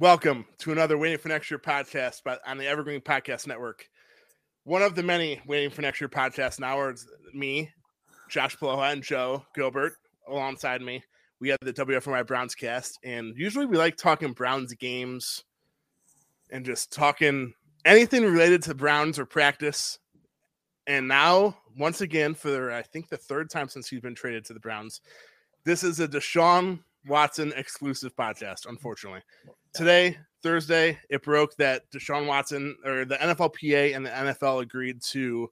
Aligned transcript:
Welcome 0.00 0.46
to 0.60 0.72
another 0.72 0.96
Waiting 0.96 1.18
for 1.18 1.28
Next 1.28 1.50
Year 1.50 1.58
podcast 1.58 2.22
on 2.46 2.56
the 2.56 2.66
Evergreen 2.66 3.02
Podcast 3.02 3.46
Network. 3.46 3.86
One 4.64 4.80
of 4.80 4.94
the 4.94 5.02
many 5.02 5.42
Waiting 5.46 5.68
for 5.68 5.82
Next 5.82 6.00
Year 6.00 6.08
podcasts 6.08 6.58
now 6.58 6.80
are 6.80 6.96
me, 7.34 7.70
Josh 8.30 8.56
Poloha, 8.56 8.94
and 8.94 9.02
Joe 9.02 9.44
Gilbert 9.54 9.92
alongside 10.26 10.80
me. 10.80 11.04
We 11.38 11.50
have 11.50 11.58
the 11.60 11.74
WFNY 11.74 12.26
Browns 12.26 12.54
cast, 12.54 12.98
and 13.04 13.34
usually 13.36 13.66
we 13.66 13.76
like 13.76 13.98
talking 13.98 14.32
Browns 14.32 14.72
games 14.72 15.44
and 16.50 16.64
just 16.64 16.90
talking 16.90 17.52
anything 17.84 18.24
related 18.24 18.62
to 18.62 18.74
Browns 18.74 19.18
or 19.18 19.26
practice. 19.26 19.98
And 20.86 21.08
now, 21.08 21.58
once 21.76 22.00
again, 22.00 22.32
for 22.32 22.72
I 22.72 22.80
think 22.80 23.10
the 23.10 23.18
third 23.18 23.50
time 23.50 23.68
since 23.68 23.90
he's 23.90 24.00
been 24.00 24.14
traded 24.14 24.46
to 24.46 24.54
the 24.54 24.60
Browns, 24.60 25.02
this 25.64 25.84
is 25.84 26.00
a 26.00 26.08
Deshaun 26.08 26.78
Watson 27.06 27.52
exclusive 27.56 28.14
podcast, 28.16 28.66
unfortunately. 28.66 29.22
Today, 29.72 30.16
Thursday, 30.42 30.98
it 31.08 31.22
broke 31.22 31.54
that 31.56 31.90
Deshaun 31.90 32.26
Watson 32.26 32.76
or 32.84 33.04
the 33.04 33.16
NFLPA 33.16 33.94
and 33.94 34.04
the 34.04 34.10
NFL 34.10 34.62
agreed 34.62 35.00
to 35.10 35.50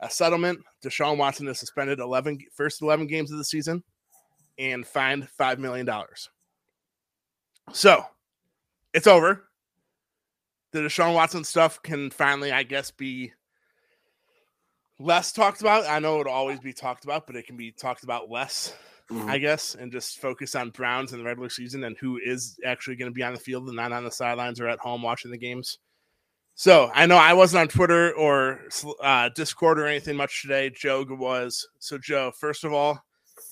a 0.00 0.10
settlement. 0.10 0.60
Deshaun 0.84 1.16
Watson 1.16 1.48
is 1.48 1.58
suspended 1.58 2.00
11 2.00 2.38
first 2.52 2.82
11 2.82 3.06
games 3.06 3.32
of 3.32 3.38
the 3.38 3.44
season 3.44 3.82
and 4.58 4.86
fined 4.86 5.28
$5 5.38 5.58
million. 5.58 5.88
So 7.72 8.04
it's 8.92 9.06
over. 9.06 9.48
The 10.72 10.80
Deshaun 10.80 11.14
Watson 11.14 11.44
stuff 11.44 11.80
can 11.82 12.10
finally, 12.10 12.52
I 12.52 12.64
guess, 12.64 12.90
be 12.90 13.32
less 14.98 15.32
talked 15.32 15.60
about. 15.60 15.86
I 15.86 15.98
know 15.98 16.20
it'll 16.20 16.32
always 16.32 16.60
be 16.60 16.72
talked 16.72 17.04
about, 17.04 17.26
but 17.26 17.36
it 17.36 17.46
can 17.46 17.56
be 17.56 17.70
talked 17.72 18.04
about 18.04 18.30
less, 18.30 18.74
mm-hmm. 19.10 19.28
I 19.28 19.38
guess, 19.38 19.74
and 19.74 19.92
just 19.92 20.18
focus 20.18 20.54
on 20.54 20.70
Browns 20.70 21.12
in 21.12 21.18
the 21.18 21.24
regular 21.24 21.48
season 21.48 21.84
and 21.84 21.96
who 21.98 22.18
is 22.24 22.58
actually 22.64 22.96
going 22.96 23.10
to 23.10 23.14
be 23.14 23.22
on 23.22 23.34
the 23.34 23.40
field 23.40 23.66
and 23.66 23.76
not 23.76 23.92
on 23.92 24.04
the 24.04 24.10
sidelines 24.10 24.60
or 24.60 24.68
at 24.68 24.78
home 24.78 25.02
watching 25.02 25.30
the 25.30 25.38
games. 25.38 25.78
So 26.56 26.90
I 26.94 27.06
know 27.06 27.16
I 27.16 27.32
wasn't 27.32 27.62
on 27.62 27.68
Twitter 27.68 28.12
or 28.14 28.60
uh, 29.02 29.28
Discord 29.34 29.78
or 29.78 29.86
anything 29.86 30.16
much 30.16 30.42
today. 30.42 30.70
Joe 30.70 31.04
was. 31.08 31.66
So 31.80 31.98
Joe, 31.98 32.30
first 32.38 32.64
of 32.64 32.72
all, 32.72 33.02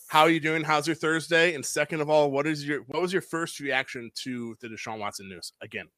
how 0.07 0.21
are 0.21 0.31
you 0.31 0.41
doing? 0.41 0.63
How's 0.63 0.87
your 0.87 0.95
Thursday? 0.95 1.55
And 1.55 1.65
second 1.65 2.01
of 2.01 2.09
all, 2.09 2.31
what 2.31 2.47
is 2.47 2.67
your 2.67 2.83
what 2.83 3.03
was 3.03 3.13
your 3.13 3.23
first 3.23 3.59
reaction 3.61 4.11
to 4.17 4.57
the 4.61 4.69
Deshaun 4.69 4.99
Watson 4.99 5.29
news 5.29 5.53
again? 5.63 5.89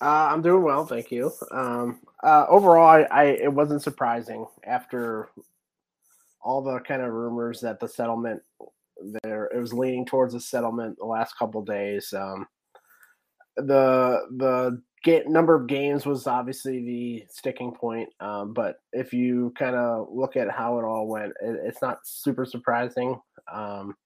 Uh, 0.00 0.28
I'm 0.30 0.42
doing 0.42 0.62
well, 0.62 0.84
thank 0.84 1.10
you. 1.10 1.32
Um, 1.50 2.00
uh, 2.22 2.44
overall, 2.48 2.86
I, 2.86 3.02
I, 3.10 3.24
it 3.24 3.52
wasn't 3.52 3.82
surprising 3.82 4.46
after 4.64 5.30
all 6.46 6.62
the 6.62 6.78
kind 6.80 7.02
of 7.02 7.12
rumors 7.12 7.60
that 7.60 7.80
the 7.80 7.88
settlement 7.88 8.40
there 9.22 9.46
it 9.46 9.58
was 9.58 9.72
leaning 9.72 10.06
towards 10.06 10.32
a 10.32 10.40
settlement 10.40 10.96
the 10.98 11.04
last 11.04 11.36
couple 11.36 11.62
days. 11.62 12.12
Um, 12.12 12.46
the 13.56 14.20
the 14.36 14.80
get, 15.02 15.28
number 15.28 15.54
of 15.54 15.66
games 15.66 16.06
was 16.06 16.26
obviously 16.26 16.84
the 16.84 17.24
sticking 17.28 17.72
point, 17.72 18.08
um, 18.20 18.54
but 18.54 18.76
if 18.92 19.12
you 19.12 19.52
kind 19.58 19.74
of 19.74 20.06
look 20.10 20.36
at 20.36 20.50
how 20.50 20.78
it 20.78 20.84
all 20.84 21.08
went, 21.08 21.32
it, 21.42 21.56
it's 21.64 21.82
not 21.82 21.98
super 22.04 22.46
surprising 22.46 23.20
um, 23.52 23.96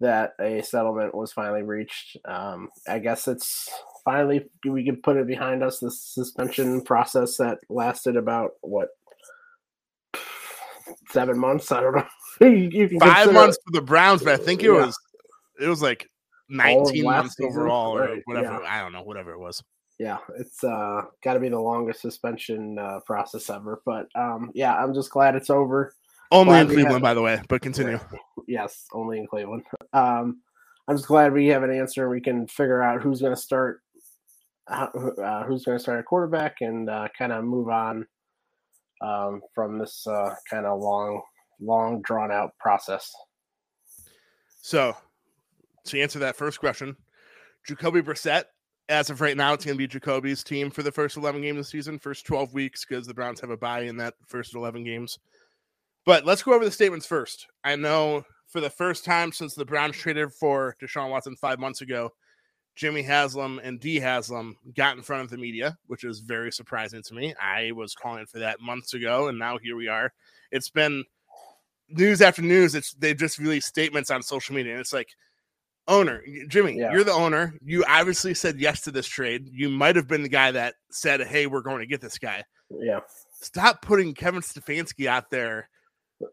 that 0.00 0.34
a 0.40 0.62
settlement 0.62 1.14
was 1.14 1.32
finally 1.32 1.62
reached. 1.62 2.16
Um, 2.24 2.68
I 2.88 3.00
guess 3.00 3.26
it's 3.26 3.68
finally 4.04 4.48
we 4.64 4.84
can 4.84 4.96
put 4.96 5.16
it 5.16 5.26
behind 5.26 5.64
us. 5.64 5.80
The 5.80 5.90
suspension 5.90 6.82
process 6.82 7.36
that 7.38 7.58
lasted 7.68 8.16
about 8.16 8.52
what 8.60 8.90
seven 11.10 11.38
months. 11.38 11.70
I 11.72 11.80
don't 11.80 11.94
know. 11.94 12.06
you 12.48 12.88
can 12.88 13.00
Five 13.00 13.32
months 13.32 13.58
for 13.64 13.72
the 13.72 13.82
Browns, 13.82 14.22
but 14.22 14.40
I 14.40 14.42
think 14.42 14.62
it 14.62 14.66
yeah. 14.66 14.86
was 14.86 14.98
it 15.60 15.68
was 15.68 15.82
like 15.82 16.08
nineteen 16.48 17.04
months 17.04 17.36
season, 17.36 17.50
overall 17.50 17.96
or 17.96 18.00
right, 18.00 18.22
whatever. 18.24 18.60
Yeah. 18.62 18.68
I 18.68 18.80
don't 18.80 18.92
know, 18.92 19.02
whatever 19.02 19.32
it 19.32 19.38
was. 19.38 19.62
Yeah, 19.98 20.18
it's 20.38 20.64
uh 20.64 21.02
got 21.22 21.34
to 21.34 21.40
be 21.40 21.48
the 21.48 21.60
longest 21.60 22.00
suspension 22.00 22.78
uh, 22.78 23.00
process 23.06 23.50
ever. 23.50 23.82
But 23.84 24.06
um 24.14 24.50
yeah, 24.54 24.74
I'm 24.74 24.94
just 24.94 25.10
glad 25.10 25.36
it's 25.36 25.50
over. 25.50 25.94
Only 26.30 26.50
glad 26.50 26.60
in 26.62 26.66
Cleveland, 26.68 26.92
have... 26.94 27.02
by 27.02 27.14
the 27.14 27.22
way. 27.22 27.42
But 27.48 27.62
continue. 27.62 27.98
Yes, 28.48 28.86
only 28.92 29.18
in 29.18 29.28
Cleveland. 29.28 29.62
Um, 29.92 30.42
I'm 30.88 30.96
just 30.96 31.06
glad 31.06 31.32
we 31.32 31.46
have 31.46 31.62
an 31.62 31.70
answer. 31.70 32.08
We 32.08 32.20
can 32.20 32.48
figure 32.48 32.82
out 32.82 33.00
who's 33.00 33.20
going 33.20 33.34
to 33.34 33.40
start 33.40 33.80
uh, 34.66 35.44
who's 35.44 35.64
going 35.64 35.78
to 35.78 35.82
start 35.82 36.00
a 36.00 36.02
quarterback 36.02 36.56
and 36.60 36.88
uh, 36.88 37.08
kind 37.16 37.32
of 37.32 37.44
move 37.44 37.68
on 37.68 38.06
um, 39.02 39.40
from 39.54 39.78
this 39.78 40.06
uh, 40.06 40.34
kind 40.48 40.66
of 40.66 40.80
long, 40.80 41.22
long 41.60 42.00
drawn 42.02 42.30
out 42.30 42.56
process. 42.58 43.12
So, 44.60 44.96
to 45.86 46.00
answer 46.00 46.20
that 46.20 46.36
first 46.36 46.60
question, 46.60 46.96
Jacoby 47.66 48.00
Brissett, 48.00 48.44
as 48.88 49.10
of 49.10 49.20
right 49.20 49.36
now, 49.36 49.52
it's 49.52 49.64
going 49.64 49.76
to 49.76 49.78
be 49.78 49.86
Jacoby's 49.86 50.44
team 50.44 50.70
for 50.70 50.82
the 50.82 50.92
first 50.92 51.16
11 51.16 51.42
games 51.42 51.58
of 51.58 51.64
the 51.64 51.70
season, 51.70 51.98
first 51.98 52.26
12 52.26 52.54
weeks, 52.54 52.84
because 52.84 53.06
the 53.06 53.14
Browns 53.14 53.40
have 53.40 53.50
a 53.50 53.56
bye 53.56 53.82
in 53.82 53.96
that 53.96 54.14
first 54.26 54.54
11 54.54 54.84
games. 54.84 55.18
But 56.04 56.24
let's 56.24 56.42
go 56.42 56.52
over 56.52 56.64
the 56.64 56.70
statements 56.70 57.06
first. 57.06 57.46
I 57.64 57.76
know 57.76 58.24
for 58.48 58.60
the 58.60 58.70
first 58.70 59.04
time 59.04 59.32
since 59.32 59.54
the 59.54 59.64
Browns 59.64 59.96
traded 59.96 60.32
for 60.32 60.76
Deshaun 60.82 61.10
Watson 61.10 61.36
five 61.36 61.58
months 61.58 61.80
ago, 61.80 62.10
Jimmy 62.74 63.02
Haslam 63.02 63.60
and 63.62 63.78
Dee 63.78 64.00
Haslam 64.00 64.56
got 64.74 64.96
in 64.96 65.02
front 65.02 65.24
of 65.24 65.30
the 65.30 65.36
media, 65.36 65.76
which 65.86 66.04
is 66.04 66.20
very 66.20 66.50
surprising 66.50 67.02
to 67.02 67.14
me. 67.14 67.34
I 67.40 67.72
was 67.72 67.94
calling 67.94 68.26
for 68.26 68.38
that 68.38 68.60
months 68.60 68.94
ago, 68.94 69.28
and 69.28 69.38
now 69.38 69.58
here 69.58 69.76
we 69.76 69.88
are. 69.88 70.12
It's 70.50 70.70
been 70.70 71.04
news 71.88 72.22
after 72.22 72.42
news. 72.42 72.74
It's 72.74 72.94
they 72.94 73.14
just 73.14 73.38
released 73.38 73.68
statements 73.68 74.10
on 74.10 74.22
social 74.22 74.54
media, 74.54 74.72
and 74.72 74.80
it's 74.80 74.92
like, 74.92 75.08
owner 75.88 76.22
Jimmy, 76.48 76.78
yeah. 76.78 76.92
you're 76.92 77.04
the 77.04 77.12
owner. 77.12 77.54
You 77.62 77.84
obviously 77.86 78.34
said 78.34 78.58
yes 78.58 78.82
to 78.82 78.90
this 78.90 79.06
trade. 79.06 79.48
You 79.52 79.68
might 79.68 79.96
have 79.96 80.08
been 80.08 80.22
the 80.22 80.28
guy 80.28 80.52
that 80.52 80.74
said, 80.90 81.20
"Hey, 81.20 81.46
we're 81.46 81.60
going 81.60 81.80
to 81.80 81.86
get 81.86 82.00
this 82.00 82.18
guy." 82.18 82.44
Yeah. 82.70 83.00
Stop 83.40 83.82
putting 83.82 84.14
Kevin 84.14 84.40
Stefanski 84.40 85.06
out 85.06 85.30
there 85.30 85.68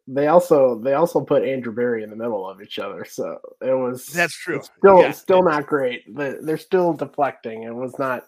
they 0.07 0.27
also 0.27 0.79
they 0.79 0.94
also 0.94 1.22
put 1.22 1.44
Andrew 1.44 1.73
Berry 1.73 2.03
in 2.03 2.09
the 2.09 2.16
middle 2.16 2.47
of 2.47 2.61
each 2.61 2.79
other, 2.79 3.05
so 3.05 3.38
it 3.61 3.73
was 3.73 4.05
that's 4.07 4.35
true. 4.35 4.61
Still, 4.77 5.01
yeah. 5.01 5.11
still 5.11 5.44
not 5.44 5.67
great. 5.67 6.03
They're 6.16 6.57
still 6.57 6.94
deflecting. 6.94 7.63
It 7.63 7.73
was 7.73 7.97
not. 8.00 8.27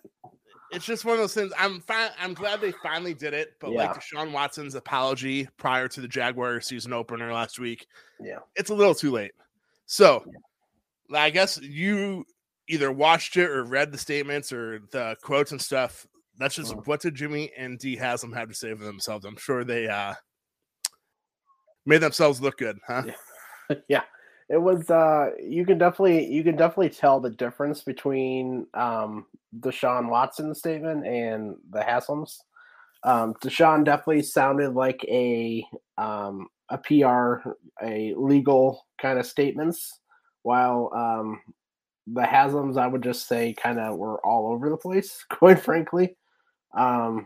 It's 0.71 0.85
just 0.85 1.03
one 1.03 1.15
of 1.15 1.19
those 1.19 1.33
things. 1.33 1.51
I'm 1.57 1.81
fine. 1.81 2.11
I'm 2.19 2.33
glad 2.33 2.61
they 2.61 2.71
finally 2.83 3.13
did 3.13 3.33
it. 3.33 3.53
But 3.59 3.71
yeah. 3.71 3.87
like 3.87 4.01
Deshaun 4.01 4.31
Watson's 4.31 4.75
apology 4.75 5.47
prior 5.57 5.87
to 5.89 6.01
the 6.01 6.07
Jaguar 6.07 6.61
season 6.61 6.93
opener 6.93 7.33
last 7.33 7.59
week, 7.59 7.85
yeah, 8.21 8.39
it's 8.55 8.69
a 8.69 8.75
little 8.75 8.95
too 8.95 9.11
late. 9.11 9.33
So, 9.85 10.23
yeah. 11.09 11.19
I 11.19 11.29
guess 11.29 11.59
you 11.61 12.25
either 12.69 12.91
watched 12.91 13.35
it 13.35 13.49
or 13.49 13.65
read 13.65 13.91
the 13.91 13.97
statements 13.97 14.53
or 14.53 14.79
the 14.91 15.17
quotes 15.21 15.51
and 15.51 15.61
stuff. 15.61 16.07
That's 16.37 16.55
just 16.55 16.73
mm. 16.73 16.87
what 16.87 17.01
did 17.01 17.15
Jimmy 17.15 17.51
and 17.57 17.77
Dee 17.77 17.97
Haslam 17.97 18.31
have 18.33 18.47
to 18.47 18.55
say 18.55 18.73
for 18.73 18.85
themselves. 18.85 19.25
I'm 19.25 19.37
sure 19.37 19.63
they 19.63 19.87
uh 19.87 20.13
made 21.85 21.99
themselves 22.01 22.41
look 22.41 22.57
good, 22.57 22.79
huh? 22.87 23.03
Yeah. 23.05 23.75
yeah. 23.87 24.03
It 24.49 24.61
was 24.61 24.89
uh 24.89 25.29
you 25.41 25.65
can 25.65 25.77
definitely 25.77 26.27
you 26.29 26.43
can 26.43 26.57
definitely 26.57 26.89
tell 26.89 27.19
the 27.21 27.29
difference 27.29 27.81
between 27.83 28.67
um 28.73 29.25
Deshaun 29.59 30.09
Watson 30.09 30.53
statement 30.53 31.05
and 31.07 31.55
the 31.69 31.79
Haslams. 31.79 32.37
Um 33.03 33.33
Deshaun 33.35 33.85
definitely 33.85 34.23
sounded 34.23 34.73
like 34.73 35.03
a 35.07 35.65
um 35.97 36.47
a 36.69 36.77
PR, 36.77 37.49
a 37.81 38.13
legal 38.15 38.85
kind 38.97 39.19
of 39.19 39.25
statements, 39.25 39.99
while 40.43 40.91
um 40.93 41.41
the 42.07 42.21
Haslams 42.21 42.77
I 42.77 42.87
would 42.87 43.03
just 43.03 43.29
say 43.29 43.53
kind 43.53 43.79
of 43.79 43.97
were 43.97 44.19
all 44.25 44.51
over 44.51 44.69
the 44.69 44.77
place, 44.77 45.25
quite 45.29 45.61
frankly. 45.61 46.17
Um 46.77 47.25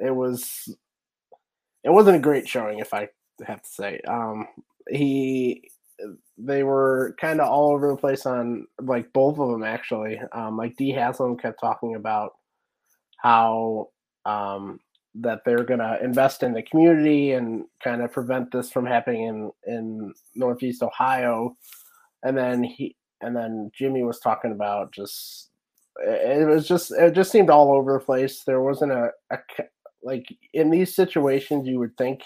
it 0.00 0.14
was 0.14 0.76
it 1.84 1.90
wasn't 1.90 2.16
a 2.16 2.20
great 2.20 2.48
showing 2.48 2.80
if 2.80 2.92
I 2.92 3.08
have 3.46 3.62
to 3.62 3.68
say. 3.68 4.00
Um, 4.06 4.46
he 4.88 5.70
they 6.36 6.62
were 6.64 7.14
kind 7.20 7.40
of 7.40 7.48
all 7.48 7.72
over 7.72 7.88
the 7.88 7.96
place 7.96 8.26
on 8.26 8.66
like 8.80 9.12
both 9.12 9.38
of 9.38 9.50
them 9.50 9.62
actually. 9.62 10.20
Um, 10.32 10.56
like 10.56 10.76
Dee 10.76 10.90
Haslam 10.90 11.36
kept 11.36 11.60
talking 11.60 11.94
about 11.94 12.32
how 13.18 13.88
um, 14.24 14.80
that 15.14 15.40
they're 15.44 15.64
gonna 15.64 15.98
invest 16.02 16.42
in 16.42 16.52
the 16.52 16.62
community 16.62 17.32
and 17.32 17.64
kind 17.82 18.02
of 18.02 18.12
prevent 18.12 18.50
this 18.50 18.70
from 18.70 18.86
happening 18.86 19.24
in 19.24 19.52
in 19.66 20.14
Northeast 20.34 20.82
Ohio, 20.82 21.56
and 22.22 22.36
then 22.36 22.62
he 22.62 22.96
and 23.20 23.34
then 23.36 23.70
Jimmy 23.76 24.02
was 24.02 24.18
talking 24.20 24.52
about 24.52 24.92
just 24.92 25.50
it 26.00 26.46
was 26.48 26.66
just 26.66 26.92
it 26.92 27.14
just 27.14 27.30
seemed 27.30 27.50
all 27.50 27.72
over 27.72 27.94
the 27.94 28.04
place. 28.04 28.42
There 28.44 28.62
wasn't 28.62 28.92
a, 28.92 29.10
a 29.30 29.38
like 30.02 30.26
in 30.52 30.70
these 30.70 30.94
situations 30.94 31.66
you 31.66 31.78
would 31.78 31.96
think 31.96 32.22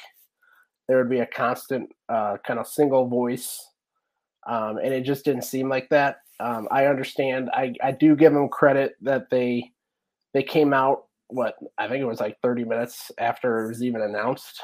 there 0.88 0.98
would 0.98 1.10
be 1.10 1.20
a 1.20 1.26
constant 1.26 1.90
uh, 2.08 2.38
kind 2.46 2.58
of 2.58 2.66
single 2.66 3.06
voice, 3.06 3.70
um, 4.46 4.78
and 4.78 4.92
it 4.92 5.02
just 5.02 5.24
didn't 5.24 5.42
seem 5.42 5.68
like 5.68 5.88
that. 5.90 6.18
Um, 6.40 6.68
I 6.70 6.86
understand. 6.86 7.50
I 7.52 7.74
I 7.82 7.92
do 7.92 8.16
give 8.16 8.32
them 8.32 8.48
credit 8.48 8.96
that 9.02 9.30
they 9.30 9.72
they 10.34 10.42
came 10.42 10.72
out 10.72 11.04
what 11.28 11.56
I 11.76 11.88
think 11.88 12.00
it 12.00 12.06
was 12.06 12.20
like 12.20 12.38
30 12.42 12.64
minutes 12.64 13.10
after 13.18 13.64
it 13.64 13.68
was 13.68 13.82
even 13.82 14.02
announced. 14.02 14.62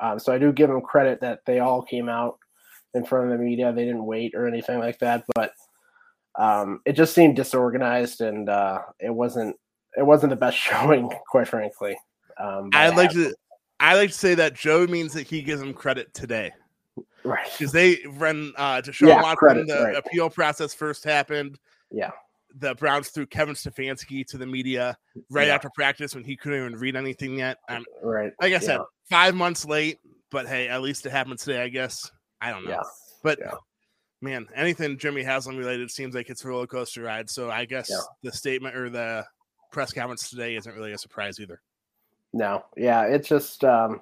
Um, 0.00 0.18
so 0.18 0.32
I 0.32 0.38
do 0.38 0.52
give 0.52 0.68
them 0.68 0.80
credit 0.80 1.20
that 1.20 1.40
they 1.46 1.60
all 1.60 1.82
came 1.82 2.08
out 2.08 2.38
in 2.94 3.04
front 3.04 3.30
of 3.30 3.38
the 3.38 3.44
media. 3.44 3.72
They 3.72 3.84
didn't 3.84 4.06
wait 4.06 4.32
or 4.34 4.46
anything 4.46 4.78
like 4.78 4.98
that, 5.00 5.24
but 5.34 5.52
um, 6.38 6.80
it 6.84 6.92
just 6.92 7.14
seemed 7.14 7.36
disorganized 7.36 8.20
and 8.20 8.48
uh, 8.48 8.80
it 9.00 9.14
wasn't 9.14 9.56
it 9.96 10.04
wasn't 10.04 10.30
the 10.30 10.36
best 10.36 10.56
showing, 10.58 11.10
quite 11.30 11.48
frankly. 11.48 11.96
Um, 12.40 12.70
I 12.74 12.88
like 12.90 13.10
to 13.10 13.32
I 13.84 13.94
like 13.96 14.10
to 14.10 14.16
say 14.16 14.34
that 14.36 14.54
Joe 14.54 14.86
means 14.86 15.12
that 15.12 15.26
he 15.26 15.42
gives 15.42 15.60
them 15.60 15.74
credit 15.74 16.12
today. 16.14 16.52
Right. 17.22 17.46
Because 17.58 17.72
they 17.72 17.96
when 18.18 18.52
uh 18.56 18.80
Deshaun 18.82 19.08
Yeah, 19.08 19.22
Watson, 19.22 19.36
credit, 19.36 19.66
the 19.66 19.82
right. 19.84 19.96
appeal 19.96 20.30
process 20.30 20.72
first 20.74 21.04
happened, 21.04 21.58
Yeah. 21.90 22.10
the 22.56 22.74
Browns 22.76 23.08
threw 23.10 23.26
Kevin 23.26 23.54
Stefanski 23.54 24.26
to 24.26 24.38
the 24.38 24.46
media 24.46 24.96
right 25.30 25.48
Yeah. 25.48 25.54
after 25.54 25.70
practice 25.74 26.14
when 26.14 26.24
he 26.24 26.36
couldn't 26.36 26.58
even 26.60 26.76
read 26.76 26.96
anything 26.96 27.38
yet. 27.38 27.58
Um, 27.68 27.84
Right. 28.02 28.32
like 28.40 28.52
I 28.52 28.58
said, 28.58 28.78
Yeah. 28.78 28.84
five 29.10 29.34
months 29.34 29.64
late, 29.64 29.98
but 30.30 30.46
hey, 30.46 30.68
at 30.68 30.80
least 30.82 31.04
it 31.06 31.10
happened 31.10 31.38
today, 31.38 31.62
I 31.62 31.68
guess. 31.68 32.10
I 32.40 32.50
don't 32.50 32.64
know. 32.64 32.70
Yeah. 32.70 32.82
But 33.22 33.38
man, 34.20 34.46
anything 34.54 34.96
Jimmy 34.98 35.22
Haslam 35.22 35.56
related 35.56 35.90
seems 35.90 36.14
like 36.14 36.30
it's 36.30 36.44
a 36.44 36.48
roller 36.48 36.66
coaster 36.66 37.02
ride. 37.02 37.28
So 37.28 37.50
I 37.50 37.64
guess 37.64 37.90
the 38.22 38.32
statement 38.32 38.76
or 38.76 38.88
the 38.90 39.26
press 39.72 39.92
conference 39.92 40.30
today 40.30 40.56
isn't 40.56 40.74
really 40.74 40.92
a 40.92 40.98
surprise 40.98 41.40
either. 41.40 41.60
No. 42.34 42.64
Yeah. 42.76 43.04
It's 43.04 43.28
just 43.28 43.64
um, 43.64 44.00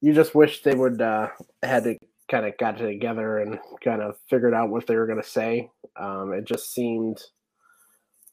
you 0.00 0.14
just 0.14 0.34
wish 0.34 0.62
they 0.62 0.74
would 0.74 1.02
uh, 1.02 1.28
had 1.62 1.84
to 1.84 1.96
kind 2.30 2.46
of 2.46 2.56
got 2.58 2.78
together 2.78 3.38
and 3.38 3.58
kind 3.82 4.02
of 4.02 4.16
figured 4.30 4.54
out 4.54 4.70
what 4.70 4.86
they 4.86 4.96
were 4.96 5.06
going 5.06 5.20
to 5.20 5.28
say. 5.28 5.68
Um, 5.98 6.32
it 6.32 6.44
just 6.44 6.72
seemed 6.72 7.20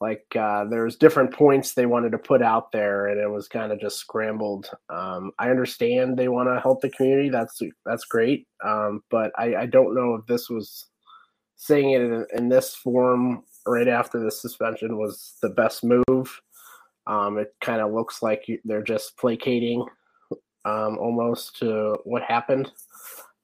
like 0.01 0.25
uh, 0.37 0.65
there's 0.65 0.97
different 0.97 1.33
points 1.33 1.73
they 1.73 1.85
wanted 1.85 2.11
to 2.11 2.17
put 2.17 2.41
out 2.41 2.71
there, 2.71 3.07
and 3.07 3.19
it 3.19 3.29
was 3.29 3.47
kind 3.47 3.71
of 3.71 3.79
just 3.79 3.97
scrambled. 3.97 4.69
Um, 4.89 5.31
I 5.39 5.49
understand 5.49 6.17
they 6.17 6.27
want 6.27 6.49
to 6.49 6.59
help 6.59 6.81
the 6.81 6.89
community. 6.89 7.29
That's 7.29 7.59
that's 7.85 8.05
great, 8.05 8.47
um, 8.63 9.01
but 9.09 9.31
I, 9.37 9.55
I 9.55 9.65
don't 9.65 9.95
know 9.95 10.15
if 10.15 10.27
this 10.27 10.49
was 10.49 10.87
saying 11.55 11.91
it 11.91 12.01
in, 12.01 12.25
in 12.35 12.49
this 12.49 12.75
form 12.75 13.43
right 13.65 13.87
after 13.87 14.19
the 14.19 14.31
suspension 14.31 14.97
was 14.97 15.37
the 15.41 15.49
best 15.49 15.83
move. 15.83 16.41
Um, 17.07 17.37
it 17.37 17.53
kind 17.61 17.81
of 17.81 17.93
looks 17.93 18.21
like 18.21 18.45
they're 18.63 18.83
just 18.83 19.17
placating 19.17 19.85
um, 20.65 20.97
almost 20.97 21.57
to 21.59 21.95
what 22.03 22.23
happened. 22.23 22.71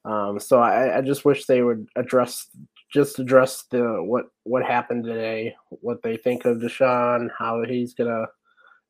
Um, 0.03 0.39
so 0.39 0.59
I, 0.59 0.97
I 0.97 1.01
just 1.01 1.25
wish 1.25 1.45
they 1.45 1.61
would 1.61 1.87
address 1.95 2.47
just 2.91 3.19
address 3.19 3.63
the 3.71 4.03
what 4.03 4.25
what 4.43 4.63
happened 4.65 5.05
today, 5.05 5.55
what 5.69 6.01
they 6.01 6.17
think 6.17 6.45
of 6.45 6.57
Deshaun, 6.57 7.29
how 7.37 7.63
he's 7.63 7.93
gonna 7.93 8.25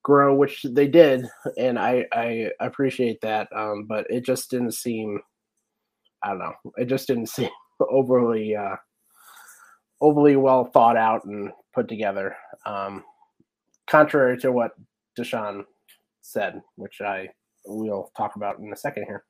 grow, 0.03 0.33
which 0.33 0.63
they 0.63 0.87
did, 0.87 1.27
and 1.57 1.77
I 1.77 2.05
I 2.13 2.49
appreciate 2.59 3.21
that. 3.21 3.47
Um, 3.55 3.85
but 3.87 4.07
it 4.09 4.25
just 4.25 4.49
didn't 4.49 4.73
seem, 4.73 5.19
I 6.23 6.29
don't 6.29 6.39
know, 6.39 6.53
it 6.77 6.85
just 6.85 7.07
didn't 7.07 7.27
seem 7.29 7.49
overly 7.79 8.55
uh, 8.55 8.77
overly 9.99 10.35
well 10.35 10.65
thought 10.65 10.97
out 10.97 11.25
and 11.25 11.51
put 11.73 11.87
together. 11.87 12.35
Um, 12.65 13.03
contrary 13.87 14.37
to 14.39 14.51
what 14.51 14.71
Deshaun 15.17 15.63
said, 16.21 16.61
which 16.75 17.01
I 17.01 17.29
will 17.65 18.11
talk 18.15 18.35
about 18.35 18.59
in 18.59 18.71
a 18.71 18.75
second 18.75 19.05
here. 19.05 19.23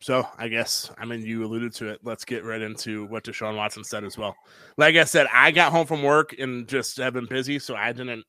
So 0.00 0.26
I 0.36 0.48
guess 0.48 0.90
I 0.98 1.04
mean 1.04 1.24
you 1.24 1.44
alluded 1.44 1.72
to 1.74 1.88
it. 1.88 2.00
Let's 2.02 2.24
get 2.24 2.44
right 2.44 2.60
into 2.60 3.06
what 3.06 3.24
Deshaun 3.24 3.56
Watson 3.56 3.84
said 3.84 4.02
as 4.02 4.18
well. 4.18 4.34
Like 4.76 4.96
I 4.96 5.04
said, 5.04 5.28
I 5.32 5.52
got 5.52 5.70
home 5.70 5.86
from 5.86 6.02
work 6.02 6.34
and 6.38 6.66
just 6.66 6.96
have 6.96 7.14
been 7.14 7.26
busy, 7.26 7.60
so 7.60 7.76
I 7.76 7.92
didn't 7.92 8.24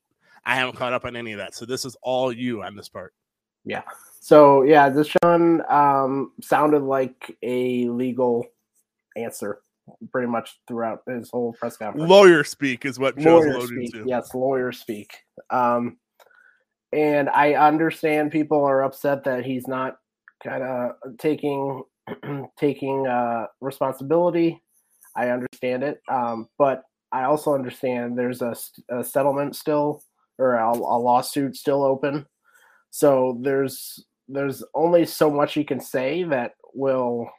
I 0.46 0.56
haven't 0.56 0.76
caught 0.76 0.94
up 0.94 1.06
on 1.06 1.16
any 1.16 1.32
of 1.32 1.40
that. 1.40 1.56
So 1.56 1.66
this 1.66 1.84
is 1.84 1.96
all 2.04 2.32
you 2.32 2.62
on 2.62 2.76
this 2.76 2.90
part. 2.90 3.14
Yeah. 3.66 3.82
So 4.20 4.62
yeah, 4.64 4.90
Deshaun 4.90 5.70
um, 5.72 6.32
sounded 6.42 6.84
like 6.84 7.36
a 7.42 7.88
legal 7.90 8.46
answer 9.16 9.60
pretty 10.12 10.28
much 10.28 10.60
throughout 10.68 11.00
his 11.08 11.30
whole 11.30 11.54
press 11.54 11.78
conference. 11.78 12.10
Lawyer 12.10 12.44
speak 12.44 12.86
is 12.86 13.00
what 13.00 13.18
Joe's 13.18 13.46
lawyer 13.46 13.68
speak. 13.68 13.92
to. 13.92 14.04
Yes, 14.08 14.34
lawyer 14.34 14.72
speak. 14.72 15.12
Um, 15.50 15.98
and 16.92 17.30
I 17.30 17.54
understand 17.54 18.32
people 18.32 18.64
are 18.64 18.84
upset 18.84 19.24
that 19.24 19.46
he's 19.46 19.68
not 19.68 19.98
kind 20.44 20.64
of 20.64 20.92
taking 21.18 21.84
taking 22.60 23.08
uh, 23.08 23.48
responsibility. 23.62 24.62
I 25.16 25.30
understand 25.30 25.84
it, 25.84 26.02
um, 26.10 26.50
but 26.58 26.84
I 27.12 27.24
also 27.24 27.54
understand 27.54 28.18
there's 28.18 28.42
a 28.42 28.56
settlement 29.04 29.56
still 29.56 30.02
or 30.40 30.56
a, 30.56 30.72
a 30.72 30.98
lawsuit 30.98 31.56
still 31.56 31.84
open. 31.84 32.26
So 32.90 33.40
there's 33.42 34.04
there's 34.28 34.64
only 34.74 35.06
so 35.06 35.30
much 35.30 35.54
he 35.54 35.64
can 35.64 35.80
say 35.80 36.24
that 36.24 36.54
will 36.74 37.30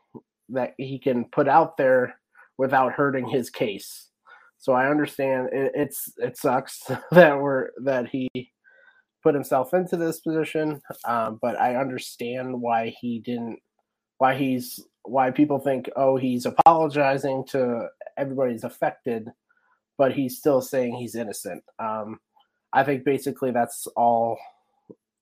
that 0.51 0.75
he 0.79 0.99
can 0.99 1.25
put 1.25 1.49
out 1.49 1.77
there 1.77 2.15
without 2.59 2.93
hurting 2.93 3.29
his 3.29 3.51
case. 3.51 4.09
So 4.59 4.73
I 4.73 4.89
understand 4.89 5.51
it, 5.53 5.73
it's 5.75 6.13
it 6.19 6.39
sucks 6.39 6.83
that 7.11 7.39
we're 7.39 7.71
that 7.85 8.09
he 8.09 8.29
put 9.23 9.35
himself 9.35 9.75
into 9.75 9.97
this 9.97 10.21
position, 10.21 10.81
um, 11.05 11.39
but 11.41 11.61
I 11.61 11.77
understand 11.77 12.61
why 12.61 12.95
he 13.01 13.21
didn't, 13.21 13.59
why 14.19 14.35
he's 14.35 14.81
why 15.03 15.31
people 15.31 15.59
think 15.59 15.91
oh 15.97 16.17
he's 16.17 16.47
apologizing 16.47 17.45
to 17.49 17.89
everybody's 18.17 18.65
affected, 18.65 19.31
but 19.99 20.13
he's 20.13 20.39
still 20.39 20.63
saying 20.63 20.95
he's 20.97 21.15
innocent. 21.15 21.63
Um, 21.79 22.19
I 22.73 22.85
think 22.85 23.05
basically 23.05 23.51
that's 23.51 23.87
all. 23.97 24.39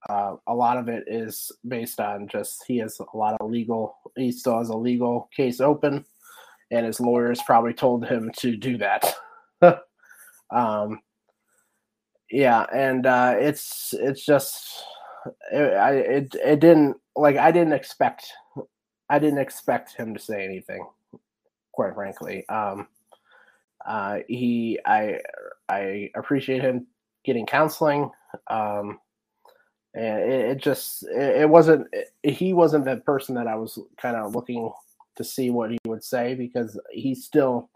Uh, 0.08 0.34
a 0.48 0.54
lot 0.54 0.78
of 0.78 0.88
it 0.88 1.04
is 1.06 1.52
based 1.68 2.00
on 2.00 2.26
just 2.26 2.64
he 2.66 2.76
has 2.78 2.98
a 2.98 3.16
lot 3.16 3.36
of 3.40 3.50
legal. 3.50 3.96
He 4.16 4.32
still 4.32 4.58
has 4.58 4.68
a 4.68 4.76
legal 4.76 5.28
case 5.36 5.60
open, 5.60 6.04
and 6.72 6.86
his 6.86 7.00
lawyers 7.00 7.40
probably 7.46 7.74
told 7.74 8.06
him 8.06 8.32
to 8.38 8.56
do 8.56 8.78
that. 8.78 9.14
um, 10.50 11.00
yeah, 12.30 12.66
and 12.72 13.06
uh, 13.06 13.34
it's 13.38 13.94
it's 13.96 14.24
just 14.24 14.84
it, 15.52 15.74
I 15.74 15.92
it 15.92 16.34
it 16.42 16.60
didn't 16.60 16.96
like 17.14 17.36
I 17.36 17.52
didn't 17.52 17.74
expect 17.74 18.32
I 19.08 19.18
didn't 19.18 19.38
expect 19.38 19.94
him 19.94 20.14
to 20.14 20.20
say 20.20 20.44
anything, 20.44 20.86
quite 21.72 21.94
frankly. 21.94 22.48
Um, 22.48 22.88
uh, 23.86 24.20
he 24.26 24.80
I 24.86 25.18
I 25.68 26.10
appreciate 26.16 26.62
him 26.62 26.86
getting 27.24 27.46
counseling. 27.46 28.10
Um, 28.48 28.98
and 29.94 30.22
it, 30.22 30.50
it 30.50 30.58
just 30.58 31.02
it, 31.04 31.42
it 31.42 31.48
wasn't 31.48 31.86
he 32.22 32.54
wasn't 32.54 32.86
the 32.86 32.96
person 32.96 33.34
that 33.34 33.46
I 33.46 33.56
was 33.56 33.78
kind 34.00 34.16
of 34.16 34.34
looking 34.34 34.72
to 35.16 35.24
see 35.24 35.50
what 35.50 35.70
he 35.70 35.78
would 35.86 36.04
say 36.04 36.34
because 36.34 36.78
he's 36.90 37.24
still 37.24 37.70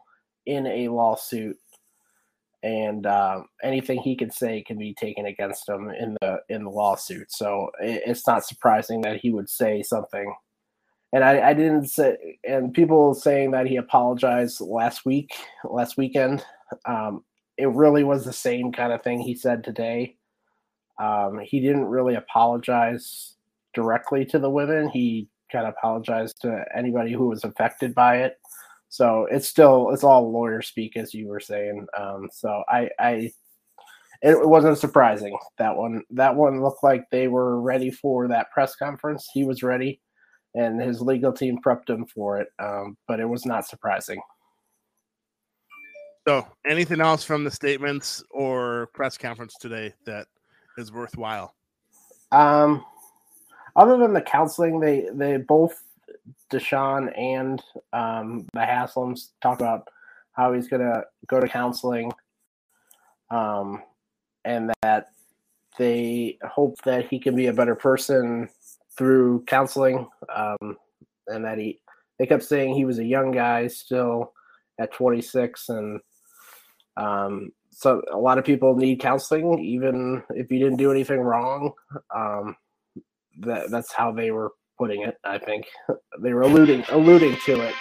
in 0.46 0.66
a 0.66 0.88
lawsuit. 0.88 1.56
And 2.62 3.06
uh, 3.06 3.42
anything 3.62 4.00
he 4.00 4.16
can 4.16 4.30
say 4.30 4.62
can 4.62 4.78
be 4.78 4.94
taken 4.94 5.26
against 5.26 5.68
him 5.68 5.90
in 5.90 6.16
the 6.20 6.40
in 6.48 6.64
the 6.64 6.70
lawsuit. 6.70 7.30
So 7.30 7.70
it, 7.80 8.02
it's 8.06 8.26
not 8.26 8.44
surprising 8.44 9.02
that 9.02 9.20
he 9.20 9.30
would 9.30 9.48
say 9.48 9.82
something. 9.82 10.34
And 11.12 11.22
I, 11.22 11.50
I 11.50 11.54
didn't 11.54 11.86
say 11.88 12.38
and 12.44 12.74
people 12.74 13.14
saying 13.14 13.52
that 13.52 13.66
he 13.66 13.76
apologized 13.76 14.60
last 14.60 15.04
week 15.04 15.32
last 15.64 15.96
weekend 15.96 16.44
um, 16.86 17.24
it 17.56 17.68
really 17.68 18.04
was 18.04 18.24
the 18.24 18.32
same 18.32 18.72
kind 18.72 18.92
of 18.92 19.02
thing 19.02 19.20
he 19.20 19.34
said 19.34 19.64
today. 19.64 20.16
Um, 20.98 21.40
he 21.42 21.60
didn't 21.60 21.86
really 21.86 22.14
apologize 22.14 23.34
directly 23.74 24.24
to 24.26 24.38
the 24.38 24.50
women. 24.50 24.88
He 24.88 25.28
kind 25.56 25.66
of 25.66 25.74
apologized 25.78 26.40
to 26.42 26.64
anybody 26.76 27.12
who 27.12 27.28
was 27.28 27.44
affected 27.44 27.94
by 27.94 28.18
it. 28.18 28.34
So 28.88 29.26
it's 29.30 29.48
still 29.48 29.90
it's 29.90 30.04
all 30.04 30.30
lawyer 30.30 30.60
speak, 30.62 30.96
as 30.96 31.14
you 31.14 31.28
were 31.28 31.40
saying. 31.40 31.86
Um, 31.98 32.28
so 32.32 32.62
I, 32.68 32.90
I 32.98 33.30
it 34.22 34.46
wasn't 34.46 34.78
surprising 34.78 35.36
that 35.58 35.74
one. 35.74 36.02
That 36.10 36.34
one 36.34 36.62
looked 36.62 36.82
like 36.82 37.04
they 37.10 37.28
were 37.28 37.60
ready 37.60 37.90
for 37.90 38.28
that 38.28 38.50
press 38.50 38.76
conference. 38.76 39.28
He 39.32 39.44
was 39.44 39.62
ready, 39.62 40.00
and 40.54 40.80
his 40.80 41.00
legal 41.00 41.32
team 41.32 41.58
prepped 41.64 41.88
him 41.88 42.06
for 42.06 42.40
it. 42.40 42.48
Um, 42.58 42.96
but 43.08 43.20
it 43.20 43.28
was 43.28 43.46
not 43.46 43.66
surprising. 43.66 44.20
So 46.28 46.46
anything 46.68 47.00
else 47.00 47.22
from 47.24 47.44
the 47.44 47.50
statements 47.50 48.22
or 48.30 48.88
press 48.94 49.16
conference 49.16 49.54
today 49.60 49.94
that 50.06 50.26
is 50.76 50.92
worthwhile? 50.92 51.54
Um, 52.32 52.84
other 53.76 53.96
than 53.98 54.14
the 54.14 54.22
counseling, 54.22 54.80
they 54.80 55.08
they 55.12 55.36
both 55.36 55.82
Deshaun 56.50 57.16
and 57.18 57.62
um, 57.92 58.46
the 58.52 58.60
Haslams 58.60 59.28
talk 59.42 59.60
about 59.60 59.88
how 60.32 60.52
he's 60.52 60.68
gonna 60.68 61.04
go 61.26 61.40
to 61.40 61.48
counseling, 61.48 62.12
um, 63.30 63.82
and 64.44 64.72
that 64.82 65.08
they 65.78 66.38
hope 66.42 66.76
that 66.84 67.06
he 67.08 67.18
can 67.18 67.36
be 67.36 67.46
a 67.46 67.52
better 67.52 67.74
person 67.74 68.48
through 68.96 69.44
counseling, 69.46 70.08
um, 70.34 70.76
and 71.28 71.44
that 71.44 71.58
he 71.58 71.80
they 72.18 72.26
kept 72.26 72.44
saying 72.44 72.74
he 72.74 72.84
was 72.86 72.98
a 72.98 73.04
young 73.04 73.30
guy 73.30 73.66
still 73.66 74.32
at 74.78 74.92
26 74.92 75.68
and 75.68 76.00
um, 76.96 77.50
so 77.70 78.02
a 78.10 78.16
lot 78.16 78.38
of 78.38 78.44
people 78.44 78.74
need 78.74 79.00
counseling 79.00 79.58
even 79.58 80.22
if 80.30 80.50
you 80.50 80.58
didn't 80.58 80.78
do 80.78 80.90
anything 80.90 81.20
wrong 81.20 81.72
um, 82.14 82.56
that 83.40 83.70
that's 83.70 83.92
how 83.92 84.12
they 84.12 84.30
were 84.30 84.50
putting 84.78 85.02
it 85.02 85.16
i 85.24 85.38
think 85.38 85.66
they 86.22 86.32
were 86.32 86.42
alluding 86.42 86.84
alluding 86.90 87.36
to 87.44 87.60
it 87.60 87.74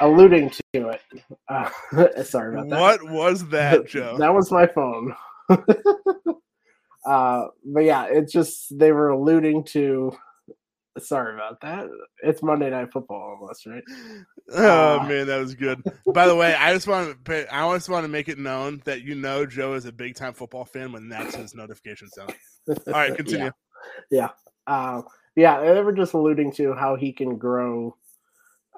alluding 0.00 0.50
to 0.50 0.88
it 0.88 1.00
uh, 1.48 1.68
sorry 2.24 2.54
about 2.54 2.68
that 2.70 2.80
What 2.80 3.02
was 3.10 3.46
that, 3.48 3.86
Joe? 3.88 4.16
that 4.18 4.32
was 4.34 4.50
my 4.50 4.66
phone 4.66 5.14
uh, 7.06 7.44
but 7.64 7.80
yeah 7.84 8.06
it's 8.10 8.32
just 8.32 8.76
they 8.78 8.92
were 8.92 9.08
alluding 9.10 9.64
to 9.64 10.12
sorry 10.98 11.34
about 11.34 11.58
that 11.62 11.86
it's 12.22 12.42
monday 12.42 12.68
night 12.70 12.92
football 12.92 13.36
almost 13.40 13.64
right 13.66 13.82
Oh 14.54 14.98
Uh, 15.00 15.04
man, 15.08 15.26
that 15.28 15.38
was 15.38 15.54
good. 15.54 15.82
By 16.12 16.26
the 16.26 16.34
way, 16.36 16.52
I 16.54 16.74
just 16.74 16.86
want 16.86 17.24
to 17.24 17.54
I 17.54 17.74
just 17.74 17.88
want 17.88 18.04
to 18.04 18.08
make 18.08 18.28
it 18.28 18.38
known 18.38 18.82
that 18.84 19.02
you 19.02 19.14
know 19.14 19.46
Joe 19.46 19.72
is 19.74 19.86
a 19.86 19.92
big 19.92 20.14
time 20.14 20.34
football 20.34 20.64
fan 20.66 20.92
when 20.92 21.08
that's 21.08 21.34
his 21.36 21.54
notification 21.54 22.08
sound. 22.08 22.34
All 22.68 22.92
right, 22.92 23.14
continue. 23.16 23.46
yeah 23.46 23.50
uh, 24.66 25.02
yeah 25.36 25.60
they 25.60 25.80
were 25.80 25.92
just 25.92 26.14
alluding 26.14 26.52
to 26.52 26.74
how 26.74 26.96
he 26.96 27.12
can 27.12 27.36
grow 27.36 27.96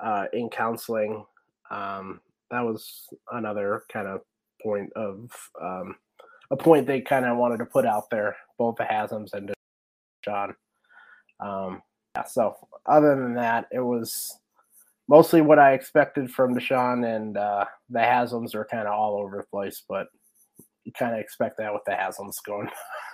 uh, 0.03 0.27
in 0.33 0.49
counseling. 0.49 1.25
Um, 1.71 2.21
that 2.51 2.61
was 2.61 3.09
another 3.33 3.85
kind 3.93 4.07
of 4.07 4.21
point 4.63 4.93
of 4.95 5.31
um, 5.61 5.97
a 6.51 6.57
point 6.57 6.87
they 6.87 7.01
kind 7.01 7.25
of 7.25 7.37
wanted 7.37 7.59
to 7.59 7.67
put 7.67 7.87
out 7.87 8.09
there 8.11 8.37
both 8.59 8.77
the 8.77 8.85
Haslams 8.85 9.33
and 9.33 9.53
john 10.25 10.55
um, 11.41 11.83
yeah 12.17 12.25
so 12.25 12.55
other 12.87 13.15
than 13.17 13.35
that 13.35 13.67
it 13.73 13.81
was 13.81 14.39
mostly 15.09 15.41
what 15.41 15.59
i 15.59 15.73
expected 15.73 16.31
from 16.31 16.55
deshaun 16.55 17.05
and 17.17 17.37
uh, 17.37 17.65
the 17.91 17.99
Haslams 17.99 18.55
are 18.55 18.67
kind 18.71 18.87
of 18.87 18.95
all 18.95 19.17
over 19.17 19.37
the 19.37 19.47
place 19.51 19.83
but 19.89 20.07
you 20.85 20.93
kind 20.93 21.15
of 21.15 21.21
expect 21.21 21.59
that 21.59 21.73
with 21.73 21.83
the 21.87 21.93
Haslams 21.93 22.37
going 22.47 22.69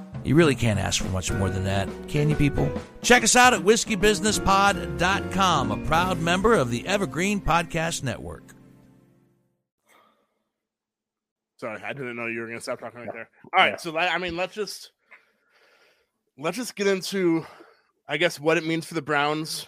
You 0.23 0.35
really 0.35 0.53
can't 0.55 0.79
ask 0.79 1.01
for 1.01 1.09
much 1.09 1.31
more 1.31 1.49
than 1.49 1.63
that, 1.63 1.89
can 2.07 2.29
you, 2.29 2.35
people? 2.35 2.71
Check 3.01 3.23
us 3.23 3.35
out 3.35 3.53
at 3.53 3.61
whiskeybusinesspod.com, 3.61 5.71
a 5.71 5.77
proud 5.85 6.19
member 6.19 6.53
of 6.53 6.69
the 6.69 6.85
Evergreen 6.85 7.41
Podcast 7.41 8.03
Network. 8.03 8.43
Sorry, 11.57 11.81
I 11.83 11.93
didn't 11.93 12.15
know 12.15 12.27
you 12.27 12.41
were 12.41 12.47
going 12.47 12.59
to 12.59 12.63
stop 12.63 12.79
talking 12.79 12.99
right 13.01 13.09
there. 13.13 13.29
All 13.55 13.65
right, 13.65 13.81
so 13.81 13.97
I 13.97 14.17
mean, 14.17 14.35
let's 14.35 14.53
just 14.53 14.91
let's 16.37 16.57
just 16.57 16.75
get 16.75 16.87
into, 16.87 17.45
I 18.07 18.17
guess, 18.17 18.39
what 18.39 18.57
it 18.57 18.65
means 18.65 18.85
for 18.85 18.95
the 18.95 19.01
Browns 19.01 19.67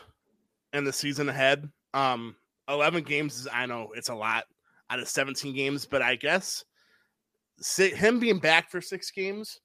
and 0.71 0.85
the 0.87 0.93
season 0.93 1.29
ahead. 1.29 1.69
Um, 1.93 2.35
eleven 2.67 3.03
games 3.03 3.39
is 3.39 3.47
I 3.51 3.65
know 3.67 3.89
it's 3.95 4.09
a 4.09 4.15
lot 4.15 4.45
out 4.89 4.99
of 4.99 5.07
seventeen 5.07 5.55
games, 5.55 5.85
but 5.85 6.01
I 6.01 6.15
guess 6.15 6.65
si- 7.59 7.93
him 7.93 8.19
being 8.19 8.39
back 8.39 8.71
for 8.71 8.81
six 8.81 9.11
games, 9.11 9.59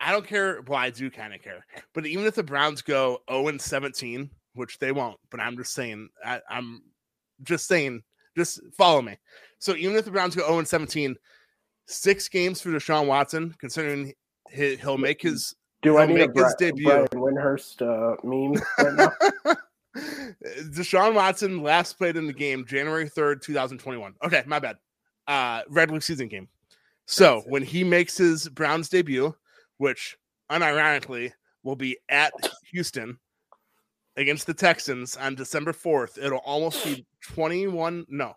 I 0.00 0.12
don't 0.12 0.26
care. 0.26 0.62
Well, 0.66 0.78
I 0.78 0.90
do 0.90 1.10
kind 1.10 1.34
of 1.34 1.42
care, 1.42 1.64
but 1.94 2.06
even 2.06 2.24
if 2.24 2.34
the 2.34 2.42
Browns 2.42 2.82
go 2.82 3.20
zero 3.30 3.48
and 3.48 3.60
seventeen, 3.60 4.30
which 4.54 4.78
they 4.78 4.92
won't, 4.92 5.18
but 5.30 5.40
I'm 5.40 5.56
just 5.56 5.74
saying, 5.74 6.08
I, 6.24 6.40
I'm 6.48 6.82
just 7.42 7.66
saying, 7.66 8.02
just 8.36 8.60
follow 8.76 9.02
me. 9.02 9.16
So 9.58 9.74
even 9.76 9.96
if 9.96 10.04
the 10.04 10.10
Browns 10.10 10.34
go 10.34 10.46
0 10.46 10.58
and 10.58 10.68
17, 10.68 11.16
six 11.86 12.28
games 12.28 12.60
for 12.60 12.70
Deshaun 12.70 13.06
Watson, 13.06 13.54
considering 13.58 14.14
he, 14.50 14.76
he'll 14.76 14.98
make 14.98 15.22
his 15.22 15.54
do 15.82 15.96
i 15.96 16.04
need 16.04 16.16
a 16.16 16.18
make 16.28 16.34
his 16.36 16.54
Bri- 16.58 16.70
debut. 16.70 16.86
brian 16.86 17.06
windhorst 17.14 17.80
uh, 17.80 18.16
meme 18.22 18.60
right 18.78 19.12
now 19.44 19.54
Deshaun 20.72 21.14
Watson 21.14 21.62
last 21.62 21.94
played 21.98 22.16
in 22.16 22.26
the 22.26 22.32
game 22.32 22.64
January 22.64 23.08
3rd, 23.10 23.42
2021. 23.42 24.14
Okay, 24.24 24.42
my 24.46 24.58
bad. 24.58 24.76
Uh 25.26 25.62
regular 25.68 26.00
season 26.00 26.28
game. 26.28 26.48
So 27.06 27.42
when 27.46 27.62
he 27.62 27.82
makes 27.82 28.16
his 28.16 28.48
Browns 28.48 28.88
debut, 28.88 29.34
which 29.80 30.14
unironically 30.52 31.32
will 31.62 31.74
be 31.74 31.96
at 32.10 32.34
Houston 32.70 33.18
against 34.18 34.46
the 34.46 34.52
Texans 34.52 35.16
on 35.16 35.34
December 35.34 35.72
4th, 35.72 36.22
it'll 36.22 36.40
almost 36.40 36.84
be 36.84 37.06
21, 37.22 38.04
no, 38.10 38.34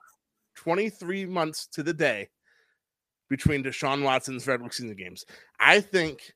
23 0.55 1.25
months 1.25 1.67
to 1.67 1.83
the 1.83 1.93
day 1.93 2.29
between 3.29 3.61
Deshaun 3.61 4.03
Watson's 4.03 4.47
regular 4.47 4.71
season 4.71 4.95
games. 4.95 5.25
I 5.59 5.81
think 5.81 6.31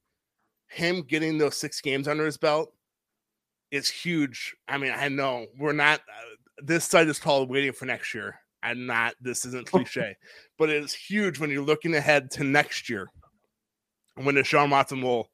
him 0.68 1.04
getting 1.04 1.38
those 1.38 1.56
six 1.56 1.80
games 1.80 2.10
under 2.10 2.26
his 2.26 2.36
belt 2.36 2.74
is 3.72 3.88
huge. 3.88 4.58
I 4.68 4.78
mean, 4.78 4.92
I 4.94 5.08
know 5.08 5.46
we're 5.58 5.72
not, 5.72 6.02
uh, 6.02 6.36
this 6.62 6.84
site 6.84 7.08
is 7.08 7.18
called 7.18 7.50
waiting 7.50 7.72
for 7.72 7.86
next 7.86 8.14
year. 8.14 8.36
I'm 8.62 8.86
not, 8.86 9.14
this 9.22 9.46
isn't 9.46 9.68
cliche, 9.68 10.18
but 10.58 10.70
it 10.70 10.84
is 10.84 10.94
huge 10.94 11.40
when 11.40 11.50
you're 11.50 11.64
looking 11.64 11.96
ahead 11.96 12.30
to 12.32 12.44
next 12.44 12.90
year 12.90 13.08
when 14.18 14.36
Deshaun 14.36 14.70
Watson 14.70 15.02
will, 15.02 15.30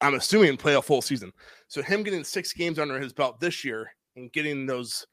I'm 0.00 0.14
assuming, 0.14 0.56
play 0.56 0.74
a 0.74 0.82
full 0.82 1.02
season. 1.02 1.32
So 1.68 1.82
him 1.82 2.02
getting 2.02 2.24
six 2.24 2.52
games 2.52 2.78
under 2.78 2.98
his 3.00 3.12
belt 3.12 3.40
this 3.40 3.64
year 3.64 3.90
and 4.16 4.32
getting 4.32 4.66
those, 4.66 5.06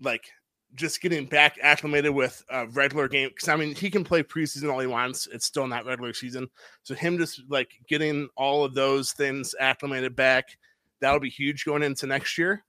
like, 0.00 0.30
just 0.74 1.00
getting 1.00 1.26
back 1.26 1.58
acclimated 1.62 2.14
with 2.14 2.42
a 2.50 2.66
regular 2.68 3.08
game 3.08 3.28
because 3.28 3.48
I 3.48 3.56
mean 3.56 3.74
he 3.74 3.90
can 3.90 4.04
play 4.04 4.22
preseason 4.22 4.72
all 4.72 4.80
he 4.80 4.86
wants. 4.86 5.28
It's 5.30 5.46
still 5.46 5.66
not 5.66 5.84
regular 5.84 6.14
season. 6.14 6.48
So 6.82 6.94
him 6.94 7.18
just 7.18 7.42
like 7.48 7.70
getting 7.88 8.28
all 8.36 8.64
of 8.64 8.74
those 8.74 9.12
things 9.12 9.54
acclimated 9.60 10.16
back, 10.16 10.56
that'll 11.00 11.20
be 11.20 11.28
huge 11.28 11.64
going 11.64 11.82
into 11.82 12.06
next 12.06 12.38
year. 12.38 12.64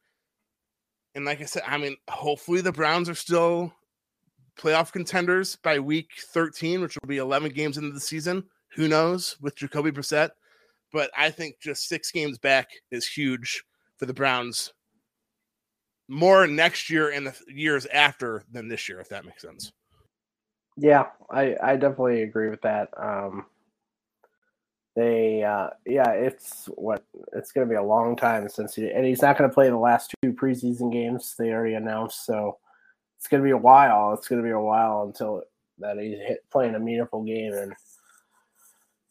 And 1.15 1.25
like 1.25 1.41
I 1.41 1.45
said, 1.45 1.63
I 1.65 1.77
mean, 1.77 1.95
hopefully 2.09 2.61
the 2.61 2.71
Browns 2.71 3.07
are 3.07 3.15
still 3.15 3.71
playoff 4.57 4.91
contenders 4.91 5.55
by 5.57 5.79
week 5.79 6.09
13, 6.33 6.81
which 6.81 6.97
will 7.01 7.07
be 7.07 7.17
11 7.17 7.51
games 7.53 7.77
into 7.77 7.91
the 7.91 7.99
season. 7.99 8.43
Who 8.75 8.87
knows 8.87 9.37
with 9.41 9.55
Jacoby 9.55 9.91
Brissett? 9.91 10.31
But 10.91 11.11
I 11.17 11.31
think 11.31 11.55
just 11.59 11.87
six 11.87 12.11
games 12.11 12.37
back 12.37 12.69
is 12.91 13.07
huge 13.07 13.63
for 13.97 14.05
the 14.05 14.13
Browns 14.13 14.73
more 16.07 16.47
next 16.47 16.89
year 16.89 17.09
and 17.11 17.27
the 17.27 17.35
years 17.47 17.85
after 17.87 18.43
than 18.51 18.67
this 18.67 18.87
year, 18.87 18.99
if 18.99 19.09
that 19.09 19.25
makes 19.25 19.41
sense. 19.41 19.71
Yeah, 20.75 21.07
I 21.31 21.55
I 21.61 21.75
definitely 21.75 22.23
agree 22.23 22.49
with 22.49 22.61
that. 22.61 22.89
Um, 22.97 23.45
they 24.95 25.43
uh, 25.43 25.69
yeah, 25.85 26.09
it's 26.11 26.67
what 26.75 27.03
it's 27.33 27.51
going 27.51 27.67
to 27.67 27.71
be 27.71 27.77
a 27.77 27.83
long 27.83 28.15
time 28.15 28.47
since 28.49 28.75
he 28.75 28.91
and 28.91 29.05
he's 29.05 29.21
not 29.21 29.37
going 29.37 29.49
to 29.49 29.53
play 29.53 29.69
the 29.69 29.77
last 29.77 30.13
two 30.21 30.33
preseason 30.33 30.91
games 30.91 31.35
they 31.37 31.51
already 31.51 31.75
announced. 31.75 32.25
So 32.25 32.57
it's 33.17 33.27
going 33.27 33.41
to 33.41 33.47
be 33.47 33.51
a 33.51 33.57
while. 33.57 34.13
It's 34.13 34.27
going 34.27 34.41
to 34.41 34.47
be 34.47 34.51
a 34.51 34.59
while 34.59 35.03
until 35.03 35.43
that 35.79 35.97
he's 35.97 36.19
hit 36.19 36.43
playing 36.51 36.75
a 36.75 36.79
meaningful 36.79 37.23
game 37.23 37.53
and 37.53 37.73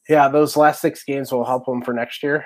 yeah, 0.09 0.28
those 0.28 0.56
last 0.56 0.80
six 0.80 1.04
games 1.04 1.32
will 1.32 1.44
help 1.44 1.68
him 1.68 1.82
for 1.82 1.94
next 1.94 2.23
year. 2.23 2.44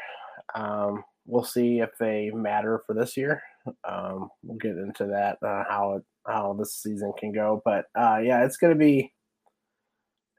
Um, 0.55 1.03
we'll 1.27 1.45
see 1.45 1.81
if 1.81 1.91
they 1.99 2.31
matter 2.33 2.83
for 2.87 2.95
this 2.95 3.17
year. 3.17 3.43
Um, 3.89 4.29
we'll 4.43 4.59
get 4.59 4.77
into 4.77 5.07
that 5.07 5.39
uh, 5.47 5.65
how 5.69 5.95
it 5.97 6.03
how 6.27 6.55
this 6.59 6.75
season 6.75 7.13
can 7.19 7.33
go. 7.33 7.63
But 7.65 7.87
uh, 7.99 8.19
yeah, 8.23 8.45
it's 8.45 8.57
gonna 8.57 8.75
be 8.75 9.13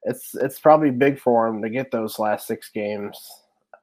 it's 0.03 0.35
it's 0.35 0.59
probably 0.59 0.91
big 0.91 1.19
for 1.19 1.47
him 1.47 1.61
to 1.61 1.69
get 1.69 1.91
those 1.91 2.19
last 2.19 2.47
six 2.47 2.69
games 2.73 3.19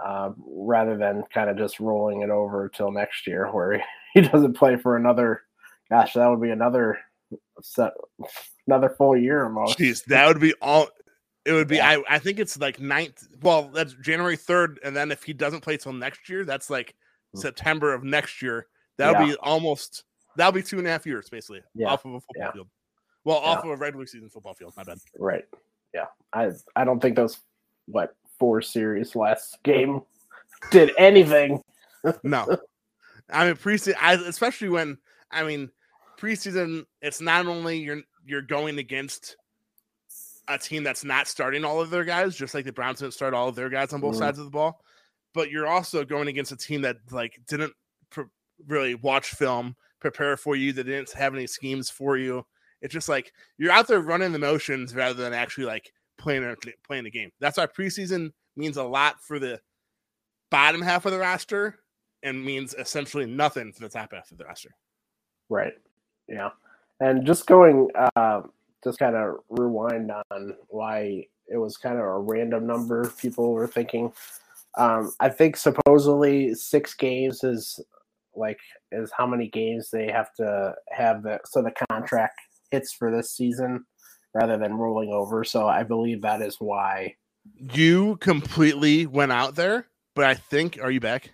uh, 0.04 0.30
rather 0.46 0.96
than 0.96 1.24
kind 1.32 1.50
of 1.50 1.58
just 1.58 1.80
rolling 1.80 2.22
it 2.22 2.30
over 2.30 2.68
till 2.68 2.90
next 2.90 3.26
year 3.26 3.50
where 3.52 3.82
he 4.14 4.20
doesn't 4.20 4.56
play 4.56 4.76
for 4.76 4.96
another. 4.96 5.42
Gosh, 5.90 6.14
that 6.14 6.28
would 6.28 6.40
be 6.40 6.50
another 6.50 6.98
set, 7.62 7.92
another 8.66 8.94
full 8.96 9.16
year 9.16 9.44
almost. 9.44 9.78
Jeez, 9.78 10.04
that 10.06 10.26
would 10.26 10.40
be 10.40 10.54
all. 10.62 10.88
It 11.44 11.52
would 11.52 11.68
be. 11.68 11.76
Yeah. 11.76 11.88
I 12.08 12.16
I 12.16 12.18
think 12.18 12.38
it's 12.38 12.58
like 12.58 12.80
ninth. 12.80 13.26
Well, 13.42 13.70
that's 13.72 13.94
January 13.94 14.36
third, 14.36 14.80
and 14.82 14.96
then 14.96 15.12
if 15.12 15.22
he 15.22 15.32
doesn't 15.32 15.60
play 15.60 15.76
till 15.76 15.92
next 15.92 16.28
year, 16.28 16.44
that's 16.44 16.70
like 16.70 16.94
mm. 17.36 17.40
September 17.40 17.92
of 17.92 18.02
next 18.02 18.40
year. 18.40 18.66
That'll 18.96 19.26
yeah. 19.26 19.34
be 19.34 19.36
almost. 19.40 20.04
That'll 20.36 20.52
be 20.52 20.62
two 20.62 20.78
and 20.78 20.86
a 20.86 20.90
half 20.90 21.06
years 21.06 21.28
basically 21.28 21.62
yeah. 21.74 21.88
off 21.88 22.04
of 22.04 22.14
a 22.14 22.20
football 22.20 22.52
field. 22.52 22.68
Well, 23.24 23.38
off 23.38 23.64
of 23.64 23.70
a 23.70 23.76
regular 23.76 24.06
season 24.06 24.28
football 24.28 24.54
field. 24.54 24.72
My 24.76 24.84
bad. 24.84 24.98
Right. 25.18 25.44
Yeah. 25.92 26.06
I 26.32 26.50
I 26.74 26.84
don't 26.84 27.00
think 27.00 27.16
those 27.16 27.38
what 27.86 28.14
four 28.38 28.62
series 28.62 29.14
last 29.14 29.62
game 29.62 30.02
did 30.70 30.92
anything. 30.98 31.62
no. 32.22 32.56
I 33.30 33.46
mean 33.46 33.56
preseason, 33.56 33.94
I, 34.00 34.14
especially 34.14 34.68
when 34.68 34.98
I 35.30 35.44
mean 35.44 35.70
preseason. 36.18 36.84
It's 37.00 37.20
not 37.20 37.46
only 37.46 37.78
you're 37.78 38.02
you're 38.26 38.42
going 38.42 38.78
against 38.78 39.36
a 40.48 40.58
team 40.58 40.82
that's 40.82 41.04
not 41.04 41.28
starting 41.28 41.64
all 41.64 41.80
of 41.80 41.90
their 41.90 42.04
guys, 42.04 42.36
just 42.36 42.54
like 42.54 42.64
the 42.64 42.72
Browns 42.72 43.00
didn't 43.00 43.14
start 43.14 43.34
all 43.34 43.48
of 43.48 43.54
their 43.54 43.68
guys 43.68 43.92
on 43.92 44.00
both 44.00 44.16
mm. 44.16 44.18
sides 44.18 44.38
of 44.38 44.44
the 44.44 44.50
ball. 44.50 44.80
But 45.32 45.50
you're 45.50 45.66
also 45.66 46.04
going 46.04 46.28
against 46.28 46.52
a 46.52 46.56
team 46.56 46.82
that 46.82 46.96
like 47.10 47.40
didn't 47.48 47.72
pr- 48.10 48.22
really 48.66 48.94
watch 48.94 49.30
film, 49.30 49.76
prepare 50.00 50.36
for 50.36 50.56
you, 50.56 50.72
that 50.72 50.84
didn't 50.84 51.12
have 51.12 51.34
any 51.34 51.46
schemes 51.46 51.90
for 51.90 52.16
you. 52.16 52.44
It's 52.82 52.92
just 52.92 53.08
like 53.08 53.32
you're 53.58 53.72
out 53.72 53.88
there 53.88 54.00
running 54.00 54.32
the 54.32 54.38
motions 54.38 54.94
rather 54.94 55.14
than 55.14 55.32
actually 55.32 55.64
like 55.64 55.90
playing 56.18 56.44
a, 56.44 56.54
playing 56.86 57.04
the 57.04 57.10
game. 57.10 57.30
That's 57.40 57.56
why 57.56 57.66
preseason 57.66 58.30
means 58.56 58.76
a 58.76 58.84
lot 58.84 59.16
for 59.22 59.38
the 59.38 59.60
bottom 60.50 60.82
half 60.82 61.06
of 61.06 61.12
the 61.12 61.18
roster 61.18 61.78
and 62.22 62.44
means 62.44 62.74
essentially 62.74 63.26
nothing 63.26 63.72
for 63.72 63.80
the 63.80 63.88
top 63.88 64.12
half 64.12 64.30
of 64.30 64.38
the 64.38 64.44
roster. 64.44 64.70
Right. 65.48 65.72
Yeah. 66.28 66.50
And 67.00 67.26
just 67.26 67.46
going 67.46 67.88
uh 68.16 68.42
just 68.84 68.98
kind 68.98 69.16
of 69.16 69.36
rewind 69.48 70.12
on 70.30 70.54
why 70.68 71.26
it 71.48 71.56
was 71.56 71.76
kind 71.76 71.96
of 71.96 72.04
a 72.04 72.18
random 72.18 72.66
number 72.66 73.10
people 73.18 73.52
were 73.52 73.66
thinking. 73.66 74.12
Um, 74.76 75.12
I 75.20 75.28
think 75.28 75.56
supposedly 75.56 76.54
six 76.54 76.94
games 76.94 77.44
is 77.44 77.80
like 78.34 78.58
is 78.92 79.12
how 79.16 79.26
many 79.26 79.48
games 79.48 79.90
they 79.90 80.10
have 80.10 80.32
to 80.34 80.74
have 80.90 81.22
the 81.22 81.38
so 81.44 81.62
the 81.62 81.72
contract 81.90 82.40
hits 82.70 82.92
for 82.92 83.14
this 83.14 83.30
season 83.30 83.84
rather 84.34 84.56
than 84.58 84.74
rolling 84.74 85.12
over. 85.12 85.44
So 85.44 85.68
I 85.68 85.84
believe 85.84 86.22
that 86.22 86.42
is 86.42 86.56
why 86.58 87.14
you 87.56 88.16
completely 88.16 89.06
went 89.06 89.32
out 89.32 89.54
there. 89.54 89.86
But 90.14 90.24
I 90.24 90.34
think 90.34 90.78
are 90.82 90.90
you 90.90 91.00
back? 91.00 91.32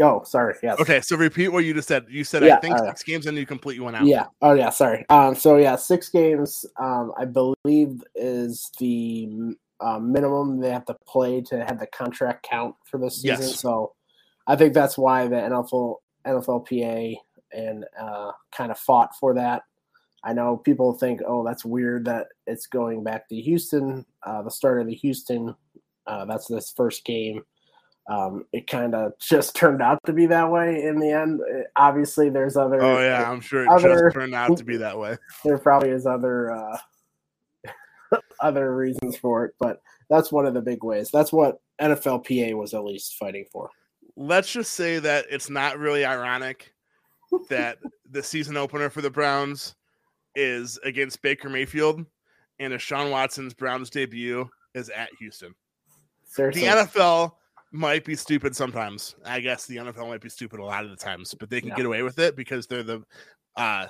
Oh, 0.00 0.22
sorry. 0.24 0.54
Yes. 0.62 0.80
Okay, 0.80 1.00
so 1.00 1.16
repeat 1.16 1.48
what 1.48 1.64
you 1.64 1.74
just 1.74 1.88
said. 1.88 2.06
You 2.08 2.24
said 2.24 2.42
yeah, 2.42 2.56
I 2.56 2.60
think 2.60 2.76
uh, 2.76 2.86
six 2.86 3.02
games 3.02 3.26
and 3.26 3.36
you 3.36 3.46
completely 3.46 3.84
went 3.84 3.96
out. 3.96 4.06
Yeah. 4.06 4.26
Oh 4.42 4.54
yeah. 4.54 4.70
Sorry. 4.70 5.04
Um. 5.10 5.34
So 5.34 5.56
yeah, 5.56 5.76
six 5.76 6.08
games. 6.08 6.64
Um. 6.78 7.12
I 7.18 7.24
believe 7.24 8.02
is 8.14 8.70
the 8.78 9.56
uh, 9.80 9.98
minimum 9.98 10.60
they 10.60 10.70
have 10.70 10.84
to 10.86 10.96
play 11.06 11.40
to 11.42 11.64
have 11.64 11.78
the 11.78 11.86
contract 11.86 12.46
count 12.48 12.74
for 12.84 12.98
this 12.98 13.22
season. 13.22 13.46
Yes. 13.46 13.60
So 13.60 13.94
I 14.46 14.56
think 14.56 14.74
that's 14.74 14.98
why 14.98 15.28
the 15.28 15.36
NFL 15.36 15.96
NFLPA 16.26 17.16
and 17.52 17.84
uh, 17.98 18.32
kind 18.52 18.70
of 18.70 18.78
fought 18.78 19.14
for 19.18 19.34
that. 19.34 19.62
I 20.22 20.34
know 20.34 20.58
people 20.58 20.92
think, 20.92 21.20
oh, 21.26 21.44
that's 21.44 21.64
weird 21.64 22.04
that 22.04 22.26
it's 22.46 22.66
going 22.66 23.02
back 23.02 23.28
to 23.28 23.36
Houston, 23.36 24.04
uh, 24.22 24.42
the 24.42 24.50
start 24.50 24.80
of 24.80 24.86
the 24.86 24.94
Houston. 24.94 25.54
Uh, 26.06 26.26
that's 26.26 26.46
this 26.46 26.72
first 26.76 27.04
game 27.04 27.42
um, 28.08 28.44
it 28.52 28.66
kind 28.66 28.94
of 28.94 29.12
just 29.18 29.54
turned 29.54 29.82
out 29.82 29.98
to 30.06 30.12
be 30.12 30.26
that 30.26 30.50
way 30.50 30.82
in 30.82 30.98
the 30.98 31.10
end. 31.10 31.40
It, 31.48 31.66
uh, 31.66 31.80
obviously, 31.80 32.28
there's 32.28 32.56
other. 32.56 32.82
Oh 32.82 33.00
yeah, 33.00 33.30
I'm 33.30 33.40
sure 33.40 33.64
it 33.64 33.68
other, 33.68 34.04
just 34.04 34.14
turned 34.14 34.34
out 34.34 34.56
to 34.56 34.64
be 34.64 34.76
that 34.78 34.98
way. 34.98 35.16
There 35.44 35.58
probably 35.58 35.90
is 35.90 36.06
other 36.06 36.50
uh, 36.50 36.78
other 38.40 38.74
reasons 38.74 39.16
for 39.16 39.44
it, 39.44 39.54
but 39.58 39.80
that's 40.08 40.32
one 40.32 40.46
of 40.46 40.54
the 40.54 40.60
big 40.60 40.82
ways. 40.82 41.10
That's 41.10 41.32
what 41.32 41.60
NFLPA 41.80 42.54
was 42.54 42.74
at 42.74 42.84
least 42.84 43.16
fighting 43.16 43.46
for. 43.52 43.70
Let's 44.16 44.52
just 44.52 44.72
say 44.72 44.98
that 44.98 45.26
it's 45.30 45.48
not 45.48 45.78
really 45.78 46.04
ironic 46.04 46.74
that 47.48 47.78
the 48.10 48.22
season 48.22 48.56
opener 48.56 48.90
for 48.90 49.02
the 49.02 49.10
Browns 49.10 49.76
is 50.34 50.78
against 50.84 51.22
Baker 51.22 51.48
Mayfield, 51.48 52.04
and 52.58 52.72
Deshaun 52.72 53.10
Watson's 53.10 53.54
Browns 53.54 53.90
debut 53.90 54.48
is 54.74 54.88
at 54.90 55.10
Houston. 55.18 55.54
Seriously. 56.24 56.62
The 56.62 56.68
NFL 56.68 57.32
might 57.72 58.04
be 58.04 58.16
stupid 58.16 58.54
sometimes. 58.54 59.14
I 59.24 59.40
guess 59.40 59.66
the 59.66 59.76
NFL 59.76 60.08
might 60.08 60.20
be 60.20 60.28
stupid 60.28 60.60
a 60.60 60.64
lot 60.64 60.84
of 60.84 60.90
the 60.90 60.96
times, 60.96 61.34
but 61.34 61.50
they 61.50 61.60
can 61.60 61.70
yeah. 61.70 61.76
get 61.76 61.86
away 61.86 62.02
with 62.02 62.18
it 62.18 62.36
because 62.36 62.66
they're 62.66 62.82
the 62.82 63.02
uh 63.56 63.86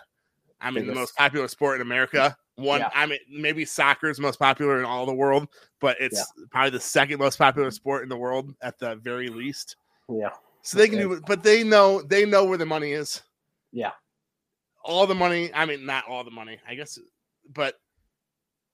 I 0.61 0.71
mean 0.71 0.87
the 0.87 0.95
most 0.95 1.17
popular 1.17 1.49
sport 1.49 1.77
in 1.77 1.83
America. 1.83 2.37
One 2.57 2.81
yeah. 2.81 2.91
I 2.95 3.07
mean 3.07 3.19
maybe 3.31 3.65
soccer 3.65 4.11
is 4.11 4.21
most 4.21 4.39
popular 4.39 4.79
in 4.79 4.85
all 4.85 5.07
the 5.07 5.15
world, 5.15 5.49
but 5.81 5.97
it's 6.01 6.19
yeah. 6.19 6.45
probably 6.51 6.71
the 6.71 6.81
second 6.81 7.19
most 7.19 7.39
popular 7.39 7.71
sport 7.71 8.03
in 8.03 8.09
the 8.09 8.17
world 8.17 8.55
at 8.61 8.79
the 8.79 8.97
very 8.97 9.29
least. 9.29 9.77
Yeah. 10.09 10.31
So 10.63 10.77
they 10.77 10.89
can 10.89 10.99
do 10.99 11.13
it, 11.15 11.23
but 11.27 11.43
they 11.43 11.65
know 11.65 12.03
they 12.03 12.27
know 12.27 12.45
where 12.45 12.59
the 12.59 12.67
money 12.67 12.93
is. 12.93 13.23
Yeah. 13.73 13.93
All 14.85 15.07
the 15.07 15.15
money, 15.15 15.51
I 15.55 15.65
mean 15.65 15.87
not 15.87 16.05
all 16.07 16.25
the 16.25 16.31
money, 16.31 16.59
I 16.69 16.75
guess 16.75 16.99
but 17.55 17.77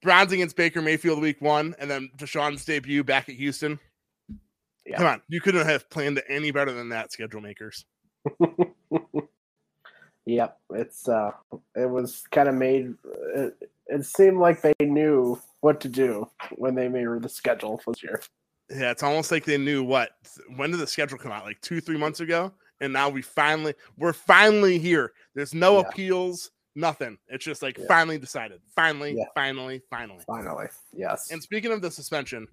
Browns 0.03 0.33
against 0.33 0.57
Baker 0.57 0.83
Mayfield 0.83 1.21
week 1.21 1.41
one, 1.41 1.75
and 1.79 1.91
then 1.91 2.11
Deshaun's 2.17 2.65
debut 2.65 3.03
back 3.03 3.29
at 3.29 3.35
Houston. 3.37 3.79
Yeah. 4.87 4.99
Come 4.99 5.07
on, 5.07 5.23
you 5.29 5.41
couldn't 5.41 5.67
have 5.67 5.91
planned 5.91 6.19
it 6.19 6.25
any 6.29 6.53
better 6.53 6.73
than 6.73 6.91
that, 6.91 7.13
schedule 7.13 7.41
makers. 7.41 7.85
yep, 10.27 10.59
it's 10.71 11.09
uh, 11.09 11.33
it 11.75 11.91
was 11.91 12.23
kind 12.31 12.49
of 12.49 12.55
made. 12.55 12.95
It, 13.35 13.71
it 13.89 14.05
seemed 14.05 14.39
like 14.39 14.63
they 14.63 14.75
knew 14.81 15.41
what 15.61 15.81
to 15.81 15.89
do 15.89 16.29
when 16.53 16.75
they 16.75 16.89
made 16.89 17.07
the 17.23 17.29
schedule 17.29 17.79
for 17.79 17.93
this 17.93 18.03
year. 18.03 18.23
Yeah, 18.71 18.91
it's 18.91 19.03
almost 19.03 19.31
like 19.31 19.45
they 19.45 19.59
knew 19.59 19.83
what. 19.83 20.11
When 20.57 20.71
did 20.71 20.81
the 20.81 20.87
schedule 20.87 21.19
come 21.19 21.33
out? 21.33 21.45
Like 21.45 21.61
two, 21.61 21.81
three 21.81 21.99
months 21.99 22.21
ago, 22.21 22.53
and 22.81 22.93
now 22.93 23.09
we 23.09 23.23
finally, 23.23 23.75
we're 23.97 24.13
finally 24.13 24.79
here. 24.79 25.13
There's 25.35 25.55
no 25.55 25.75
yeah. 25.75 25.89
appeals, 25.89 26.51
nothing. 26.75 27.19
It's 27.29 27.45
just 27.45 27.63
like 27.63 27.79
yeah. 27.79 27.87
finally 27.89 28.19
decided. 28.19 28.61
Finally, 28.75 29.17
yeah. 29.17 29.25
finally, 29.35 29.83
finally, 29.91 30.25
finally. 30.27 30.67
Yes. 30.93 31.31
And 31.31 31.43
speaking 31.43 31.73
of 31.73 31.81
the 31.81 31.91
suspension, 31.91 32.47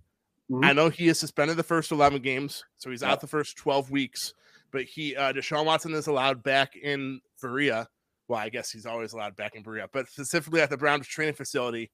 Mm-hmm. 0.52 0.66
I 0.66 0.74
know 0.74 0.90
he 0.90 1.08
is 1.08 1.20
suspended 1.20 1.58
the 1.58 1.64
first 1.64 1.92
11 1.92 2.22
games, 2.22 2.64
so 2.78 2.90
he's 2.90 3.02
yep. 3.02 3.12
out 3.12 3.22
the 3.22 3.28
first 3.28 3.58
12 3.58 3.92
weeks. 3.92 4.34
But 4.72 4.84
he, 4.84 5.16
uh, 5.16 5.34
Deshaun 5.34 5.66
Watson 5.66 5.94
is 5.94 6.08
allowed 6.08 6.44
back 6.44 6.76
in 6.76 7.22
Berea. 7.42 7.88
Well, 8.28 8.40
I 8.40 8.50
guess 8.50 8.72
he's 8.72 8.86
always 8.86 9.14
allowed 9.14 9.36
back 9.36 9.56
in 9.56 9.64
Berea, 9.64 9.88
but 9.92 10.08
specifically 10.08 10.62
at 10.62 10.70
the 10.70 10.78
Browns 10.78 11.08
training 11.08 11.36
facility 11.36 11.92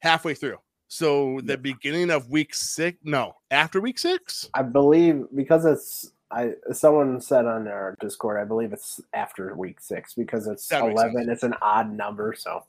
halfway 0.00 0.34
through. 0.34 0.58
So 0.88 1.40
the 1.44 1.56
beginning 1.56 2.10
of 2.10 2.28
week 2.28 2.54
six, 2.54 2.98
no, 3.02 3.32
after 3.50 3.80
week 3.80 3.98
six, 3.98 4.50
I 4.52 4.62
believe 4.62 5.24
because 5.34 5.64
it's 5.64 6.12
I 6.30 6.52
someone 6.72 7.18
said 7.18 7.46
on 7.46 7.66
our 7.66 7.96
Discord, 7.98 8.38
I 8.38 8.44
believe 8.44 8.74
it's 8.74 9.00
after 9.14 9.54
week 9.54 9.80
six 9.80 10.12
because 10.12 10.46
it's 10.46 10.70
eleven. 10.70 11.30
It's 11.30 11.44
an 11.44 11.54
odd 11.62 11.90
number, 11.90 12.34
so. 12.36 12.64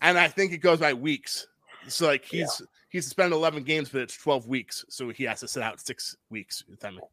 And 0.00 0.18
I 0.18 0.28
think 0.28 0.52
it 0.52 0.58
goes 0.58 0.80
by 0.80 0.94
weeks. 0.94 1.46
So 1.88 2.06
like 2.06 2.24
he's 2.24 2.60
yeah 2.60 2.66
he's 2.92 3.04
suspended 3.04 3.34
11 3.34 3.62
games, 3.64 3.88
but 3.88 4.02
it's 4.02 4.16
12 4.16 4.46
weeks, 4.46 4.84
so 4.88 5.08
he 5.08 5.24
has 5.24 5.40
to 5.40 5.48
sit 5.48 5.62
out 5.62 5.80
six 5.80 6.14
weeks. 6.30 6.62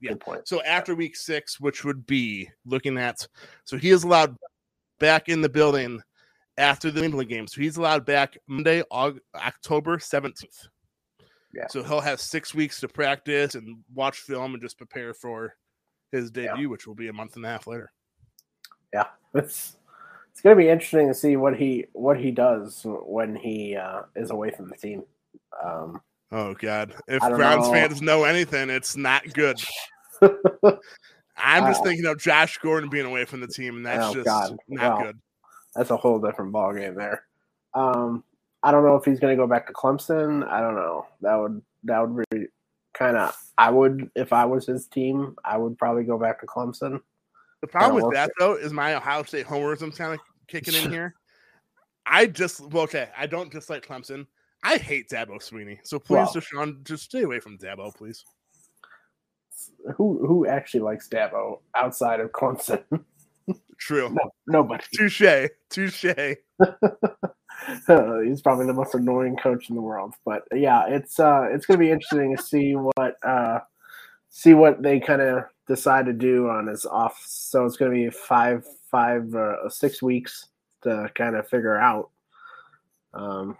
Yeah. 0.01 0.15
So 0.43 0.62
after 0.63 0.93
week 0.93 1.15
six, 1.15 1.60
which 1.60 1.86
would 1.86 2.05
be 2.05 2.49
looking 2.65 2.97
at, 2.97 3.25
so 3.63 3.77
he 3.77 3.89
is 3.89 4.03
allowed 4.03 4.36
back 4.99 5.29
in 5.29 5.41
the 5.41 5.49
building 5.49 6.01
after 6.58 6.91
the 6.91 7.03
England 7.03 7.29
game. 7.29 7.47
So 7.47 7.62
he's 7.62 7.77
allowed 7.77 8.05
back 8.05 8.38
Monday, 8.45 8.84
October 8.91 9.97
17th. 9.97 10.67
Yeah. 11.53 11.67
So 11.69 11.82
he'll 11.82 12.01
have 12.01 12.19
six 12.19 12.53
weeks 12.53 12.82
to 12.82 12.89
practice 12.89 13.55
and 13.55 13.77
watch 13.95 14.19
film 14.19 14.53
and 14.53 14.62
just 14.62 14.77
prepare 14.77 15.13
for 15.13 15.55
his 16.12 16.29
debut, 16.29 16.63
yeah. 16.63 16.67
which 16.67 16.86
will 16.86 16.95
be 16.95 17.08
a 17.08 17.13
month 17.13 17.38
and 17.38 17.45
a 17.45 17.49
half 17.49 17.65
later. 17.65 17.89
Yeah, 18.93 19.05
it's 19.34 19.77
it's 20.39 20.43
going 20.45 20.56
to 20.56 20.63
be 20.63 20.69
interesting 20.69 21.10
to 21.10 21.13
see 21.13 21.36
what 21.36 21.58
he 21.58 21.88
what 21.91 22.17
he 22.17 22.32
does 22.32 22.86
when 22.86 23.36
he 23.36 23.75
uh, 23.75 24.04
is 24.15 24.32
away 24.32 24.52
from 24.52 24.69
the 24.69 24.78
team. 24.78 25.04
Um, 25.62 25.99
oh 26.32 26.54
God! 26.54 26.93
If 27.10 27.19
Browns 27.19 27.67
know. 27.67 27.73
fans 27.73 28.02
know 28.02 28.23
anything, 28.23 28.69
it's 28.69 28.95
not 28.95 29.34
good. 29.34 29.62
I'm 31.36 31.65
just 31.65 31.82
uh, 31.82 31.84
thinking 31.84 32.06
of 32.06 32.19
Josh 32.19 32.58
Gordon 32.60 32.89
being 32.89 33.06
away 33.06 33.25
from 33.25 33.41
the 33.41 33.49
team, 33.49 33.75
and 33.75 33.86
that's 33.86 34.06
oh, 34.06 34.13
just 34.13 34.28
God. 34.28 34.56
not 34.69 34.97
well, 34.99 35.08
good. 35.08 35.19
That's 35.75 35.89
a 35.89 35.97
whole 35.97 36.19
different 36.19 36.54
ball 36.54 36.73
game 36.73 36.95
there. 36.95 37.25
Um, 37.73 38.23
I 38.63 38.71
don't 38.71 38.86
know 38.86 38.95
if 38.95 39.04
he's 39.04 39.19
going 39.19 39.38
to 39.38 39.43
go 39.43 39.45
back 39.47 39.67
to 39.67 39.73
Clemson. 39.73 40.47
I 40.47 40.62
don't 40.62 40.75
know. 40.75 41.06
That 41.19 41.36
would 41.36 41.62
that 41.84 41.99
would 41.99 42.23
be 42.30 42.47
kind 42.93 43.17
of. 43.17 43.36
I 43.58 43.71
would 43.71 44.10
if 44.15 44.32
I 44.32 44.45
was 44.45 44.65
his 44.65 44.88
team. 44.88 45.36
I 45.43 45.58
would 45.58 45.78
probably 45.78 46.06
go 46.06 46.17
back 46.17 46.39
to 46.39 46.47
Clemson. 46.47 47.02
The 47.60 47.67
problem 47.67 48.02
with 48.02 48.13
that 48.13 48.32
though 48.39 48.54
is 48.54 48.71
my 48.71 48.95
Ohio 48.95 49.23
State 49.23 49.45
homerism 49.45 49.93
kind 49.93 50.13
of 50.13 50.19
kicking 50.49 50.73
in 50.75 50.91
here. 50.91 51.15
I 52.05 52.25
just 52.25 52.62
well, 52.71 52.83
okay. 52.83 53.09
I 53.17 53.27
don't 53.27 53.51
dislike 53.51 53.85
Clemson. 53.85 54.25
I 54.63 54.77
hate 54.77 55.09
Dabo 55.09 55.38
Swinney. 55.38 55.79
So 55.83 55.99
please, 55.99 56.15
Well- 56.15 56.33
Deshaun, 56.33 56.83
just 56.83 57.03
stay 57.05 57.21
away 57.23 57.39
from 57.39 57.57
Dabo, 57.57 57.95
please. 57.95 58.23
Who 59.95 60.25
who 60.25 60.47
actually 60.47 60.81
likes 60.81 61.07
Dabo 61.09 61.59
outside 61.75 62.19
of 62.19 62.31
Clemson? 62.31 62.83
True. 63.77 64.09
no, 64.09 64.31
nobody. 64.47 64.83
Touche. 64.93 65.49
Touche. 65.69 66.05
Uh, 66.59 68.19
he's 68.25 68.41
probably 68.41 68.65
the 68.65 68.73
most 68.73 68.93
annoying 68.95 69.38
coach 69.38 69.69
in 69.69 69.75
the 69.75 69.81
world. 69.81 70.13
But 70.25 70.43
yeah, 70.53 70.88
it's 70.88 71.19
uh 71.19 71.47
it's 71.51 71.65
gonna 71.65 71.79
be 71.79 71.91
interesting 71.91 72.35
to 72.35 72.41
see 72.43 72.73
what 72.73 73.15
uh 73.23 73.59
see 74.29 74.53
what 74.53 74.81
they 74.81 74.99
kind 74.99 75.21
of 75.21 75.43
decide 75.67 76.05
to 76.07 76.13
do 76.13 76.49
on 76.49 76.67
his 76.67 76.85
off. 76.85 77.21
So 77.25 77.65
it's 77.65 77.77
gonna 77.77 77.91
be 77.91 78.09
five 78.09 78.65
five 78.91 79.34
uh, 79.36 79.69
six 79.69 80.02
weeks 80.02 80.47
to 80.84 81.10
kind 81.15 81.36
of 81.36 81.47
figure 81.47 81.78
out. 81.78 82.10
Um, 83.13 83.58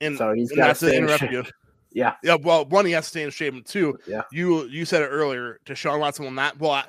And, 0.00 0.16
so 0.18 0.32
he's 0.32 0.52
got 0.52 0.66
to 0.66 0.70
to 0.72 0.86
stay 0.86 0.96
in 0.96 1.04
interrupt 1.04 1.32
you. 1.32 1.44
Yeah. 1.92 2.14
Yeah. 2.24 2.34
Well, 2.34 2.64
one, 2.64 2.84
he 2.86 2.90
has 2.92 3.04
to 3.04 3.10
stay 3.10 3.22
in 3.22 3.30
shape, 3.30 3.54
and 3.54 3.64
two, 3.64 3.96
Yeah. 4.06 4.22
you 4.32 4.64
you 4.64 4.84
said 4.84 5.02
it 5.02 5.06
earlier. 5.06 5.60
Deshaun 5.64 6.00
Watson 6.00 6.24
will 6.24 6.32
not. 6.32 6.58
Well, 6.58 6.72
I- 6.72 6.88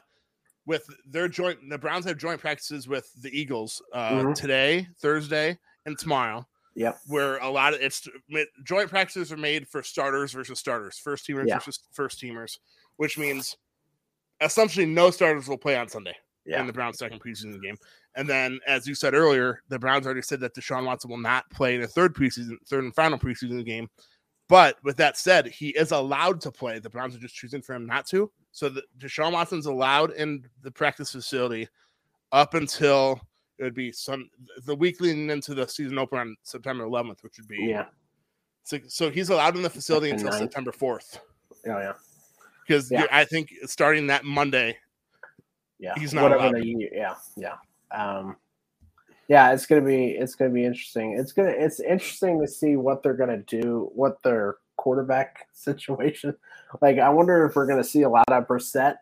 with 0.65 0.89
their 1.05 1.27
joint, 1.27 1.59
the 1.69 1.77
Browns 1.77 2.05
have 2.05 2.17
joint 2.17 2.41
practices 2.41 2.87
with 2.87 3.07
the 3.21 3.29
Eagles 3.29 3.83
uh, 3.93 4.13
Mhm. 4.13 4.33
today, 4.35 4.87
Thursday, 4.97 5.59
and 5.85 5.95
tomorrow. 5.99 6.43
Yep. 6.73 6.97
Where 7.05 7.37
a 7.37 7.47
lot 7.49 7.75
of 7.75 7.81
it's 7.81 8.07
joint 8.63 8.89
practices 8.89 9.31
are 9.31 9.37
made 9.37 9.67
for 9.67 9.83
starters 9.83 10.31
versus 10.33 10.57
starters, 10.59 10.97
first 10.97 11.27
teamers 11.27 11.45
Yeah. 11.47 11.59
versus 11.59 11.81
first 11.93 12.19
teamers, 12.19 12.57
which 12.97 13.15
means 13.19 13.55
essentially 14.41 14.87
no 14.87 15.11
starters 15.11 15.47
will 15.47 15.57
play 15.59 15.77
on 15.77 15.87
Sunday 15.87 16.15
Yeah. 16.45 16.61
in 16.61 16.67
the 16.67 16.73
Browns' 16.73 16.99
second 16.99 17.21
preseason 17.21 17.61
game. 17.61 17.75
And 18.15 18.29
then, 18.29 18.59
as 18.67 18.87
you 18.87 18.95
said 18.95 19.13
earlier, 19.13 19.61
the 19.69 19.79
Browns 19.79 20.05
already 20.05 20.21
said 20.21 20.39
that 20.41 20.53
Deshaun 20.55 20.85
Watson 20.85 21.09
will 21.09 21.17
not 21.17 21.49
play 21.49 21.75
in 21.75 21.81
a 21.81 21.87
third 21.87 22.13
preseason, 22.15 22.57
third 22.67 22.83
and 22.83 22.93
final 22.95 23.17
preseason 23.17 23.65
game. 23.65 23.89
But 24.47 24.77
with 24.83 24.95
that 24.97 25.17
said, 25.17 25.47
he 25.47 25.69
is 25.69 25.91
allowed 25.91 26.39
to 26.41 26.51
play. 26.51 26.77
The 26.77 26.89
Browns 26.89 27.15
are 27.15 27.19
just 27.19 27.33
choosing 27.35 27.61
for 27.63 27.73
him 27.73 27.87
not 27.87 28.05
to. 28.07 28.31
So 28.51 28.69
the, 28.69 28.83
Deshaun 28.99 29.31
Watson's 29.33 29.65
allowed 29.65 30.11
in 30.13 30.45
the 30.61 30.69
practice 30.71 31.11
facility 31.11 31.67
up 32.31 32.53
until 32.53 33.19
it 33.57 33.63
would 33.63 33.73
be 33.73 33.91
some 33.91 34.29
the 34.65 34.75
week 34.75 35.01
leading 35.01 35.29
into 35.29 35.55
the 35.55 35.67
season 35.67 35.97
opener 35.97 36.21
on 36.21 36.35
September 36.43 36.85
11th, 36.85 37.23
which 37.23 37.37
would 37.37 37.47
be 37.47 37.57
Yeah. 37.65 37.85
So, 38.63 38.77
so 38.87 39.09
he's 39.09 39.29
allowed 39.29 39.55
in 39.55 39.61
the 39.63 39.69
facility 39.69 40.11
until. 40.11 40.31
September 40.31 40.71
4th 40.71 41.19
Oh 41.67 41.79
yeah. 41.79 41.93
because 42.67 42.91
Yeah. 42.91 43.05
I 43.11 43.25
think 43.25 43.51
starting 43.65 44.07
that 44.07 44.25
Monday, 44.25 44.77
Yeah. 45.79 45.93
He's 45.97 46.13
not 46.13 46.23
Whatever 46.23 46.57
yeah. 46.59 47.15
Yeah. 47.35 47.55
Um, 47.91 48.37
yeah, 49.27 49.53
it's 49.53 49.65
gonna 49.65 49.81
be 49.81 50.11
it's 50.11 50.35
gonna 50.35 50.51
be 50.51 50.65
interesting. 50.65 51.17
It's 51.17 51.31
gonna 51.31 51.49
it's 51.49 51.79
interesting 51.79 52.39
to 52.41 52.47
see 52.47 52.75
what 52.75 53.01
they're 53.01 53.13
gonna 53.15 53.41
do, 53.41 53.89
what 53.93 54.21
their 54.23 54.57
quarterback 54.77 55.47
situation. 55.53 56.35
Like, 56.81 56.99
I 56.99 57.09
wonder 57.09 57.45
if 57.45 57.55
we're 57.55 57.65
gonna 57.65 57.83
see 57.83 58.03
a 58.03 58.09
lot 58.09 58.31
of 58.31 58.47
Brissett 58.47 58.95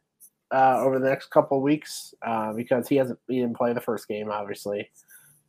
uh, 0.51 0.77
over 0.79 0.99
the 0.99 1.09
next 1.09 1.29
couple 1.29 1.57
of 1.57 1.63
weeks 1.63 2.13
uh, 2.21 2.53
because 2.53 2.87
he 2.87 2.95
hasn't 2.95 3.19
he 3.27 3.39
didn't 3.39 3.57
play 3.57 3.73
the 3.73 3.81
first 3.81 4.07
game, 4.07 4.29
obviously, 4.29 4.89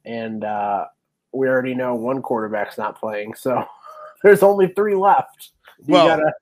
and 0.04 0.42
uh, 0.44 0.86
we 1.32 1.46
already 1.46 1.74
know 1.74 1.94
one 1.94 2.20
quarterback's 2.22 2.78
not 2.78 2.98
playing, 2.98 3.34
so 3.34 3.64
there's 4.24 4.42
only 4.42 4.68
three 4.68 4.96
left. 4.96 5.50
You 5.86 5.92
Well, 5.94 6.06
gotta, 6.08 6.32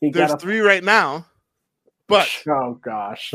you 0.00 0.12
there's 0.12 0.30
gotta. 0.30 0.40
three 0.40 0.60
right 0.60 0.84
now, 0.84 1.26
but 2.06 2.28
oh 2.48 2.78
gosh. 2.82 3.34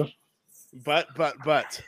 But 0.74 1.08
but 1.16 1.36
but 1.44 1.82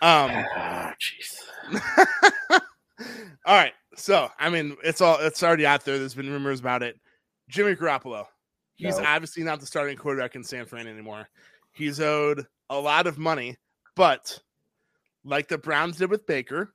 um 0.00 0.30
Ah, 0.56 0.94
jeez. 1.00 1.38
all 3.46 3.56
right. 3.56 3.72
So 3.94 4.28
i 4.38 4.48
mean 4.48 4.76
it's 4.82 5.00
all 5.00 5.18
it's 5.20 5.42
already 5.42 5.66
out 5.66 5.84
there. 5.84 5.98
There's 5.98 6.14
been 6.14 6.30
rumors 6.30 6.60
about 6.60 6.82
it. 6.82 6.98
Jimmy 7.48 7.74
garoppolo 7.74 8.26
he's 8.76 8.98
No. 8.98 9.04
obviously 9.04 9.42
not 9.42 9.60
the 9.60 9.66
starting 9.66 9.96
quarterback 9.96 10.34
in 10.34 10.42
san 10.42 10.64
fran 10.64 10.86
anymore. 10.86 11.28
He's 11.72 12.00
owed 12.00 12.46
a 12.70 12.78
lot 12.78 13.06
of 13.06 13.18
money 13.18 13.56
but 13.96 14.38
like 15.24 15.46
the 15.48 15.58
browns 15.58 15.98
did 15.98 16.10
with 16.10 16.26
baker 16.26 16.72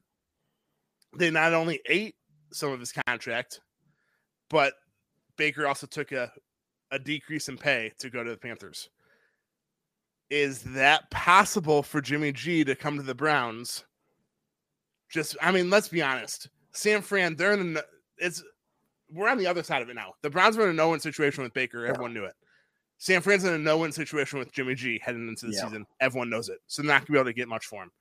they 1.17 1.31
not 1.31 1.53
only 1.53 1.81
ate 1.87 2.15
some 2.53 2.71
of 2.71 2.79
his 2.79 2.93
contract 3.07 3.59
but 4.49 4.73
baker 5.37 5.65
also 5.67 5.87
took 5.87 6.11
a, 6.11 6.31
a 6.91 6.99
decrease 6.99 7.49
in 7.49 7.57
pay 7.57 7.91
to 7.99 8.09
go 8.11 8.23
to 8.23 8.29
the 8.29 8.37
panthers 8.37 8.89
is 10.29 10.61
that 10.63 11.09
possible 11.09 11.83
for 11.83 12.01
Jimmy 12.01 12.31
G 12.31 12.63
to 12.63 12.75
come 12.75 12.97
to 12.97 13.03
the 13.03 13.15
Browns? 13.15 13.85
Just, 15.09 15.37
I 15.41 15.51
mean, 15.51 15.69
let's 15.69 15.87
be 15.87 16.01
honest. 16.01 16.49
San 16.71 17.01
Fran, 17.01 17.35
they're 17.35 17.53
in 17.53 17.73
the, 17.73 17.85
it's, 18.17 18.43
we're 19.11 19.29
on 19.29 19.37
the 19.37 19.47
other 19.47 19.63
side 19.63 19.81
of 19.81 19.89
it 19.89 19.95
now. 19.95 20.13
The 20.21 20.29
Browns 20.29 20.57
were 20.57 20.65
in 20.65 20.71
a 20.71 20.73
no 20.73 20.89
win 20.89 20.99
situation 20.99 21.43
with 21.43 21.53
Baker. 21.53 21.85
Everyone 21.85 22.13
knew 22.13 22.25
it. 22.25 22.35
San 22.97 23.21
Fran's 23.21 23.45
in 23.45 23.53
a 23.53 23.57
no 23.57 23.77
win 23.77 23.91
situation 23.91 24.39
with 24.39 24.51
Jimmy 24.51 24.75
G 24.75 24.99
heading 25.01 25.27
into 25.27 25.45
the 25.45 25.53
Yeah. 25.53 25.61
season. 25.61 25.85
Everyone 26.01 26.29
knows 26.29 26.49
it. 26.49 26.59
So 26.67 26.81
they're 26.81 26.89
not 26.89 27.01
going 27.01 27.05
to 27.05 27.11
be 27.13 27.17
able 27.19 27.25
to 27.29 27.33
get 27.33 27.47
much 27.47 27.65
for 27.65 27.83
him. 27.83 27.91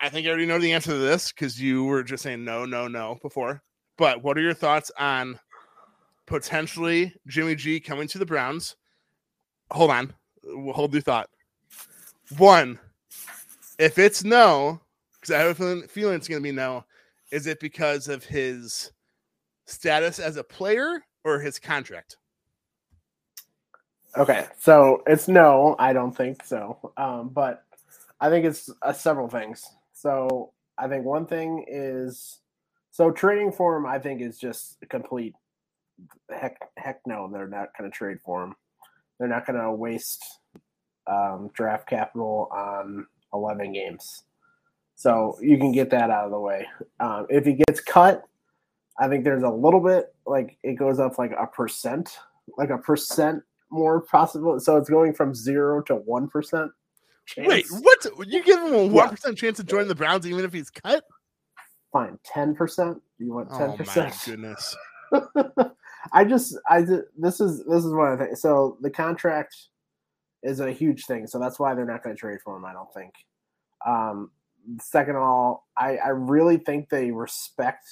I 0.00 0.08
think 0.08 0.26
I 0.26 0.30
already 0.30 0.46
know 0.46 0.58
the 0.58 0.72
answer 0.72 0.90
to 0.90 0.98
this 0.98 1.30
because 1.30 1.60
you 1.60 1.84
were 1.84 2.02
just 2.02 2.24
saying 2.24 2.44
no, 2.44 2.64
no, 2.64 2.88
no 2.88 3.18
before. 3.22 3.62
But 3.98 4.22
what 4.22 4.36
are 4.36 4.40
your 4.40 4.54
thoughts 4.54 4.90
on 4.98 5.38
potentially 6.26 7.14
Jimmy 7.28 7.54
G 7.54 7.78
coming 7.78 8.08
to 8.08 8.18
the 8.18 8.26
Browns? 8.26 8.74
Hold 9.70 9.90
on. 9.90 10.12
Hold 10.44 10.92
your 10.92 11.02
thought. 11.02 11.28
One, 12.38 12.78
if 13.78 13.98
it's 13.98 14.24
no, 14.24 14.80
because 15.14 15.34
I 15.34 15.38
have 15.38 15.50
a 15.50 15.54
feeling, 15.54 15.82
feeling 15.88 16.16
it's 16.16 16.28
going 16.28 16.42
to 16.42 16.48
be 16.48 16.52
no, 16.52 16.84
is 17.30 17.46
it 17.46 17.60
because 17.60 18.08
of 18.08 18.24
his 18.24 18.92
status 19.66 20.18
as 20.18 20.36
a 20.36 20.44
player 20.44 21.02
or 21.24 21.40
his 21.40 21.58
contract? 21.58 22.16
Okay, 24.16 24.46
so 24.58 25.02
it's 25.06 25.28
no, 25.28 25.74
I 25.78 25.92
don't 25.94 26.14
think 26.14 26.44
so. 26.44 26.92
Um, 26.96 27.30
but 27.30 27.64
I 28.20 28.28
think 28.28 28.44
it's 28.44 28.68
uh, 28.82 28.92
several 28.92 29.28
things. 29.28 29.64
So 29.94 30.52
I 30.76 30.88
think 30.88 31.04
one 31.04 31.26
thing 31.26 31.64
is 31.66 32.40
so 32.90 33.10
trading 33.10 33.52
for 33.52 33.76
him. 33.76 33.86
I 33.86 33.98
think 33.98 34.20
is 34.20 34.38
just 34.38 34.76
complete 34.90 35.34
heck. 36.30 36.58
Heck 36.76 37.00
no, 37.06 37.30
they're 37.32 37.48
not 37.48 37.70
going 37.78 37.90
to 37.90 37.96
trade 37.96 38.18
for 38.20 38.44
him. 38.44 38.54
They're 39.18 39.28
not 39.28 39.46
going 39.46 39.58
to 39.60 39.72
waste 39.72 40.22
um, 41.06 41.50
draft 41.54 41.88
capital 41.88 42.48
on 42.52 43.06
eleven 43.32 43.72
games. 43.72 44.24
So 44.94 45.36
you 45.40 45.58
can 45.58 45.72
get 45.72 45.90
that 45.90 46.10
out 46.10 46.26
of 46.26 46.30
the 46.30 46.38
way. 46.38 46.66
Um, 47.00 47.26
if 47.28 47.44
he 47.44 47.54
gets 47.54 47.80
cut, 47.80 48.24
I 48.98 49.08
think 49.08 49.24
there's 49.24 49.42
a 49.42 49.50
little 49.50 49.80
bit 49.80 50.14
like 50.26 50.58
it 50.62 50.74
goes 50.74 51.00
up 51.00 51.18
like 51.18 51.32
a 51.38 51.46
percent, 51.46 52.18
like 52.56 52.70
a 52.70 52.78
percent 52.78 53.42
more 53.70 54.00
possible. 54.02 54.60
So 54.60 54.76
it's 54.76 54.90
going 54.90 55.14
from 55.14 55.34
zero 55.34 55.82
to 55.82 55.96
one 55.96 56.28
percent. 56.28 56.70
Wait, 57.38 57.66
what? 57.70 58.06
You 58.26 58.42
give 58.44 58.60
him 58.60 58.74
a 58.74 58.84
Yeah. 58.84 58.90
one 58.92 59.08
percent 59.08 59.38
chance 59.38 59.56
to 59.56 59.64
join 59.64 59.88
the 59.88 59.94
Browns 59.94 60.26
even 60.26 60.44
if 60.44 60.52
he's 60.52 60.70
cut? 60.70 61.04
fine, 61.92 62.18
ten 62.24 62.54
percent. 62.54 63.00
You 63.18 63.34
want 63.34 63.48
ten 63.50 63.70
Oh 63.70 63.72
my 63.72 63.76
percent? 63.76 64.14
goodness! 64.24 64.76
I 66.12 66.24
just, 66.24 66.58
I 66.68 66.82
this 67.16 67.40
is 67.40 67.64
this 67.64 67.84
is 67.84 67.92
what 67.92 68.08
I 68.08 68.16
think. 68.16 68.36
So 68.36 68.76
the 68.80 68.90
contract 68.90 69.56
is 70.42 70.60
a 70.60 70.72
huge 70.72 71.06
thing. 71.06 71.26
So 71.26 71.38
that's 71.38 71.58
why 71.58 71.74
they're 71.74 71.84
not 71.84 72.02
going 72.02 72.16
to 72.16 72.20
trade 72.20 72.40
for 72.44 72.56
him. 72.56 72.64
I 72.64 72.72
don't 72.72 72.92
think. 72.92 73.14
Um, 73.86 74.30
second 74.80 75.16
of 75.16 75.22
all, 75.22 75.66
I 75.76 75.96
I 75.96 76.08
really 76.08 76.56
think 76.56 76.88
they 76.88 77.10
respect 77.10 77.86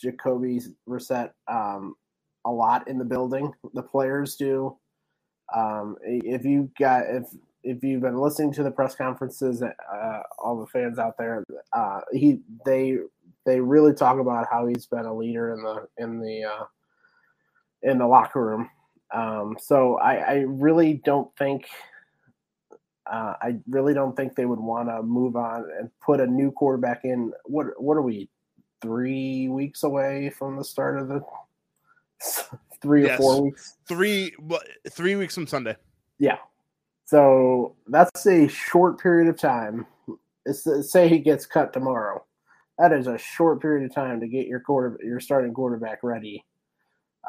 Jacoby 0.00 0.60
Brissett 0.88 1.30
um, 1.48 1.94
a 2.44 2.50
lot 2.50 2.88
in 2.88 2.98
the 2.98 3.04
building. 3.04 3.52
The 3.74 3.82
players 3.82 4.36
do. 4.36 4.76
Um, 5.54 5.96
if 6.02 6.44
you 6.44 6.70
got 6.78 7.04
if 7.08 7.24
if 7.62 7.82
you've 7.84 8.02
been 8.02 8.18
listening 8.18 8.52
to 8.54 8.62
the 8.62 8.70
press 8.70 8.94
conferences, 8.94 9.62
uh, 9.62 10.20
all 10.38 10.58
the 10.58 10.66
fans 10.66 10.98
out 10.98 11.16
there, 11.18 11.44
uh, 11.72 12.00
he 12.12 12.40
they 12.66 12.98
they 13.44 13.60
really 13.60 13.94
talk 13.94 14.18
about 14.18 14.46
how 14.50 14.66
he's 14.66 14.86
been 14.86 15.06
a 15.06 15.14
leader 15.14 15.52
in 15.52 15.62
the 15.62 15.88
in 15.98 16.20
the 16.20 16.44
uh, 16.44 16.64
in 17.82 17.98
the 17.98 18.06
locker 18.06 18.44
room. 18.44 18.70
Um, 19.12 19.56
so 19.60 19.98
I, 19.98 20.14
I 20.14 20.34
really 20.46 20.94
don't 21.04 21.28
think 21.36 21.66
uh, 23.10 23.34
I 23.42 23.56
really 23.68 23.94
don't 23.94 24.16
think 24.16 24.36
they 24.36 24.46
would 24.46 24.60
want 24.60 24.88
to 24.88 25.02
move 25.02 25.36
on 25.36 25.68
and 25.78 25.90
put 26.00 26.20
a 26.20 26.26
new 26.26 26.50
quarterback 26.52 27.00
in. 27.04 27.32
What 27.44 27.66
what 27.80 27.96
are 27.96 28.02
we 28.02 28.28
three 28.80 29.48
weeks 29.48 29.82
away 29.82 30.30
from 30.30 30.56
the 30.56 30.64
start 30.64 30.98
of 30.98 31.08
the 31.08 31.20
three 32.80 33.04
or 33.04 33.06
Yes. 33.08 33.18
four 33.18 33.42
weeks? 33.42 33.76
Three, 33.88 34.32
three 34.90 35.16
weeks 35.16 35.34
from 35.34 35.46
Sunday. 35.46 35.76
Yeah. 36.18 36.38
So 37.04 37.76
that's 37.88 38.26
a 38.26 38.48
short 38.48 39.00
period 39.00 39.28
of 39.28 39.38
time. 39.38 39.86
It's, 40.46 40.66
say 40.90 41.08
he 41.08 41.18
gets 41.18 41.46
cut 41.46 41.72
tomorrow. 41.72 42.24
That 42.78 42.92
is 42.92 43.06
a 43.06 43.18
short 43.18 43.60
period 43.60 43.84
of 43.84 43.94
time 43.94 44.20
to 44.20 44.26
get 44.26 44.46
your 44.46 44.60
quarter, 44.60 44.98
your 45.02 45.20
starting 45.20 45.52
quarterback 45.52 45.98
ready. 46.02 46.44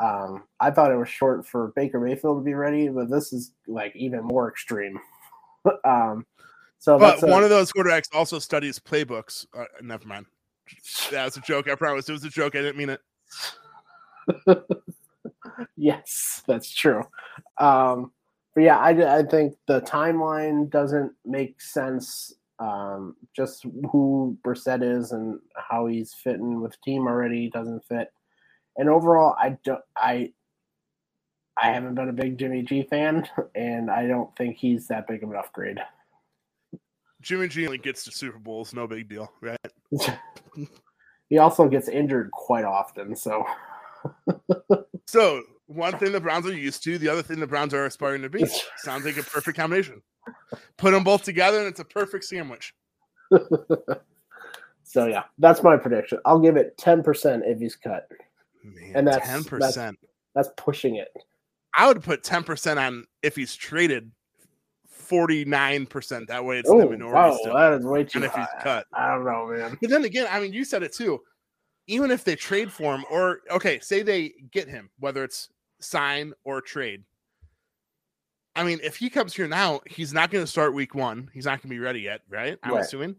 Um, 0.01 0.43
I 0.59 0.71
thought 0.71 0.91
it 0.91 0.97
was 0.97 1.09
short 1.09 1.45
for 1.45 1.71
Baker 1.75 1.99
Mayfield 1.99 2.39
to 2.39 2.43
be 2.43 2.53
ready, 2.55 2.89
but 2.89 3.09
this 3.09 3.31
is 3.31 3.51
like 3.67 3.95
even 3.95 4.23
more 4.23 4.49
extreme. 4.49 4.99
um, 5.85 6.25
So 6.79 6.97
But 6.97 7.11
that's 7.11 7.23
a- 7.23 7.27
one 7.27 7.43
of 7.43 7.49
those 7.49 7.71
quarterbacks 7.71 8.07
also 8.13 8.39
studies 8.39 8.79
playbooks. 8.79 9.45
Uh, 9.57 9.65
never 9.81 10.07
mind. 10.07 10.25
That 11.11 11.25
was 11.25 11.37
a 11.37 11.41
joke. 11.41 11.67
I 11.69 11.75
promise. 11.75 12.09
It 12.09 12.13
was 12.13 12.23
a 12.23 12.29
joke. 12.29 12.55
I 12.55 12.61
didn't 12.61 12.77
mean 12.77 12.89
it. 12.89 13.01
yes, 15.75 16.41
that's 16.47 16.73
true. 16.73 17.03
Um, 17.59 18.11
but 18.55 18.63
yeah, 18.63 18.77
I, 18.79 19.19
I 19.19 19.23
think 19.23 19.55
the 19.67 19.81
timeline 19.81 20.69
doesn't 20.69 21.11
make 21.25 21.61
sense. 21.61 22.33
Um, 22.59 23.15
just 23.35 23.65
who 23.91 24.37
Brissett 24.45 24.83
is 24.83 25.11
and 25.11 25.39
how 25.55 25.87
he's 25.87 26.13
fitting 26.13 26.61
with 26.61 26.71
the 26.71 26.77
team 26.85 27.07
already 27.07 27.49
doesn't 27.49 27.83
fit. 27.85 28.11
And 28.77 28.89
overall, 28.89 29.35
I 29.39 29.57
don't. 29.63 29.81
I 29.95 30.33
I 31.61 31.71
haven't 31.71 31.95
been 31.95 32.09
a 32.09 32.13
big 32.13 32.37
Jimmy 32.37 32.63
G 32.63 32.83
fan, 32.83 33.27
and 33.55 33.91
I 33.91 34.07
don't 34.07 34.35
think 34.35 34.57
he's 34.57 34.87
that 34.87 35.07
big 35.07 35.23
of 35.23 35.29
an 35.29 35.37
upgrade. 35.37 35.79
Jimmy 37.21 37.47
G 37.47 37.65
only 37.65 37.77
gets 37.77 38.03
to 38.05 38.11
Super 38.11 38.39
Bowls. 38.39 38.73
No 38.73 38.87
big 38.87 39.07
deal, 39.07 39.31
right? 39.41 39.57
he 41.29 41.37
also 41.37 41.67
gets 41.67 41.87
injured 41.87 42.31
quite 42.31 42.65
often, 42.65 43.15
so 43.15 43.45
So 45.07 45.43
one 45.67 45.97
thing 45.97 46.11
the 46.11 46.19
Browns 46.19 46.47
are 46.47 46.57
used 46.57 46.83
to, 46.83 46.97
the 46.97 47.09
other 47.09 47.21
thing 47.21 47.39
the 47.39 47.47
Browns 47.47 47.73
are 47.73 47.85
aspiring 47.85 48.21
to 48.23 48.29
be. 48.29 48.45
Sounds 48.77 49.05
like 49.05 49.17
a 49.17 49.23
perfect 49.23 49.57
combination. 49.57 50.01
Put 50.77 50.91
them 50.91 51.03
both 51.03 51.23
together, 51.23 51.59
and 51.59 51.67
it's 51.67 51.79
a 51.79 51.85
perfect 51.85 52.23
sandwich. 52.23 52.73
so 54.83 55.05
yeah, 55.07 55.23
that's 55.37 55.61
my 55.63 55.77
prediction. 55.77 56.19
I'll 56.25 56.39
give 56.39 56.55
it 56.55 56.77
ten 56.77 57.03
percent 57.03 57.43
if 57.45 57.59
he's 57.59 57.75
cut. 57.75 58.07
Man, 58.63 58.91
And 58.95 59.07
that's- 59.07 59.27
ten 59.27 59.43
percent. 59.43 59.99
That's 60.35 60.49
pushing 60.57 60.95
it. 60.95 61.09
I 61.75 61.87
would 61.87 62.03
put 62.03 62.23
ten 62.23 62.43
percent 62.43 62.79
on 62.79 63.05
if 63.21 63.35
he's 63.35 63.55
traded. 63.55 64.11
Forty 64.87 65.43
nine 65.45 65.85
percent. 65.85 66.27
That 66.29 66.45
way, 66.45 66.59
it's 66.59 66.69
Oh 66.69 66.79
the 66.79 66.85
minority 66.89 67.13
wow, 67.13 67.37
still. 67.41 67.53
that 67.55 67.73
is 67.73 67.85
way 67.85 68.03
too 68.03 68.19
And 68.19 68.25
if 68.25 68.33
he's 68.33 68.45
high. 68.45 68.61
cut, 68.63 68.87
I 68.93 69.09
don't 69.09 69.25
know, 69.25 69.47
man. 69.47 69.77
But 69.81 69.89
then 69.89 70.05
again, 70.05 70.27
I 70.31 70.39
mean, 70.39 70.53
you 70.53 70.63
said 70.63 70.81
it 70.81 70.93
too. 70.93 71.19
Even 71.87 72.09
if 72.09 72.23
they 72.23 72.35
trade 72.35 72.71
for 72.71 72.95
him, 72.95 73.03
or 73.11 73.41
okay, 73.51 73.79
say 73.81 74.01
they 74.01 74.33
get 74.51 74.69
him, 74.69 74.89
whether 74.99 75.23
it's 75.23 75.49
sign 75.81 76.33
or 76.45 76.61
trade. 76.61 77.03
I 78.55 78.63
mean, 78.63 78.79
if 78.83 78.95
he 78.95 79.09
comes 79.09 79.33
here 79.35 79.47
now, 79.47 79.81
he's 79.87 80.13
not 80.13 80.29
going 80.31 80.43
to 80.43 80.49
start 80.49 80.73
week 80.73 80.93
one. 80.95 81.29
He's 81.33 81.45
not 81.45 81.53
going 81.61 81.69
to 81.69 81.75
be 81.75 81.79
ready 81.79 82.01
yet, 82.01 82.21
right? 82.29 82.57
I'm 82.63 82.73
Right. 82.75 82.81
assuming 82.83 83.15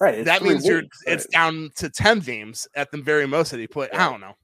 Right. 0.00 0.24
that 0.24 0.42
means 0.42 0.66
you're 0.66 0.82
weeks, 0.82 0.98
it's 1.06 1.26
down 1.26 1.70
to 1.76 1.88
ten 1.88 2.18
games 2.18 2.68
at 2.74 2.90
the 2.90 2.98
very 2.98 3.26
most 3.26 3.50
that 3.52 3.60
he 3.60 3.66
play. 3.66 3.88
I 3.92 4.10
don't 4.10 4.20
know. 4.20 4.36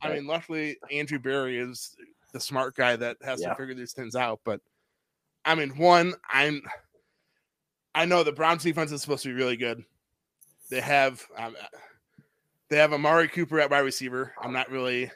I 0.00 0.08
Right. 0.08 0.16
mean, 0.16 0.26
luckily 0.26 0.76
Andrew 0.90 1.18
Berry 1.18 1.58
is 1.58 1.96
the 2.32 2.40
smart 2.40 2.74
guy 2.76 2.96
that 2.96 3.16
has 3.22 3.40
Yeah. 3.40 3.50
to 3.50 3.54
figure 3.56 3.74
these 3.74 3.92
things 3.92 4.14
out. 4.16 4.40
But 4.44 4.60
I 5.44 5.54
mean, 5.54 5.76
one, 5.76 6.14
I'm 6.30 6.62
I 7.94 8.04
know 8.06 8.22
the 8.22 8.32
Browns 8.32 8.62
defense 8.62 8.90
is 8.92 9.02
supposed 9.02 9.22
to 9.24 9.28
be 9.28 9.34
really 9.34 9.56
good. 9.56 9.84
They 10.70 10.80
have 10.80 11.22
um, 11.36 11.56
they 12.68 12.78
have 12.78 12.92
Amari 12.92 13.28
Cooper 13.28 13.60
at 13.60 13.70
wide 13.70 13.80
receiver. 13.80 14.32
I'm 14.40 14.52
not 14.52 14.70
really 14.70 15.10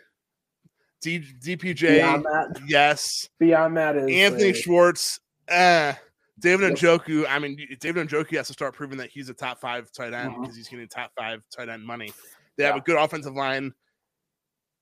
D, 1.01 1.21
DPJ. 1.21 1.97
beyond 1.97 2.25
that. 2.25 2.61
Yes, 2.67 3.29
Beyond 3.39 3.77
that 3.77 3.97
is 3.97 4.11
Anthony 4.11 4.53
Schwartz. 4.53 5.21
Uh, 5.49 5.95
David 6.39 6.79
Yep. 6.83 7.03
Njoku. 7.05 7.25
I 7.29 7.39
mean, 7.39 7.57
David 7.81 8.09
Njoku 8.09 8.37
has 8.37 8.49
to 8.49 8.53
start 8.53 8.75
proving 8.75 8.99
that 8.99 9.09
he's 9.11 9.29
a 9.31 9.35
top 9.35 9.59
five 9.59 9.91
tight 9.93 10.13
end 10.13 10.35
because 10.41 10.57
he's 10.57 10.69
getting 10.69 10.87
top 10.89 11.13
five 11.17 11.43
tight 11.51 11.69
end 11.71 11.85
money. 11.85 12.13
They 12.57 12.65
have 12.65 12.77
a 12.77 12.81
good 12.81 12.97
offensive 12.97 13.35
line, 13.35 13.73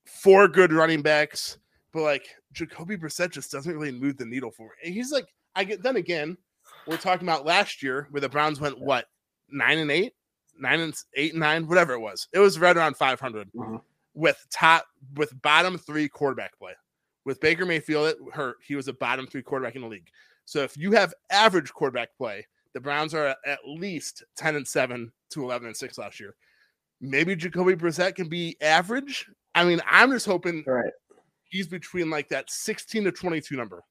four 0.05 0.47
good 0.47 0.71
running 0.71 1.01
backs, 1.01 1.57
but 1.91 2.01
like 2.03 2.27
Jacoby 2.53 2.97
Brissett 2.97 3.31
just 3.31 3.51
doesn't 3.51 3.73
really 3.73 3.91
move 3.91 4.17
the 4.17 4.25
needle 4.25 4.51
for. 4.51 4.71
And 4.83 4.93
he's 4.93 5.11
like, 5.11 5.27
I 5.55 5.63
get. 5.63 5.81
Then 5.83 5.95
again, 5.97 6.37
we're 6.87 6.97
talking 6.97 7.27
about 7.27 7.45
last 7.45 7.81
year 7.83 8.07
where 8.11 8.21
the 8.21 8.29
Browns 8.29 8.59
went 8.59 8.79
what 8.79 9.05
nine 9.49 9.77
and 9.79 9.91
eight, 9.91 10.13
nine 10.59 10.79
and 10.79 10.93
eight 11.15 11.31
and 11.33 11.39
nine, 11.39 11.67
whatever 11.67 11.93
it 11.93 11.99
was. 11.99 12.27
It 12.33 12.39
was 12.39 12.59
right 12.59 12.75
around 12.75 12.97
five 12.97 13.19
Mhm. 13.19 13.81
with 14.13 14.45
top 14.51 14.85
with 15.15 15.39
bottom 15.41 15.77
three 15.77 16.07
quarterback 16.09 16.57
play. 16.57 16.73
With 17.25 17.39
Baker 17.39 17.65
Mayfield 17.65 18.07
it 18.07 18.17
hurt, 18.33 18.57
he 18.65 18.75
was 18.75 18.87
a 18.87 18.93
bottom 18.93 19.25
three 19.27 19.41
quarterback 19.41 19.75
in 19.75 19.81
the 19.81 19.87
league. 19.87 20.09
So 20.45 20.59
if 20.59 20.77
you 20.77 20.91
have 20.91 21.13
average 21.31 21.73
quarterback 21.73 22.15
play, 22.17 22.45
the 22.73 22.79
Browns 22.79 23.13
are 23.15 23.35
at, 23.45 23.59
least 23.65 24.23
10 24.35 24.55
and 24.55 24.67
7 24.67 25.11
to 25.31 25.43
11 25.43 25.67
and 25.67 25.75
6 25.75 25.97
last 25.97 26.19
year. 26.19 26.35
Maybe 27.01 27.35
Jacoby 27.35 27.75
Brissett 27.75 28.15
can 28.15 28.29
be 28.29 28.55
average. 28.61 29.27
I 29.55 29.63
mean, 29.63 29.79
I'm 29.89 30.11
just 30.11 30.25
hoping 30.25 30.63
Right. 30.67 30.91
he's 31.49 31.67
between 31.67 32.09
like 32.09 32.27
that 32.29 32.49
16 32.49 33.05
to 33.05 33.11
22 33.11 33.55
number. 33.55 33.81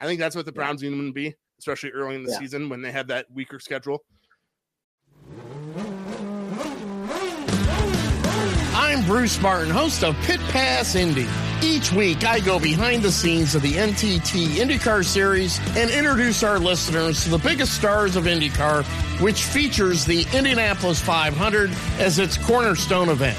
I 0.00 0.06
think 0.06 0.20
that's 0.20 0.36
what 0.36 0.44
the 0.44 0.52
Yeah. 0.52 0.56
Browns 0.56 0.82
need 0.82 0.92
him 0.92 1.06
to 1.06 1.12
be, 1.12 1.34
especially 1.58 1.90
early 1.90 2.14
in 2.14 2.24
the 2.24 2.30
Yeah. 2.32 2.38
season 2.38 2.68
when 2.68 2.82
they 2.82 2.92
have 2.92 3.08
that 3.08 3.26
weaker 3.32 3.58
schedule. 3.58 4.04
I'm 8.74 9.04
Bruce 9.06 9.40
Martin, 9.40 9.70
host 9.70 10.04
of 10.04 10.14
Pit 10.22 10.40
Pass 10.50 10.94
Indy. 10.94 11.26
Each 11.62 11.90
week, 11.90 12.24
I 12.24 12.38
go 12.40 12.58
behind 12.60 13.02
the 13.02 13.10
scenes 13.10 13.54
of 13.54 13.62
the 13.62 13.76
NTT 13.76 14.58
IndyCar 14.60 15.04
Series 15.04 15.58
and 15.76 15.90
introduce 15.90 16.42
our 16.44 16.58
listeners 16.58 17.24
to 17.24 17.30
the 17.30 17.38
biggest 17.38 17.74
stars 17.74 18.14
of 18.14 18.24
IndyCar, 18.24 18.84
which 19.20 19.42
features 19.42 20.04
the 20.04 20.24
Indianapolis 20.32 21.00
500 21.00 21.70
as 21.98 22.18
its 22.18 22.36
cornerstone 22.36 23.08
event. 23.08 23.38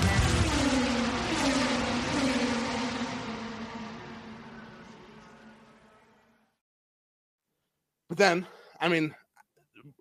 But 8.11 8.17
then, 8.17 8.45
I 8.81 8.89
mean, 8.89 9.15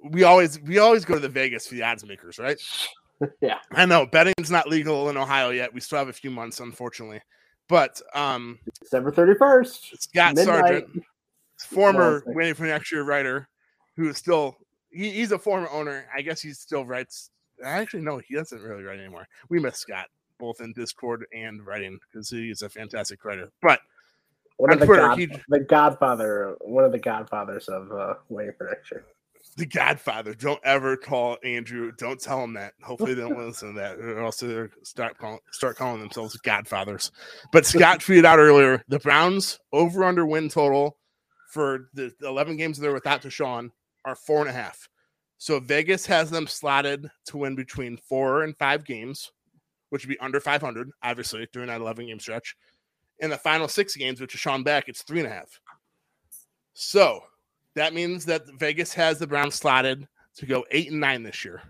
we 0.02 0.24
always 0.24 0.60
we 0.62 0.78
always 0.78 1.04
go 1.04 1.14
to 1.14 1.20
the 1.20 1.28
Vegas 1.28 1.68
for 1.68 1.76
the 1.76 1.84
odds 1.84 2.04
makers, 2.04 2.38
right? 2.40 2.58
Yeah. 3.42 3.58
I 3.72 3.84
know 3.84 4.06
betting's 4.06 4.50
not 4.50 4.66
legal 4.66 5.10
in 5.10 5.18
Ohio 5.18 5.50
yet. 5.50 5.74
We 5.74 5.80
still 5.80 5.98
have 5.98 6.08
a 6.08 6.12
few 6.12 6.30
months, 6.30 6.58
unfortunately. 6.58 7.20
But 7.68 8.00
um, 8.14 8.58
December 8.80 9.10
thirty 9.12 9.34
first. 9.34 10.02
Scott 10.02 10.36
Midnight. 10.36 10.56
Sargent, 10.56 11.02
former 11.68 12.22
Well, 12.24 12.34
waiting 12.34 12.54
for 12.54 12.62
next 12.64 12.90
year 12.90 13.02
writer, 13.02 13.46
who 13.94 14.08
is 14.08 14.16
still 14.16 14.56
he, 14.90 15.10
he's 15.10 15.32
a 15.32 15.38
former 15.38 15.68
owner. 15.68 16.06
I 16.16 16.22
guess 16.22 16.40
he 16.40 16.52
still 16.52 16.86
writes. 16.86 17.30
Actually, 17.62 18.04
no, 18.04 18.22
he 18.26 18.34
doesn't 18.34 18.62
really 18.62 18.84
write 18.84 18.98
anymore. 18.98 19.28
We 19.50 19.60
miss 19.60 19.76
Scott 19.76 20.06
both 20.38 20.62
in 20.62 20.72
Discord 20.72 21.26
and 21.36 21.64
writing 21.66 21.98
because 22.10 22.30
he 22.30 22.50
is 22.50 22.62
a 22.62 22.70
fantastic 22.70 23.22
writer. 23.22 23.52
But 23.60 23.80
One 24.60 24.72
of 24.72 24.80
the, 24.80 24.84
Twitter, 24.86 25.02
god, 25.02 25.18
he- 25.18 25.32
the 25.48 25.60
Godfather, 25.60 26.54
one 26.60 26.84
of 26.84 26.92
the 26.92 26.98
Godfathers 26.98 27.68
of 27.68 27.90
uh, 27.90 28.14
next 28.28 28.90
year. 28.92 29.04
the 29.56 29.64
Godfather. 29.64 30.34
Don't 30.34 30.60
ever 30.64 30.98
call 30.98 31.38
Andrew. 31.42 31.92
Don't 31.96 32.20
tell 32.20 32.44
him 32.44 32.52
that. 32.54 32.74
Hopefully, 32.82 33.14
they 33.14 33.22
don't 33.22 33.38
listen 33.38 33.74
to 33.74 33.80
that, 33.80 33.98
or 33.98 34.22
else 34.22 34.36
they 34.40 34.66
start 34.82 35.16
calling 35.16 35.38
start 35.50 35.76
calling 35.76 36.00
themselves 36.00 36.36
Godfathers. 36.36 37.10
But 37.52 37.64
Scott 37.64 38.00
tweeted 38.00 38.26
out 38.26 38.38
earlier: 38.38 38.84
the 38.86 38.98
Browns 38.98 39.58
over 39.72 40.04
under 40.04 40.26
win 40.26 40.50
total 40.50 40.98
for 41.50 41.88
the 41.94 42.12
eleven 42.22 42.58
games 42.58 42.78
they're 42.78 42.92
without 42.92 43.22
Deshaun 43.22 43.70
are 44.04 44.14
four 44.14 44.40
and 44.40 44.50
a 44.50 44.52
half. 44.52 44.88
So 45.38 45.58
Vegas 45.58 46.04
has 46.04 46.30
them 46.30 46.46
slotted 46.46 47.10
to 47.28 47.38
win 47.38 47.54
between 47.54 47.96
four 47.96 48.42
and 48.42 48.54
five 48.58 48.84
games, 48.84 49.32
which 49.88 50.04
would 50.04 50.12
be 50.12 50.20
under 50.20 50.38
five 50.38 50.60
hundred, 50.60 50.90
obviously 51.02 51.48
during 51.50 51.68
that 51.68 51.80
eleven 51.80 52.06
game 52.08 52.20
stretch. 52.20 52.56
In 53.20 53.30
the 53.30 53.38
final 53.38 53.68
six 53.68 53.96
games, 53.96 54.20
with 54.20 54.30
Deshaun 54.30 54.64
back, 54.64 54.88
it's 54.88 55.02
three 55.02 55.20
and 55.20 55.28
a 55.28 55.30
half. 55.30 55.60
So 56.72 57.20
that 57.74 57.94
means 57.94 58.24
that 58.26 58.42
Vegas 58.58 58.92
has 58.94 59.18
the 59.18 59.26
Browns 59.26 59.54
slotted 59.54 60.08
to 60.36 60.46
go 60.46 60.64
eight 60.70 60.90
and 60.90 61.00
nine 61.00 61.22
this 61.22 61.44
year. 61.44 61.62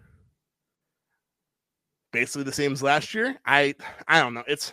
Basically 2.13 2.45
the 2.45 2.53
same 2.53 2.73
as 2.73 2.83
last 2.83 3.15
year. 3.15 3.39
I 3.45 3.75
I 4.07 4.21
don't 4.21 4.35
know. 4.35 4.45
It's 4.47 4.73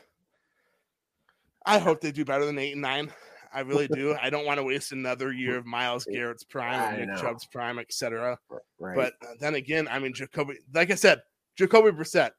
I 1.65 1.79
hope 1.79 2.01
they 2.01 2.11
do 2.11 2.25
better 2.25 2.45
than 2.45 2.57
eight 2.57 2.73
and 2.73 2.81
nine. 2.81 3.11
I 3.53 3.61
really 3.61 3.87
do. 3.87 4.15
I 4.21 4.29
don't 4.29 4.45
want 4.45 4.59
to 4.59 4.63
waste 4.63 4.91
another 4.91 5.31
year 5.31 5.57
of 5.57 5.65
Myles 5.65 6.05
Garrett's 6.05 6.43
prime, 6.43 7.07
Nick. 7.07 7.17
Chubb's 7.17 7.45
prime, 7.45 7.79
etc. 7.79 8.37
Right. 8.79 8.95
But 8.95 9.13
uh, 9.21 9.33
then 9.39 9.55
again, 9.55 9.87
I 9.89 9.99
mean, 9.99 10.13
Jacoby, 10.13 10.55
like 10.73 10.91
I 10.91 10.95
said, 10.95 11.21
Jacoby 11.55 11.91
Brissett, 11.91 12.31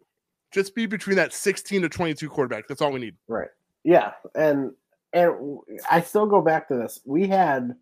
just 0.53 0.75
be 0.75 0.87
between 0.87 1.17
that 1.17 1.33
16 1.33 1.83
to 1.83 1.89
22 1.89 2.29
quarterback. 2.29 2.69
That's 2.69 2.81
all 2.81 2.93
we 2.93 3.01
need. 3.01 3.17
Right. 3.27 3.49
Yeah, 3.89 4.13
and 4.35 4.73
and 5.15 5.61
I 5.91 6.03
still 6.03 6.27
go 6.27 6.43
back 6.43 6.69
to 6.69 6.75
this. 6.77 7.01
We 7.07 7.27
had 7.27 7.75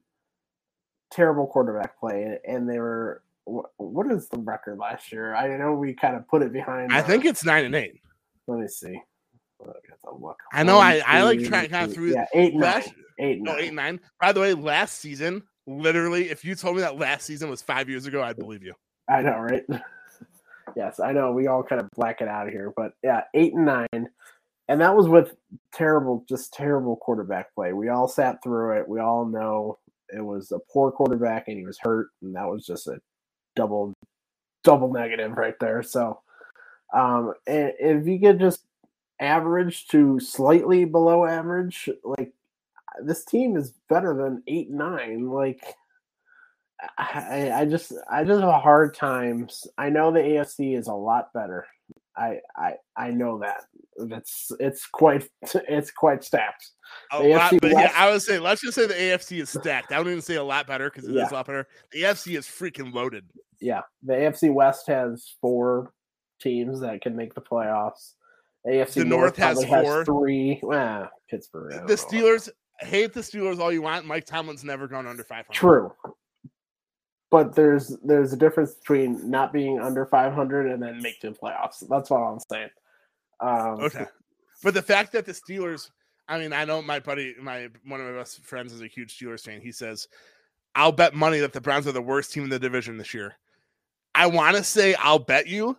terrible 1.11 1.49
quarterback 1.49 1.99
play, 1.99 2.39
and 2.47 2.71
they 2.71 2.79
were 2.79 3.25
what, 3.45 4.13
is 4.13 4.29
the 4.29 4.39
record 4.39 4.79
last 4.79 5.11
year? 5.11 5.35
I 5.35 5.57
know 5.57 5.73
we 5.73 5.95
kind 5.95 6.15
of 6.15 6.29
put 6.29 6.43
it 6.43 6.53
behind. 6.53 6.93
I 6.93 7.01
uh, 7.01 7.03
think 7.03 7.25
it's 7.25 7.45
nine 7.45 7.65
and 7.65 7.75
eight. 7.75 8.01
Let 8.47 8.61
me 8.61 8.69
see. 8.69 9.01
I 9.61 9.65
to 9.65 10.15
look. 10.17 10.39
I 10.53 10.63
know, 10.63 10.79
I- 10.79 11.03
I 11.05 11.25
like 11.25 11.43
trying- 11.43 11.71
kinda 11.71 11.89
through- 11.93 12.13
Yeah, 12.13 12.27
eight, 12.35 12.53
nine, 12.55 12.61
last- 12.63 12.95
eight, 13.19 13.43
No, 13.43 13.53
nine. 13.55 13.61
eight 13.65 13.75
nine. 13.75 14.01
By 14.21 14.33
the 14.33 14.41
way, 14.41 14.55
last 14.55 14.99
season, 14.99 15.43
literally, 15.67 16.31
if 16.31 16.45
you 16.45 16.55
told 16.55 16.77
me 16.77 16.83
that 16.83 16.99
last 16.99 17.25
season 17.25 17.51
was 17.51 17.63
five 17.63 17.89
years 17.89 18.07
ago, 18.07 18.23
I'd 18.23 18.37
believe 18.37 18.63
you. 18.63 18.75
I 19.09 19.23
know, 19.23 19.39
right? 19.41 19.65
yes, 20.77 21.01
I 21.01 21.11
know. 21.13 21.33
We 21.33 21.49
all 21.49 21.65
kind 21.65 21.81
of 21.81 21.91
black 21.93 22.21
it 22.21 22.29
out 22.29 22.49
here, 22.49 22.73
but 22.77 22.93
yeah, 23.03 23.23
eight 23.35 23.55
and 23.55 23.65
nine, 23.67 24.09
and 24.69 24.81
that 24.81 24.97
was 24.97 25.09
with 25.09 25.37
terrible, 25.73 26.25
just 26.29 26.53
terrible 26.53 26.97
quarterback 26.97 27.55
play. 27.55 27.73
We 27.73 27.89
all 27.89 28.09
sat 28.09 28.43
through 28.43 28.79
it. 28.81 28.89
We 28.89 29.01
all 29.01 29.25
know 29.25 29.79
it 30.09 30.25
was 30.25 30.51
a 30.51 30.59
poor 30.59 30.91
quarterback, 30.91 31.49
and 31.49 31.57
he 31.57 31.65
was 31.65 31.79
hurt, 31.79 32.09
and 32.23 32.35
that 32.35 32.49
was 32.49 32.67
just 32.67 32.89
a 32.89 33.01
double, 33.55 33.95
double 34.65 34.93
negative 34.93 35.37
right 35.37 35.59
there. 35.61 35.83
So, 35.83 36.21
um, 36.93 37.35
and 37.47 37.73
if 37.79 38.07
you 38.07 38.19
could 38.19 38.41
just 38.41 38.65
average 39.21 39.87
to 39.89 40.19
slightly 40.21 40.85
below 40.85 41.25
average, 41.25 41.89
like 42.03 42.33
this 43.03 43.25
team 43.25 43.57
is 43.57 43.73
better 43.89 44.15
than 44.15 44.43
eight 44.47 44.71
nine, 44.71 45.29
like. 45.29 45.63
I, 46.99 47.51
I 47.55 47.65
just 47.65 47.95
I 48.11 48.23
just 48.23 48.39
have 48.39 48.51
a 48.51 48.59
hard 48.59 48.95
time. 48.95 49.49
I 49.79 49.89
know 49.89 50.13
the 50.13 50.21
AFC 50.21 50.77
is 50.79 50.89
a 50.89 50.93
lot 50.93 51.33
better. 51.33 51.67
I 52.17 52.39
I 52.57 52.75
I 52.97 53.11
know 53.11 53.39
that. 53.41 53.63
It's 53.99 54.51
it's 54.61 54.87
quite 54.87 55.29
it's 55.69 55.91
quite 55.91 56.23
stacked. 56.25 56.71
A 57.13 57.23
lot, 57.23 57.55
but 57.61 57.71
yeah, 57.73 57.93
I 57.95 58.11
would 58.11 58.23
say 58.23 58.39
let's 58.39 58.61
just 58.63 58.75
say 58.75 58.87
the 58.87 58.95
AFC 58.95 59.41
is 59.43 59.51
stacked. 59.51 59.93
I 59.93 59.99
wouldn't 59.99 60.13
even 60.13 60.23
say 60.23 60.37
a 60.37 60.45
lot 60.45 60.67
better 60.67 60.89
because 60.91 61.05
it 61.09 61.11
is 61.11 61.17
Yeah. 61.17 61.29
a 61.31 61.35
lot 61.35 61.47
better. 61.47 61.67
The 61.93 62.03
AFC 62.03 62.37
is 62.39 62.47
freaking 62.47 62.93
loaded. 62.95 63.25
Yeah, 63.61 63.83
the 64.03 64.15
AFC 64.15 64.53
West 64.53 64.87
has 64.87 65.35
four 65.41 65.93
teams 66.41 66.81
that 66.81 67.01
can 67.01 67.17
make 67.17 67.35
the 67.35 67.41
playoffs. 67.41 68.13
AFC 68.67 68.95
The 68.95 69.05
North 69.05 69.37
has 69.37 69.65
probably 69.65 69.85
four. 69.85 70.05
three. 70.05 70.61
Well, 70.63 71.11
Pittsburgh. 71.31 71.87
The. 71.87 71.95
Steelers 71.95 72.49
hate 72.81 73.13
the 73.15 73.21
Steelers 73.21 73.59
all 73.61 73.73
you 73.73 73.81
want. 73.83 74.07
Mike 74.07 74.27
Tomlin's 74.27 74.65
never 74.65 74.87
gone 74.89 75.07
under 75.07 75.25
five 75.25 75.47
hundred. 75.47 75.55
True. 75.59 75.93
But 77.31 77.55
there's 77.55 77.97
there's 78.05 78.33
a 78.33 78.37
difference 78.37 78.75
between 78.75 79.29
not 79.29 79.53
being 79.53 79.81
under 79.81 80.07
500 80.07 80.71
and 80.71 80.83
then 80.83 81.03
making 81.03 81.33
the 81.33 81.39
playoffs. 81.39 81.83
That's 81.89 82.11
what 82.11 82.19
I'm 82.19 82.39
saying. 82.51 82.69
Um, 83.41 83.81
Okay. 83.81 84.07
But 84.63 84.75
the 84.75 84.83
fact 84.83 85.13
that 85.13 85.27
the 85.27 85.33
Steelers, 85.33 85.91
I 86.29 86.39
mean, 86.39 86.53
I 86.53 86.65
know 86.65 86.81
my 86.81 86.99
buddy, 87.01 87.35
my 87.41 87.69
one 87.85 88.01
of 88.01 88.07
my 88.07 88.13
best 88.19 88.43
friends 88.45 88.73
is 88.73 88.81
a 88.81 88.87
huge 88.87 89.19
Steelers 89.19 89.43
fan. 89.43 89.61
He 89.61 89.73
says, 89.73 90.09
I'll 90.75 90.93
bet 90.93 91.15
money 91.15 91.41
that 91.41 91.53
the 91.53 91.61
Browns 91.61 91.87
are 91.87 91.93
the 91.93 92.01
worst 92.03 92.33
team 92.33 92.45
in 92.45 92.51
the 92.51 92.59
division 92.59 92.97
this 92.97 93.13
year. 93.13 93.37
I 94.15 94.27
want 94.29 94.57
to 94.57 94.65
say 94.65 94.95
I'll 94.95 95.19
bet 95.19 95.47
you, 95.47 95.77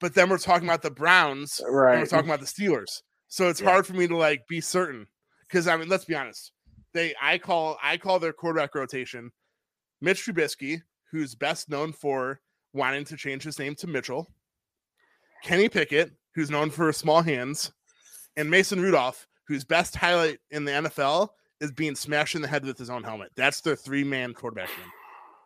but 0.00 0.14
then 0.14 0.28
we're 0.28 0.38
talking 0.38 0.68
about 0.68 0.82
the 0.82 0.90
Browns 0.90 1.60
and 1.60 2.00
we're 2.00 2.06
talking 2.06 2.28
about 2.28 2.40
the 2.40 2.46
Steelers. 2.46 3.02
So 3.28 3.48
it's 3.48 3.60
Yeah. 3.60 3.70
hard 3.70 3.86
for 3.86 3.94
me 3.94 4.06
to 4.08 4.16
like 4.16 4.46
be 4.48 4.60
certain. 4.60 5.06
Because 5.48 5.68
I 5.68 5.76
mean, 5.76 5.88
let's 5.88 6.04
be 6.04 6.14
honest. 6.14 6.52
They 6.92 7.14
I 7.22 7.38
call 7.38 7.78
I 7.82 7.96
call 7.96 8.18
their 8.18 8.32
quarterback 8.34 8.74
rotation 8.74 9.32
Mitch 10.02 10.26
Trubisky, 10.26 10.82
who's 11.10 11.34
best 11.34 11.70
known 11.70 11.92
for 11.92 12.40
wanting 12.74 13.04
to 13.04 13.16
change 13.16 13.44
his 13.44 13.58
name 13.58 13.74
to 13.76 13.86
Mitchell, 13.86 14.28
Kenny 15.42 15.68
Pickett, 15.68 16.12
who's 16.34 16.50
known 16.50 16.70
for 16.70 16.92
small 16.92 17.22
hands, 17.22 17.72
and 18.36 18.50
Mason 18.50 18.80
Rudolph, 18.80 19.26
whose 19.46 19.64
best 19.64 19.94
highlight 19.96 20.38
in 20.50 20.64
the 20.64 20.72
NFL 20.72 21.28
is 21.60 21.70
being 21.70 21.94
smashed 21.94 22.34
in 22.34 22.42
the 22.42 22.48
head 22.48 22.64
with 22.64 22.76
his 22.78 22.90
own 22.90 23.04
helmet. 23.04 23.30
That's 23.36 23.60
their 23.60 23.76
three 23.76 24.04
man 24.04 24.34
quarterback 24.34 24.70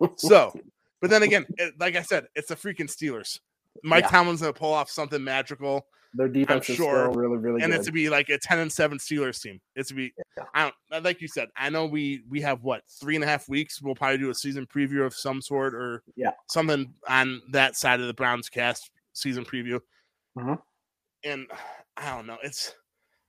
room. 0.01 0.13
So, 0.17 0.59
but 1.01 1.11
then 1.11 1.23
again, 1.23 1.47
it, 1.59 1.75
like 1.79 1.97
I 1.97 2.03
said, 2.03 2.27
it's 2.35 2.49
the 2.49 2.57
freaking 2.57 2.89
Steelers. 2.89 3.41
Mike 3.83 4.05
Yeah. 4.05 4.11
Tomlin's 4.11 4.41
gonna 4.41 4.53
pull 4.53 4.73
off 4.73 4.91
something 4.91 5.23
magical, 5.23 5.87
Their 6.17 6.29
defense 6.29 6.69
is 6.71 6.77
sure. 6.77 7.11
still 7.11 7.15
really, 7.21 7.37
really 7.37 7.63
and 7.63 7.71
good. 7.73 7.79
it's 7.79 7.87
to 7.87 7.93
be 7.93 8.09
like 8.09 8.29
a 8.29 8.39
ten 8.39 8.59
and 8.59 8.73
seven 8.73 8.99
Steelers 8.99 9.41
team. 9.41 9.61
It's 9.75 9.89
to 9.91 9.95
be, 9.95 10.13
I 10.55 10.73
don't 10.91 11.05
like 11.05 11.21
you 11.21 11.29
said. 11.29 11.49
I 11.57 11.69
know 11.69 11.87
we 11.87 12.23
we 12.29 12.41
have 12.41 12.63
what 12.63 12.83
three 13.01 13.15
and 13.17 13.25
a 13.25 13.27
half 13.27 13.49
weeks. 13.49 13.83
We'll 13.83 13.95
probably 13.95 14.19
do 14.19 14.31
a 14.31 14.35
season 14.35 14.67
preview 14.67 15.05
of 15.05 15.15
some 15.15 15.43
sort 15.43 15.75
or 15.75 16.03
Yeah. 16.17 16.31
something 16.49 16.93
on 17.09 17.43
that 17.51 17.77
side 17.77 18.01
of 18.01 18.07
the 18.07 18.15
BrownsCast 18.15 18.81
season 19.13 19.45
preview. 19.45 19.81
Mhm. 20.39 20.61
And 21.25 21.47
I 21.97 22.15
don't 22.15 22.27
know. 22.27 22.39
It's 22.43 22.75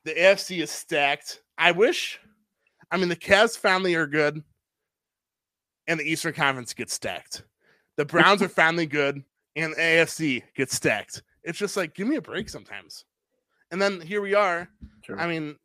the 0.04 0.12
AFC 0.14 0.62
is 0.62 0.72
stacked. 0.72 1.42
I 1.58 1.72
wish. 1.72 2.20
I 2.92 2.98
mean, 2.98 3.10
the 3.10 3.16
Cavs 3.16 3.58
finally 3.58 3.96
are 3.96 4.08
good, 4.08 4.42
and 5.88 6.00
the 6.00 6.04
Eastern 6.10 6.34
Conference 6.34 6.74
gets 6.74 6.94
stacked. 6.94 7.44
The 7.98 8.06
Browns 8.06 8.42
are 8.42 8.48
finally 8.50 8.86
good, 8.86 9.24
and 9.56 9.74
the 9.74 9.78
AFC 9.82 10.44
gets 10.56 10.76
stacked. 10.76 11.24
It's 11.48 11.58
just 11.58 11.78
like 11.78 11.96
give 11.96 12.08
me 12.08 12.18
a 12.18 12.22
break 12.22 12.50
sometimes. 12.50 13.06
And 13.72 13.82
then 13.82 14.00
here 14.02 14.22
we 14.22 14.34
are. 14.36 14.70
True. 15.04 15.18
I 15.18 15.28
mean, 15.28 15.56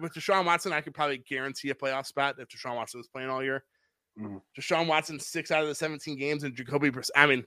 with 0.00 0.14
Deshaun 0.14 0.44
Watson, 0.44 0.72
I 0.72 0.80
could 0.80 0.94
probably 0.94 1.18
guarantee 1.18 1.70
a 1.70 1.74
playoff 1.74 2.06
spot 2.06 2.36
if 2.38 2.48
Deshaun 2.48 2.76
Watson 2.76 2.98
was 2.98 3.08
playing 3.08 3.28
all 3.28 3.42
year. 3.42 3.64
Mhm. 4.18 4.40
Deshaun 4.58 4.86
Watson 4.86 5.18
six 5.18 5.50
out 5.50 5.62
of 5.62 5.68
the 5.68 5.74
17 5.74 6.18
games, 6.18 6.44
and 6.44 6.54
Jacoby. 6.54 6.90
Brissett. 6.90 7.10
I 7.16 7.26
mean, 7.26 7.44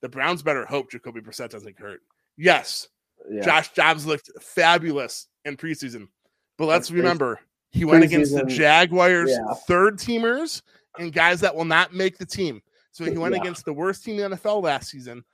the 0.00 0.08
Browns 0.08 0.42
better 0.42 0.64
hope 0.66 0.90
Jacoby 0.90 1.20
Brissett 1.20 1.50
doesn't 1.50 1.76
get 1.76 1.80
hurt. 1.84 2.02
Yes, 2.36 2.88
yeah. 3.30 3.42
Josh 3.42 3.72
Dobbs 3.72 4.06
looked 4.06 4.30
fabulous 4.40 5.28
in 5.44 5.56
preseason, 5.56 6.08
but 6.56 6.66
let's 6.66 6.90
remember 6.90 7.40
he 7.70 7.84
went 7.84 8.04
against 8.04 8.34
the 8.34 8.44
Jaguars 8.44 9.30
yeah. 9.30 9.54
third 9.66 9.98
teamers 9.98 10.62
and 10.98 11.12
guys 11.12 11.40
that 11.40 11.54
will 11.54 11.64
not 11.64 11.94
make 11.94 12.18
the 12.18 12.26
team. 12.26 12.62
So 12.92 13.04
he 13.04 13.16
went 13.16 13.34
Yeah. 13.34 13.40
against 13.40 13.64
the 13.64 13.72
worst 13.72 14.04
team 14.04 14.18
in 14.18 14.30
the 14.30 14.36
NFL 14.36 14.62
last 14.62 14.90
season, 14.90 15.24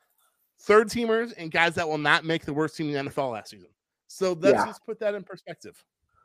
third 0.64 0.88
teamers 0.88 1.32
and 1.36 1.50
guys 1.50 1.74
that 1.74 1.88
will 1.88 1.98
not 1.98 2.24
make 2.24 2.44
the 2.44 2.52
worst 2.54 2.76
team 2.76 2.88
in 2.94 3.04
the 3.04 3.10
NFL 3.10 3.32
last 3.32 3.50
season. 3.50 3.68
So 4.08 4.32
let's 4.32 4.54
Yeah. 4.58 4.66
just 4.66 4.84
put 4.86 4.98
that 5.00 5.14
in 5.14 5.22
perspective. 5.22 5.82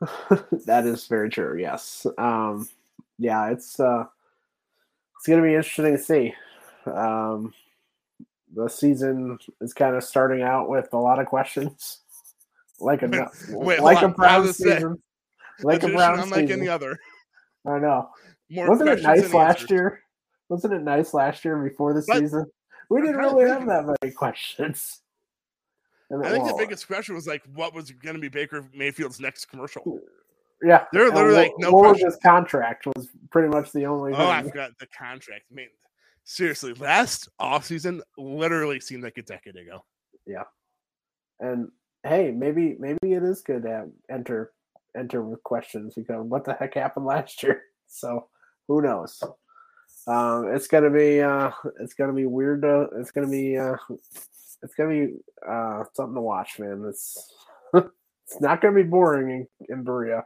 that 0.66 0.86
is 0.86 1.06
very 1.06 1.28
true. 1.28 1.58
Yes. 1.58 2.06
Um, 2.18 2.68
yeah, 3.18 3.50
it's 3.50 3.78
uh, 3.78 4.04
it's 5.18 5.26
gonna 5.26 5.42
be 5.42 5.54
interesting 5.54 5.96
to 5.96 6.02
see. 6.02 6.34
Um, 6.86 7.52
the 8.54 8.68
season 8.68 9.38
is 9.60 9.74
kind 9.74 9.94
of 9.94 10.02
starting 10.02 10.42
out 10.42 10.68
with 10.68 10.92
a 10.92 10.96
lot 10.96 11.18
of 11.18 11.26
questions, 11.26 11.98
like 12.80 13.02
a 13.02 13.08
Wait, 13.50 13.80
like 13.80 14.02
a. 14.02 14.08
Brown 14.08 14.40
gonna 14.42 14.52
say, 14.52 14.74
season. 14.76 15.02
Like 15.62 15.82
a 15.82 15.88
Brown 15.88 16.18
unlike 16.20 16.46
season. 16.46 16.60
any 16.60 16.68
other. 16.68 16.98
I 17.66 17.78
know. 17.78 18.08
More 18.48 18.70
Wasn't 18.70 18.88
it 18.88 19.02
nice 19.02 19.34
last 19.34 19.60
answers. 19.60 19.70
year? 19.70 20.00
Wasn't 20.48 20.72
it 20.72 20.82
nice 20.82 21.12
last 21.12 21.44
year 21.44 21.58
before 21.62 21.92
the 21.92 22.02
But- 22.06 22.18
season? 22.20 22.46
We 22.90 23.00
didn't 23.00 23.16
really 23.16 23.48
have 23.48 23.66
that 23.66 23.86
many 24.02 24.12
questions. 24.12 25.00
I 26.12 26.28
think 26.30 26.44
the 26.48 26.54
biggest 26.58 26.86
question 26.88 27.14
was 27.14 27.26
like, 27.28 27.42
what 27.54 27.72
was 27.72 27.92
going 27.92 28.16
to 28.16 28.20
be 28.20 28.28
Baker 28.28 28.68
Mayfield's 28.74 29.20
next 29.20 29.44
commercial? 29.46 30.00
yeah, 30.62 30.84
There 30.92 31.04
were 31.04 31.10
literally 31.10 31.34
what- 31.34 31.42
like 31.42 31.52
no 31.58 31.70
what 31.70 31.82
was 31.82 31.90
questions. 31.92 32.14
his 32.14 32.22
contract 32.22 32.86
was 32.96 33.08
pretty 33.30 33.48
much 33.48 33.70
the 33.72 33.86
only. 33.86 34.12
Oh, 34.12 34.28
I 34.28 34.42
forgot 34.42 34.72
the 34.80 34.88
contract. 34.88 35.44
I 35.50 35.54
mean, 35.54 35.68
seriously, 36.24 36.74
last 36.74 37.28
offseason 37.40 38.00
literally 38.18 38.80
seemed 38.80 39.04
like 39.04 39.18
a 39.18 39.22
decade 39.22 39.56
ago. 39.56 39.84
Yeah, 40.26 40.42
and 41.38 41.68
hey, 42.02 42.32
maybe 42.32 42.76
maybe 42.80 43.12
it 43.14 43.22
is 43.22 43.40
good 43.42 43.62
to 43.62 43.86
enter 44.10 44.50
enter 44.96 45.22
with 45.22 45.40
questions 45.44 45.94
because 45.94 46.26
what 46.26 46.44
the 46.44 46.54
heck 46.54 46.74
happened 46.74 47.06
last 47.06 47.40
year? 47.44 47.62
So 47.86 48.26
who 48.66 48.82
knows? 48.82 49.22
Um, 50.10 50.52
it's 50.52 50.66
gonna 50.66 50.90
be 50.90 51.20
uh, 51.20 51.50
it's 51.80 51.94
gonna 51.94 52.12
be 52.12 52.26
weird. 52.26 52.62
To, 52.62 52.88
it's 52.96 53.12
gonna 53.12 53.28
be 53.28 53.56
uh, 53.56 53.76
it's 54.62 54.74
gonna 54.74 54.90
be 54.90 55.14
uh, 55.48 55.84
something 55.94 56.14
to 56.16 56.20
watch, 56.20 56.58
man. 56.58 56.84
It's 56.88 57.32
it's 57.74 58.40
not 58.40 58.60
gonna 58.60 58.74
be 58.74 58.82
boring 58.82 59.30
in, 59.30 59.76
in 59.76 59.84
Berea. 59.84 60.24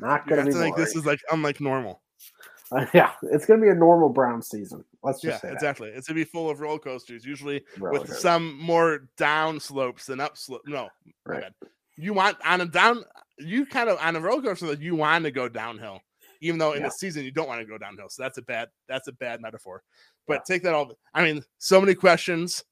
Not 0.00 0.26
gonna 0.26 0.44
be 0.44 0.50
to 0.52 0.58
think 0.58 0.74
boring. 0.74 0.84
this 0.86 0.96
is 0.96 1.06
like 1.06 1.20
unlike 1.30 1.60
normal. 1.60 2.02
Uh, 2.72 2.86
yeah, 2.94 3.12
it's 3.22 3.46
gonna 3.46 3.62
be 3.62 3.68
a 3.68 3.74
normal 3.74 4.08
Brown 4.08 4.42
season. 4.42 4.84
Let's 5.04 5.20
just 5.20 5.42
Yeah, 5.44 5.50
say 5.50 5.54
exactly. 5.54 5.90
It's 5.90 6.08
gonna 6.08 6.16
be 6.16 6.24
full 6.24 6.50
of 6.50 6.60
roller 6.60 6.80
coasters, 6.80 7.24
usually. 7.24 7.64
Roller 7.78 8.00
with 8.00 8.12
some 8.16 8.58
more 8.58 9.08
down 9.16 9.60
slopes 9.60 10.06
than 10.06 10.18
up 10.18 10.36
slope. 10.36 10.62
No, 10.66 10.88
Right. 11.24 11.44
You 11.96 12.12
want 12.12 12.36
on 12.44 12.60
a 12.60 12.66
down, 12.66 13.04
you 13.38 13.66
kind 13.66 13.88
of 13.88 13.98
on 14.00 14.16
a 14.16 14.20
roller 14.20 14.42
coaster 14.42 14.66
that 14.66 14.80
you 14.80 14.96
want 14.96 15.24
to 15.24 15.30
go 15.30 15.48
downhill, 15.48 16.00
even 16.40 16.58
though 16.58 16.72
in 16.72 16.80
Yeah. 16.80 16.86
the 16.88 16.92
season 16.92 17.24
you 17.24 17.30
don't 17.30 17.48
want 17.48 17.60
to 17.60 17.66
go 17.66 17.78
downhill. 17.78 18.08
So 18.08 18.22
that's 18.22 18.38
a 18.38 18.42
bad, 18.42 18.68
that's 18.88 19.08
a 19.08 19.12
bad 19.12 19.40
metaphor. 19.40 19.82
But 20.26 20.44
take 20.44 20.62
that 20.62 20.74
all. 20.74 20.92
I 21.14 21.22
mean, 21.22 21.42
so 21.58 21.80
many 21.80 21.94
questions. 21.94 22.64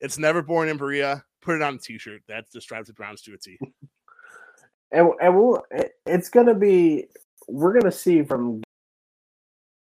It's 0.00 0.18
never 0.18 0.42
born 0.42 0.68
in 0.68 0.76
Berea. 0.76 1.24
Put 1.42 1.56
it 1.56 1.62
on 1.62 1.74
a 1.74 1.78
t-shirt. 1.78 2.22
That 2.28 2.48
describes 2.50 2.88
the 2.88 2.94
Browns 2.94 3.22
to 3.22 3.34
a 3.34 3.38
T. 3.38 3.58
and 4.92 5.08
and 5.20 5.36
we'll 5.36 5.62
it's 6.06 6.28
gonna 6.28 6.54
be 6.54 7.06
we're 7.48 7.72
gonna 7.78 7.92
see 7.92 8.22
from 8.22 8.62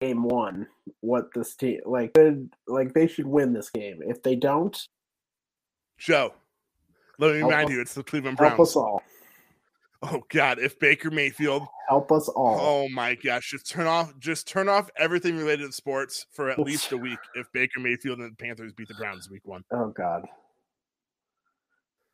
game 0.01 0.23
one 0.23 0.67
what 1.01 1.33
this 1.33 1.55
team 1.55 1.79
like 1.85 2.13
could 2.13 2.49
like 2.67 2.93
they 2.93 3.07
should 3.07 3.25
win 3.25 3.53
this 3.53 3.69
game 3.69 4.01
if 4.05 4.21
they 4.23 4.35
don't 4.35 4.87
Joe, 5.97 6.33
let 7.19 7.31
me 7.33 7.41
remind 7.41 7.65
us- 7.67 7.71
you, 7.71 7.81
it's 7.81 7.93
the 7.93 8.03
Cleveland 8.03 8.37
help 8.39 8.59
us 8.59 8.73
Browns. 8.73 8.75
all 8.75 9.03
Oh 10.05 10.21
God, 10.29 10.59
if 10.59 10.77
Baker 10.79 11.09
Mayfield 11.09 11.63
help 11.89 12.11
us 12.11 12.27
all. 12.29 12.59
Oh 12.59 12.89
my 12.89 13.15
gosh, 13.15 13.51
just 13.51 13.69
turn 13.69 13.87
off 13.87 14.13
just 14.19 14.47
turn 14.47 14.67
off 14.67 14.89
everything 14.97 15.37
related 15.37 15.67
to 15.67 15.71
sports 15.71 16.25
for 16.31 16.49
at 16.49 16.59
least 16.59 16.91
a 16.91 16.97
week 16.97 17.19
if 17.35 17.51
Baker 17.53 17.79
Mayfield 17.79 18.19
and 18.19 18.31
the 18.31 18.35
Panthers 18.35 18.73
beat 18.73 18.89
the 18.89 18.95
Browns 18.95 19.29
week 19.29 19.45
one. 19.45 19.63
Oh 19.71 19.89
God. 19.89 20.25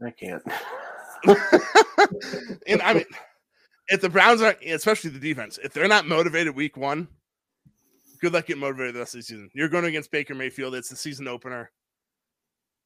I 0.06 0.12
can't. 0.12 0.44
and 2.68 2.82
I 2.82 2.94
mean 2.94 3.06
if 3.90 4.02
the 4.02 4.10
Browns 4.10 4.42
aren't, 4.42 4.64
especially 4.64 5.10
the 5.10 5.20
defense, 5.20 5.60
if 5.64 5.74
they're 5.74 5.88
not 5.88 6.08
motivated 6.08 6.56
week 6.56 6.78
one, 6.78 7.08
good 8.22 8.34
luck 8.34 8.46
getting 8.46 8.62
motivated 8.62 8.96
the 8.96 9.00
rest 9.00 9.16
of 9.16 9.20
the 9.20 9.24
season. 9.24 9.50
You're 9.54 9.70
going 9.70 9.86
against 9.86 10.12
Baker 10.12 10.36
Mayfield. 10.36 10.76
It's 10.76 10.90
the 10.90 10.96
season 10.96 11.28
opener. 11.28 11.72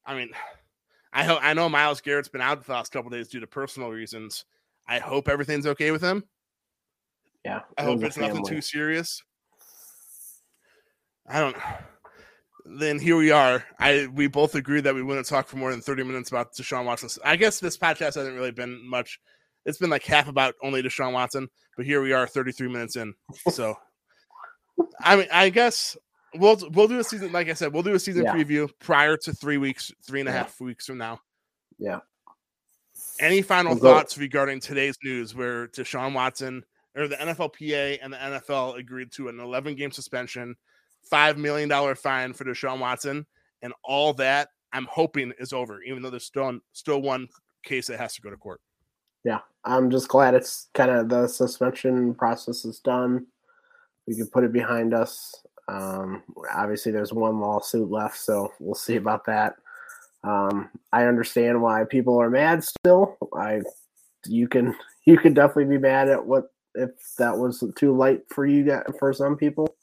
I 0.06 0.16
mean, 0.16 0.32
I 1.16 1.24
hope 1.24 1.39
I 1.43 1.54
know 1.54 1.70
Myles 1.70 2.01
Garrett's 2.01 2.30
been 2.30 2.41
out 2.41 2.66
the 2.66 2.72
last 2.72 2.91
couple 2.91 3.12
days 3.12 3.28
due 3.28 3.39
to 3.39 3.45
personal 3.45 3.89
reasons. 3.89 4.45
I 4.88 4.99
hope 4.99 5.27
everything's 5.27 5.65
okay 5.67 5.91
with 5.91 6.01
him. 6.01 6.23
Yeah. 7.45 7.61
I 7.77 7.84
hope 7.84 8.03
it's 8.03 8.17
nothing 8.17 8.45
too 8.45 8.61
serious. 8.61 9.21
I 11.27 11.39
don't 11.39 11.57
then 12.65 12.99
here 12.99 13.17
we 13.17 13.31
are. 13.31 13.63
I 13.79 14.07
we 14.13 14.27
both 14.27 14.55
agreed 14.55 14.86
that 14.86 14.95
we 14.95 15.03
wouldn't 15.03 15.27
talk 15.27 15.47
for 15.47 15.57
more 15.57 15.71
than 15.71 15.81
30 15.81 16.03
minutes 16.03 16.31
about 16.31 16.53
Deshaun 16.53 16.86
Watson. 16.86 17.09
I 17.23 17.36
guess 17.36 17.59
this 17.59 17.77
podcast 17.77 18.15
hasn't 18.15 18.36
really 18.36 18.51
been 18.51 18.88
much. 18.88 19.19
It's 19.65 19.77
been 19.77 19.89
like 19.89 20.03
half 20.03 20.27
about 20.27 20.55
only 20.63 20.81
Deshaun 20.81 21.13
Watson, 21.13 21.49
but 21.75 21.86
here 21.86 22.01
we 22.01 22.13
are 22.13 22.27
33 22.27 22.67
minutes 22.69 22.95
in. 22.95 23.13
So 23.51 23.75
I 25.01 25.15
mean, 25.15 25.27
I 25.31 25.49
guess 25.49 25.95
we'll 26.36 26.57
we'll 26.71 26.88
do 26.88 26.99
a 26.99 27.03
season. 27.03 27.31
Like 27.31 27.49
I 27.49 27.53
said, 27.53 27.73
we'll 27.73 27.84
do 27.84 27.93
a 27.93 27.99
season 27.99 28.23
yeah. 28.23 28.34
preview 28.34 28.69
prior 28.79 29.17
to 29.17 29.34
three 29.34 29.57
weeks, 29.57 29.91
three 30.05 30.21
and 30.21 30.29
a 30.29 30.31
yeah. 30.31 30.39
half 30.39 30.59
weeks 30.59 30.86
from 30.86 30.97
now. 30.97 31.19
Yeah. 31.77 31.99
Any 33.20 33.41
final 33.41 33.76
thoughts 33.76 34.18
regarding 34.18 34.60
today's 34.60 34.98
news 35.04 35.36
where 35.36 35.68
Deshaun 35.68 36.14
Watson 36.14 36.64
or 36.96 37.08
the 37.08 37.16
NFLPA 37.16 38.00
and 38.02 38.14
the 38.14 38.18
NFL 38.18 38.78
agreed 38.78 39.12
to 39.14 39.30
an 39.30 39.39
11 39.39 39.76
game 39.76 39.91
suspension, 39.91 40.56
$5 41.12 41.38
million 41.38 41.96
fine 41.96 42.34
for 42.34 42.44
Deshaun 42.44 42.80
Watson, 42.80 43.26
and 43.62 43.74
all 43.84 44.14
that 44.14 44.50
I'm 44.74 44.88
hoping 44.89 45.32
is 45.39 45.54
over, 45.54 45.82
even 45.84 46.02
though 46.02 46.10
there's 46.10 46.26
still, 46.26 46.60
still 46.74 47.02
one 47.02 47.28
case 47.64 47.88
that 47.88 48.00
has 48.00 48.16
to 48.16 48.22
go 48.22 48.30
to 48.30 48.38
court. 48.38 48.60
Yeah, 49.24 49.39
I'm 49.64 49.89
just 49.89 50.10
glad 50.10 50.34
it's 50.34 50.70
kind 50.74 50.91
of 50.91 51.10
the 51.10 51.28
suspension 51.28 52.14
process 52.14 52.66
is 52.66 52.80
done. 52.80 53.28
We 54.08 54.16
can 54.16 54.28
put 54.28 54.44
it 54.44 54.52
behind 54.52 54.94
us. 54.94 55.34
Um, 55.70 56.24
obviously, 56.54 56.91
there's 56.91 57.14
one 57.14 57.39
lawsuit 57.39 57.89
left, 57.89 58.18
so 58.18 58.52
we'll 58.60 58.76
see 58.76 58.98
about 58.98 59.26
that. 59.26 59.56
Um, 60.24 60.69
I 60.91 61.05
understand 61.05 61.61
why 61.61 61.84
people 61.89 62.19
are 62.21 62.30
mad 62.30 62.63
still. 62.63 63.17
I, 63.36 63.61
you 64.26 64.47
can, 64.47 64.76
you 65.05 65.17
can 65.17 65.34
definitely 65.34 65.76
be 65.76 65.82
mad 65.82 66.09
at 66.09 66.26
what 66.26 66.45
if 66.76 66.89
that 67.19 67.38
was 67.38 67.63
too 67.78 67.95
light 67.95 68.21
for 68.30 68.45
you 68.45 68.82
for 68.99 69.13
some 69.13 69.36
people. 69.36 69.76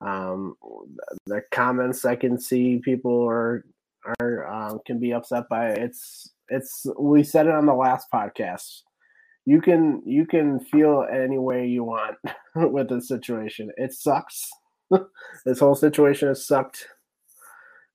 Um, 0.00 0.54
the 1.26 1.42
comments 1.50 2.04
I 2.04 2.16
can 2.16 2.38
see 2.38 2.80
people 2.84 3.26
are 3.26 3.64
are 4.20 4.46
um, 4.48 4.80
can 4.86 5.00
be 5.00 5.12
upset 5.12 5.48
by 5.48 5.70
it. 5.70 5.78
it's 5.78 6.30
it's 6.48 6.86
we 6.98 7.24
said 7.24 7.46
it 7.46 7.54
on 7.54 7.66
the 7.66 7.74
last 7.74 8.06
podcast 8.12 8.82
you 9.48 9.62
can 9.62 10.02
you 10.04 10.26
can 10.26 10.60
feel 10.60 11.06
any 11.10 11.38
way 11.38 11.66
you 11.66 11.82
want 11.82 12.16
with 12.54 12.90
this 12.90 13.08
situation. 13.08 13.70
It 13.78 13.94
sucks. 13.94 14.50
this 15.46 15.60
whole 15.60 15.74
situation 15.74 16.28
has 16.28 16.46
sucked. 16.46 16.86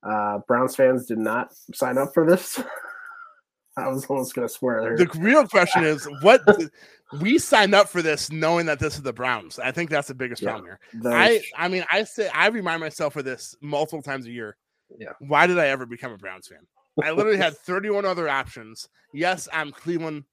Uh, 0.05 0.39
Browns 0.47 0.75
fans 0.75 1.05
did 1.05 1.17
not 1.17 1.53
sign 1.73 1.97
up 1.97 2.13
for 2.13 2.29
this. 2.29 2.61
I 3.77 3.87
was 3.87 4.05
almost 4.05 4.35
gonna 4.35 4.49
swear. 4.49 4.81
There. 4.81 4.97
The 4.97 5.19
real 5.19 5.47
question 5.47 5.83
is, 5.83 6.07
what 6.21 6.41
we 7.21 7.39
signed 7.39 7.73
up 7.73 7.89
for 7.89 8.01
this 8.01 8.31
knowing 8.31 8.67
that 8.67 8.79
this 8.79 8.95
is 8.95 9.01
the 9.01 9.13
Browns. 9.13 9.57
I 9.57 9.71
think 9.71 9.89
that's 9.89 10.07
the 10.07 10.13
biggest 10.13 10.41
yeah, 10.41 10.51
problem 10.51 10.77
here. 10.93 11.11
I 11.11 11.41
I 11.57 11.67
mean, 11.69 11.83
I 11.91 12.03
say 12.03 12.29
I 12.29 12.47
remind 12.47 12.81
myself 12.81 13.15
of 13.15 13.25
this 13.25 13.55
multiple 13.61 14.03
times 14.03 14.27
a 14.27 14.31
year. 14.31 14.57
Yeah. 14.99 15.13
Why 15.19 15.47
did 15.47 15.57
I 15.57 15.69
ever 15.69 15.87
become 15.87 16.11
a 16.11 16.17
Browns 16.17 16.47
fan? 16.47 16.59
I 17.03 17.11
literally 17.11 17.39
had 17.39 17.57
31 17.65 18.05
other 18.05 18.29
options. 18.29 18.89
Yes, 19.11 19.47
I'm 19.51 19.71
Cleveland 19.71 20.25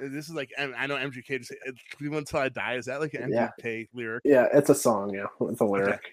this 0.00 0.28
is 0.28 0.34
like 0.34 0.50
I 0.58 0.86
know 0.86 0.96
MGK 0.96 1.38
just 1.38 1.52
Cleveland 1.96 2.26
till 2.26 2.40
I 2.40 2.48
die. 2.48 2.74
Is 2.74 2.86
that 2.86 3.00
like 3.00 3.14
an 3.14 3.30
MGK 3.30 3.52
yeah. 3.64 3.84
lyric? 3.92 4.22
Yeah, 4.24 4.48
it's 4.52 4.70
a 4.70 4.74
song. 4.74 5.14
Yeah, 5.14 5.26
it's 5.42 5.60
a 5.60 5.64
lyric. 5.64 5.94
Okay. 5.94 6.12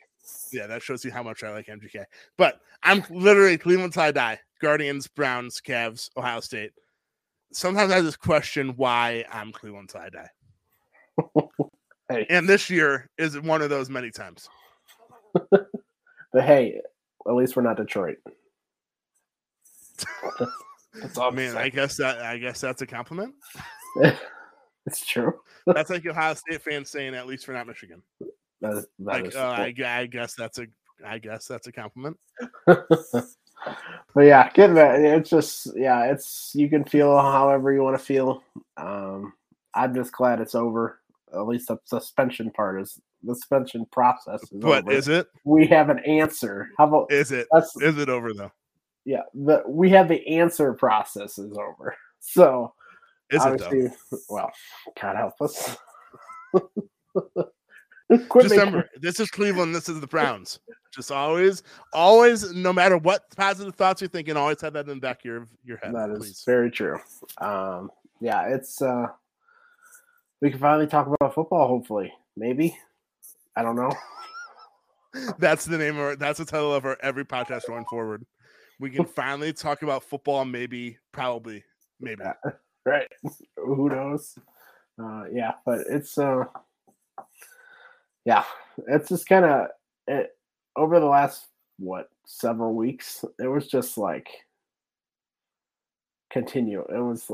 Yeah, 0.52 0.68
that 0.68 0.82
shows 0.82 1.06
you 1.06 1.12
how 1.12 1.24
much 1.24 1.44
I 1.44 1.52
like 1.52 1.68
MGK. 1.68 2.06
But 2.38 2.60
I'm 2.84 3.04
literally 3.10 3.58
Cleveland 3.58 3.94
till 3.94 4.04
I 4.04 4.12
die. 4.12 4.40
Guardians, 4.62 5.08
Browns, 5.08 5.62
Cavs, 5.62 6.10
Ohio 6.18 6.40
State. 6.40 6.72
Sometimes 7.52 7.92
I 7.92 8.02
just 8.02 8.20
question 8.20 8.70
why 8.76 9.26
I'm 9.32 9.52
Cleveland 9.52 9.90
till 9.90 10.02
I 10.02 10.10
die. 10.10 10.30
hey. 12.10 12.26
And 12.30 12.48
this 12.48 12.70
year 12.70 13.10
is 13.18 13.40
one 13.40 13.62
of 13.62 13.70
those 13.70 13.90
many 13.90 14.12
times. 14.12 14.50
but 15.52 15.68
hey, 16.34 16.82
at 17.28 17.34
least 17.34 17.56
we're 17.56 17.64
not 17.64 17.78
Detroit. 17.78 18.18
That's 20.94 21.18
all. 21.18 21.32
I 21.32 21.36
mean, 21.36 21.56
I 21.56 21.70
guess 21.70 21.98
that 21.98 22.22
I 22.22 22.38
guess 22.38 22.62
that's 22.62 22.82
a 22.82 22.88
compliment. 22.88 23.36
it's 24.86 25.06
true. 25.06 25.34
that's 25.66 25.90
like 25.90 26.06
Ohio 26.06 26.34
State 26.34 26.62
fans 26.62 26.90
saying, 26.90 27.16
"At 27.16 27.28
least 27.28 27.48
we're 27.48 27.54
not 27.54 27.68
Michigan." 27.68 28.02
That 28.62 28.78
is, 28.78 28.88
that 29.00 29.24
like, 29.24 29.36
uh, 29.36 29.40
I, 29.40 29.74
I 30.00 30.06
guess 30.06 30.34
that's 30.36 30.60
a 30.60 30.68
I 31.06 31.18
guess 31.18 31.48
that's 31.48 31.68
a 31.68 31.72
compliment. 31.72 32.18
but 32.66 33.26
yeah, 34.18 34.50
getting 34.52 34.76
that 34.76 35.00
it's 35.00 35.30
just 35.30 35.70
yeah, 35.76 36.12
it's 36.12 36.52
you 36.54 36.70
can 36.70 36.84
feel 36.84 37.18
however 37.18 37.72
you 37.72 37.82
want 37.82 37.98
to 37.98 38.04
feel. 38.04 38.44
Um, 38.78 39.34
I'm 39.74 39.94
just 39.96 40.12
glad 40.12 40.42
it's 40.42 40.56
over. 40.56 41.00
At 41.34 41.48
least 41.48 41.68
the 41.68 41.78
suspension 41.86 42.52
part 42.52 42.82
is 42.82 43.00
the 43.24 43.36
suspension 43.36 43.86
process 43.92 44.42
is 44.44 44.50
but 44.62 44.84
over. 44.84 44.92
is 44.92 45.08
it? 45.08 45.28
We 45.46 45.68
have 45.68 45.90
an 45.90 46.00
answer. 46.00 46.70
How 46.78 46.88
about 46.88 47.12
is 47.12 47.32
it? 47.32 47.48
Is 47.82 47.98
it 47.98 48.10
over 48.10 48.34
though? 48.34 48.52
yeah, 49.06 49.24
the 49.34 49.64
we 49.68 49.90
have 49.90 50.08
the 50.08 50.26
answer 50.28 50.74
process 50.74 51.38
is 51.40 51.58
over. 51.58 51.96
So 52.22 52.74
is 53.30 53.40
obviously, 53.40 53.86
it 53.86 53.94
well, 54.28 54.52
God 55.02 55.16
help 55.16 55.42
us. 55.42 55.78
Just 58.42 58.52
remember, 58.52 58.90
this 59.00 59.20
is 59.20 59.30
Cleveland. 59.30 59.76
This 59.76 59.88
is 59.88 60.00
the 60.00 60.08
Browns. 60.08 60.60
Just 60.94 61.12
always, 61.12 61.64
always, 61.94 62.52
no 62.54 62.74
matter 62.74 62.98
what 62.98 63.24
positive 63.36 63.76
thoughts 63.76 64.02
you're 64.02 64.10
thinking, 64.10 64.36
always 64.36 64.60
have 64.62 64.74
that 64.74 64.88
in 64.88 64.96
the 64.96 65.02
back 65.02 65.20
of 65.20 65.26
your 65.26 65.48
your 65.64 65.78
head. 65.78 65.94
That 65.94 66.10
please. 66.18 66.30
is 66.32 66.44
very 66.44 66.72
true. 66.72 66.98
Um, 67.38 67.92
yeah, 68.20 68.48
it's 68.48 68.82
uh, 68.82 69.08
we 70.42 70.50
can 70.50 70.60
finally 70.60 70.88
talk 70.88 71.08
about 71.08 71.36
football. 71.36 71.68
Hopefully, 71.68 72.12
maybe. 72.36 72.76
I 73.56 73.62
don't 73.62 73.76
know. 73.76 73.92
that's 75.38 75.66
the 75.66 75.78
name 75.78 75.98
of 76.00 76.18
that's 76.18 76.40
the 76.40 76.46
title 76.46 76.74
of 76.74 76.86
our 76.86 76.98
every 77.02 77.26
podcast 77.26 77.68
going 77.68 77.86
forward 77.86 78.26
we 78.80 78.90
can 78.90 79.06
finally 79.16 79.54
talk 79.54 79.84
about 79.84 80.04
football. 80.04 80.46
Maybe, 80.46 80.98
probably, 81.12 81.64
maybe. 82.00 82.24
Yeah, 82.24 82.52
right. 82.86 83.08
Who 83.58 83.90
knows? 83.90 84.38
Uh, 85.02 85.26
yeah, 85.32 85.54
but 85.66 85.80
it's 85.90 86.18
uh, 86.18 86.46
yeah, 88.30 88.44
it's 88.88 89.10
just 89.10 89.28
kind 89.28 89.46
of 89.46 89.68
it 90.08 90.30
over 90.76 91.00
the 91.00 91.06
last 91.06 91.48
what 91.80 92.10
several 92.26 92.76
weeks. 92.76 93.26
It 93.40 93.48
was 93.48 93.68
just 93.68 93.98
like 93.98 94.30
continue. 96.32 96.82
It 96.82 97.00
was. 97.00 97.32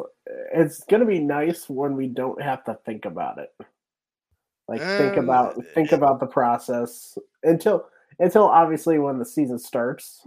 It's 0.54 0.84
gonna 0.86 1.06
be 1.06 1.20
nice 1.20 1.70
when 1.70 1.98
we 1.98 2.08
don't 2.08 2.42
have 2.42 2.64
to 2.66 2.80
think 2.86 3.04
about 3.04 3.40
it. 3.40 3.50
Like 4.70 4.82
um, 4.82 4.98
think 4.98 5.18
about 5.18 5.56
think 5.74 5.92
about 5.92 6.22
the 6.22 6.28
process 6.28 7.18
until 7.44 7.88
until 8.20 8.46
obviously 8.46 8.98
when 8.98 9.20
the 9.20 9.26
season 9.26 9.60
starts 9.60 10.26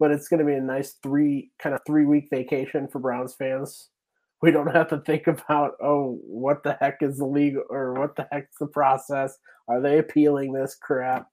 but 0.00 0.10
it's 0.10 0.28
to 0.28 0.46
be 0.46 0.54
a 0.54 0.60
nice 0.60 0.92
three 1.02 1.50
kind 1.62 1.74
of 1.74 1.82
three 1.86 2.06
week 2.06 2.28
vacation 2.30 2.88
for 2.88 2.98
Browns 2.98 3.34
fans. 3.34 3.90
We 4.42 4.52
don't 4.52 4.74
have 4.74 4.88
to 4.88 5.00
think 5.00 5.26
about 5.26 5.72
oh 5.82 6.18
what 6.22 6.62
the 6.62 6.72
heck 6.80 7.02
is 7.02 7.18
the 7.18 7.26
league 7.26 7.56
or 7.68 7.92
what 7.92 8.16
the 8.16 8.26
heck's 8.32 8.56
the 8.58 8.68
process? 8.68 9.36
Are 9.68 9.82
they 9.82 9.98
appealing 9.98 10.54
this 10.54 10.76
crap? 10.80 11.26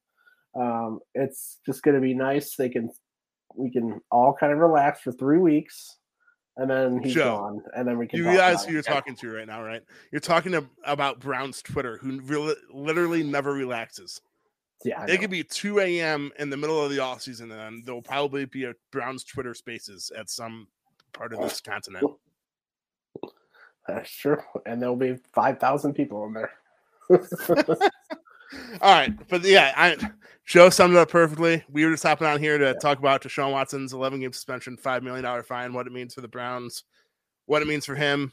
Um, 0.59 0.99
it's 1.15 1.59
just 1.65 1.83
going 1.83 1.95
to 1.95 2.01
be 2.01 2.13
nice. 2.13 2.55
They 2.55 2.67
can 2.67 2.89
we 3.55 3.71
can 3.71 4.01
all 4.11 4.35
kind 4.37 4.51
of 4.51 4.59
relax 4.59 5.01
for 5.01 5.11
three 5.11 5.39
weeks, 5.39 5.97
and 6.57 6.69
then 6.69 7.01
he's 7.03 7.13
Joe, 7.13 7.37
gone, 7.37 7.61
and 7.75 7.87
then 7.87 7.97
we 7.97 8.07
can. 8.07 8.19
You 8.19 8.25
guys 8.25 8.65
who 8.65 8.73
you're 8.73 8.81
talking 8.81 9.15
to 9.17 9.29
right 9.29 9.47
now, 9.47 9.63
right? 9.63 9.83
You're 10.11 10.19
talking 10.19 10.51
to, 10.53 10.65
about 10.85 11.19
Brown's 11.19 11.61
Twitter, 11.61 11.97
who 11.97 12.19
really, 12.21 12.55
literally 12.71 13.23
never 13.23 13.53
relaxes. 13.53 14.21
Yeah, 14.83 15.05
it 15.07 15.19
could 15.19 15.31
be 15.31 15.43
2 15.43 15.79
a.m. 15.79 16.31
in 16.37 16.49
the 16.49 16.57
middle 16.57 16.83
of 16.83 16.91
the 16.91 16.99
off 16.99 17.21
season, 17.21 17.51
and 17.51 17.85
there'll 17.85 18.01
probably 18.01 18.45
be 18.45 18.65
a 18.65 18.73
Browns 18.91 19.23
Twitter 19.23 19.53
Spaces 19.53 20.11
at 20.15 20.29
some 20.29 20.67
part 21.13 21.33
of 21.33 21.41
this 21.41 21.61
continent. 21.67 22.05
That's 23.95 24.11
true, 24.11 24.41
and 24.65 24.81
there'll 24.81 24.95
be 24.95 25.17
five 25.33 25.59
thousand 25.59 25.93
people 25.93 26.25
in 26.25 26.33
there. 26.33 26.51
All 28.81 28.93
right, 28.93 29.13
but 29.29 29.43
yeah, 29.43 29.73
I, 29.75 29.97
Joe 30.45 30.69
summed 30.69 30.95
it 30.95 30.99
up 30.99 31.09
perfectly. 31.09 31.63
We 31.69 31.85
were 31.85 31.91
just 31.91 32.03
hopping 32.03 32.27
on 32.27 32.39
here 32.39 32.57
to 32.57 32.65
yeah. 32.65 32.73
talk 32.73 32.99
about 32.99 33.21
Deshaun 33.21 33.51
Watson's 33.51 33.91
11 33.91 34.21
game 34.21 34.31
suspension, 34.31 34.77
five 34.77 35.03
million 35.03 35.23
dollar 35.23 35.43
fine, 35.43 35.73
what 35.73 35.87
it 35.87 35.93
means 35.93 36.13
for 36.13 36.21
the 36.21 36.27
Browns, 36.27 36.83
what 37.45 37.61
it 37.61 37.67
means 37.67 37.85
for 37.85 37.95
him. 37.95 38.31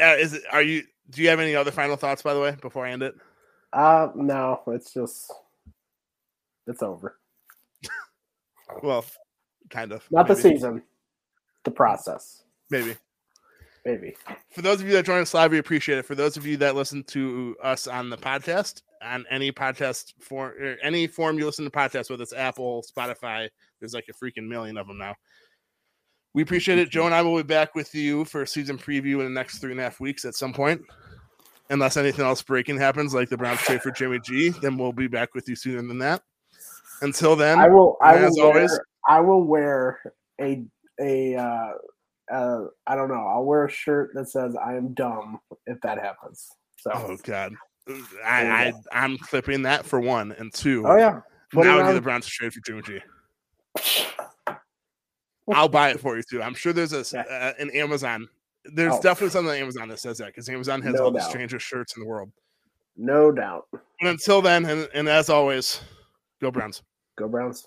Uh, 0.00 0.16
is 0.18 0.32
it? 0.32 0.42
Are 0.50 0.62
you? 0.62 0.82
Do 1.10 1.22
you 1.22 1.28
have 1.28 1.40
any 1.40 1.54
other 1.54 1.70
final 1.70 1.96
thoughts, 1.96 2.22
by 2.22 2.34
the 2.34 2.40
way, 2.40 2.56
before 2.60 2.86
I 2.86 2.92
end 2.92 3.02
it? 3.02 3.14
Uh, 3.72 4.08
no, 4.14 4.62
it's 4.68 4.92
just 4.92 5.32
it's 6.66 6.82
over. 6.82 7.18
Well, 8.82 9.04
kind 9.70 9.92
of. 9.92 10.02
Not 10.10 10.26
the 10.26 10.34
season, 10.34 10.82
the 11.62 11.70
process. 11.70 12.42
Maybe. 12.70 12.96
Maybe. 13.84 14.16
For 14.50 14.62
those 14.62 14.80
of 14.80 14.86
you 14.86 14.92
that 14.94 15.04
join 15.04 15.20
us 15.20 15.34
live, 15.34 15.50
we 15.50 15.58
appreciate 15.58 15.98
it. 15.98 16.06
For 16.06 16.14
those 16.14 16.36
of 16.36 16.46
you 16.46 16.56
that 16.58 16.74
listen 16.74 17.04
to 17.04 17.54
us 17.62 17.86
on 17.86 18.08
the 18.08 18.16
podcast, 18.16 18.82
on 19.02 19.26
any 19.30 19.52
podcast 19.52 20.14
form, 20.20 20.52
or 20.58 20.76
any 20.82 21.06
form 21.06 21.38
you 21.38 21.44
listen 21.44 21.64
to 21.66 21.70
podcasts, 21.70 22.08
whether 22.08 22.22
it's 22.22 22.32
Apple, 22.32 22.82
Spotify, 22.82 23.48
there's 23.80 23.92
like 23.92 24.06
a 24.08 24.24
freaking 24.24 24.48
million 24.48 24.78
of 24.78 24.86
them 24.86 24.96
now. 24.96 25.14
We 26.32 26.42
appreciate 26.42 26.78
it. 26.78 26.90
Joe 26.90 27.06
and 27.06 27.14
I 27.14 27.22
will 27.22 27.36
be 27.36 27.42
back 27.42 27.74
with 27.74 27.94
you 27.94 28.24
for 28.24 28.42
a 28.42 28.46
season 28.46 28.78
preview 28.78 29.20
in 29.20 29.24
the 29.24 29.30
next 29.30 29.58
three 29.58 29.70
and 29.70 29.80
a 29.80 29.84
half 29.84 30.00
weeks 30.00 30.24
at 30.24 30.34
some 30.34 30.52
point. 30.52 30.80
Unless 31.70 31.96
anything 31.96 32.24
else 32.24 32.42
breaking 32.42 32.78
happens, 32.78 33.14
like 33.14 33.28
the 33.28 33.36
Browns 33.36 33.60
trade 33.60 33.82
for 33.82 33.90
Jimmy 33.90 34.18
G, 34.24 34.50
then 34.62 34.76
we'll 34.76 34.92
be 34.92 35.06
back 35.06 35.34
with 35.34 35.48
you 35.48 35.56
sooner 35.56 35.82
than 35.82 35.98
that. 35.98 36.22
Until 37.02 37.36
then, 37.36 37.58
I 37.58 37.68
will. 37.68 37.96
I 38.02 38.16
will 38.16 38.26
as 38.26 38.36
wear, 38.36 38.46
always, 38.46 38.80
I 39.08 39.20
will 39.20 39.44
wear 39.44 40.00
a 40.40 40.64
a. 41.00 41.36
Uh, 41.36 41.72
uh, 42.32 42.64
I 42.86 42.94
don't 42.96 43.08
know. 43.08 43.26
I'll 43.26 43.44
wear 43.44 43.64
a 43.64 43.70
shirt 43.70 44.10
that 44.14 44.28
says 44.28 44.56
"I 44.56 44.76
am 44.76 44.94
dumb" 44.94 45.40
if 45.66 45.80
that 45.82 45.98
happens. 45.98 46.50
So. 46.78 46.90
oh 46.94 47.16
god, 47.22 47.54
I, 48.24 48.44
I 48.46 48.72
I'm 48.92 49.18
clipping 49.18 49.62
that 49.62 49.84
for 49.84 50.00
one 50.00 50.32
and 50.32 50.52
two. 50.52 50.84
Oh 50.86 50.96
yeah. 50.96 51.20
Put 51.52 51.66
now 51.66 51.78
we 51.78 51.84
need 51.84 51.92
the 51.96 52.00
Browns 52.00 52.26
to 52.26 52.30
trade 52.30 52.52
for 52.52 52.60
Jimmy 52.60 52.82
G. 52.82 53.00
I'll 55.52 55.68
buy 55.68 55.90
it 55.90 56.00
for 56.00 56.16
you 56.16 56.22
too. 56.28 56.42
I'm 56.42 56.54
sure 56.54 56.72
there's 56.72 56.92
a 56.92 57.18
uh, 57.18 57.52
an 57.58 57.70
Amazon. 57.70 58.28
There's 58.64 58.94
Oh. 58.94 59.02
definitely 59.02 59.30
something 59.30 59.50
on 59.50 59.58
Amazon 59.58 59.88
that 59.88 59.98
says 59.98 60.18
that 60.18 60.28
because 60.28 60.48
Amazon 60.48 60.80
has 60.82 60.94
No 60.94 61.04
all 61.04 61.10
the 61.10 61.20
strangest 61.20 61.66
shirts 61.66 61.96
in 61.96 62.02
the 62.02 62.08
world. 62.08 62.30
No 62.96 63.30
doubt. 63.30 63.66
And 64.00 64.08
until 64.08 64.40
then, 64.40 64.64
and, 64.64 64.88
and 64.94 65.08
as 65.08 65.28
always, 65.28 65.80
go 66.40 66.50
Browns. 66.50 66.82
Go 67.16 67.28
Browns. 67.28 67.66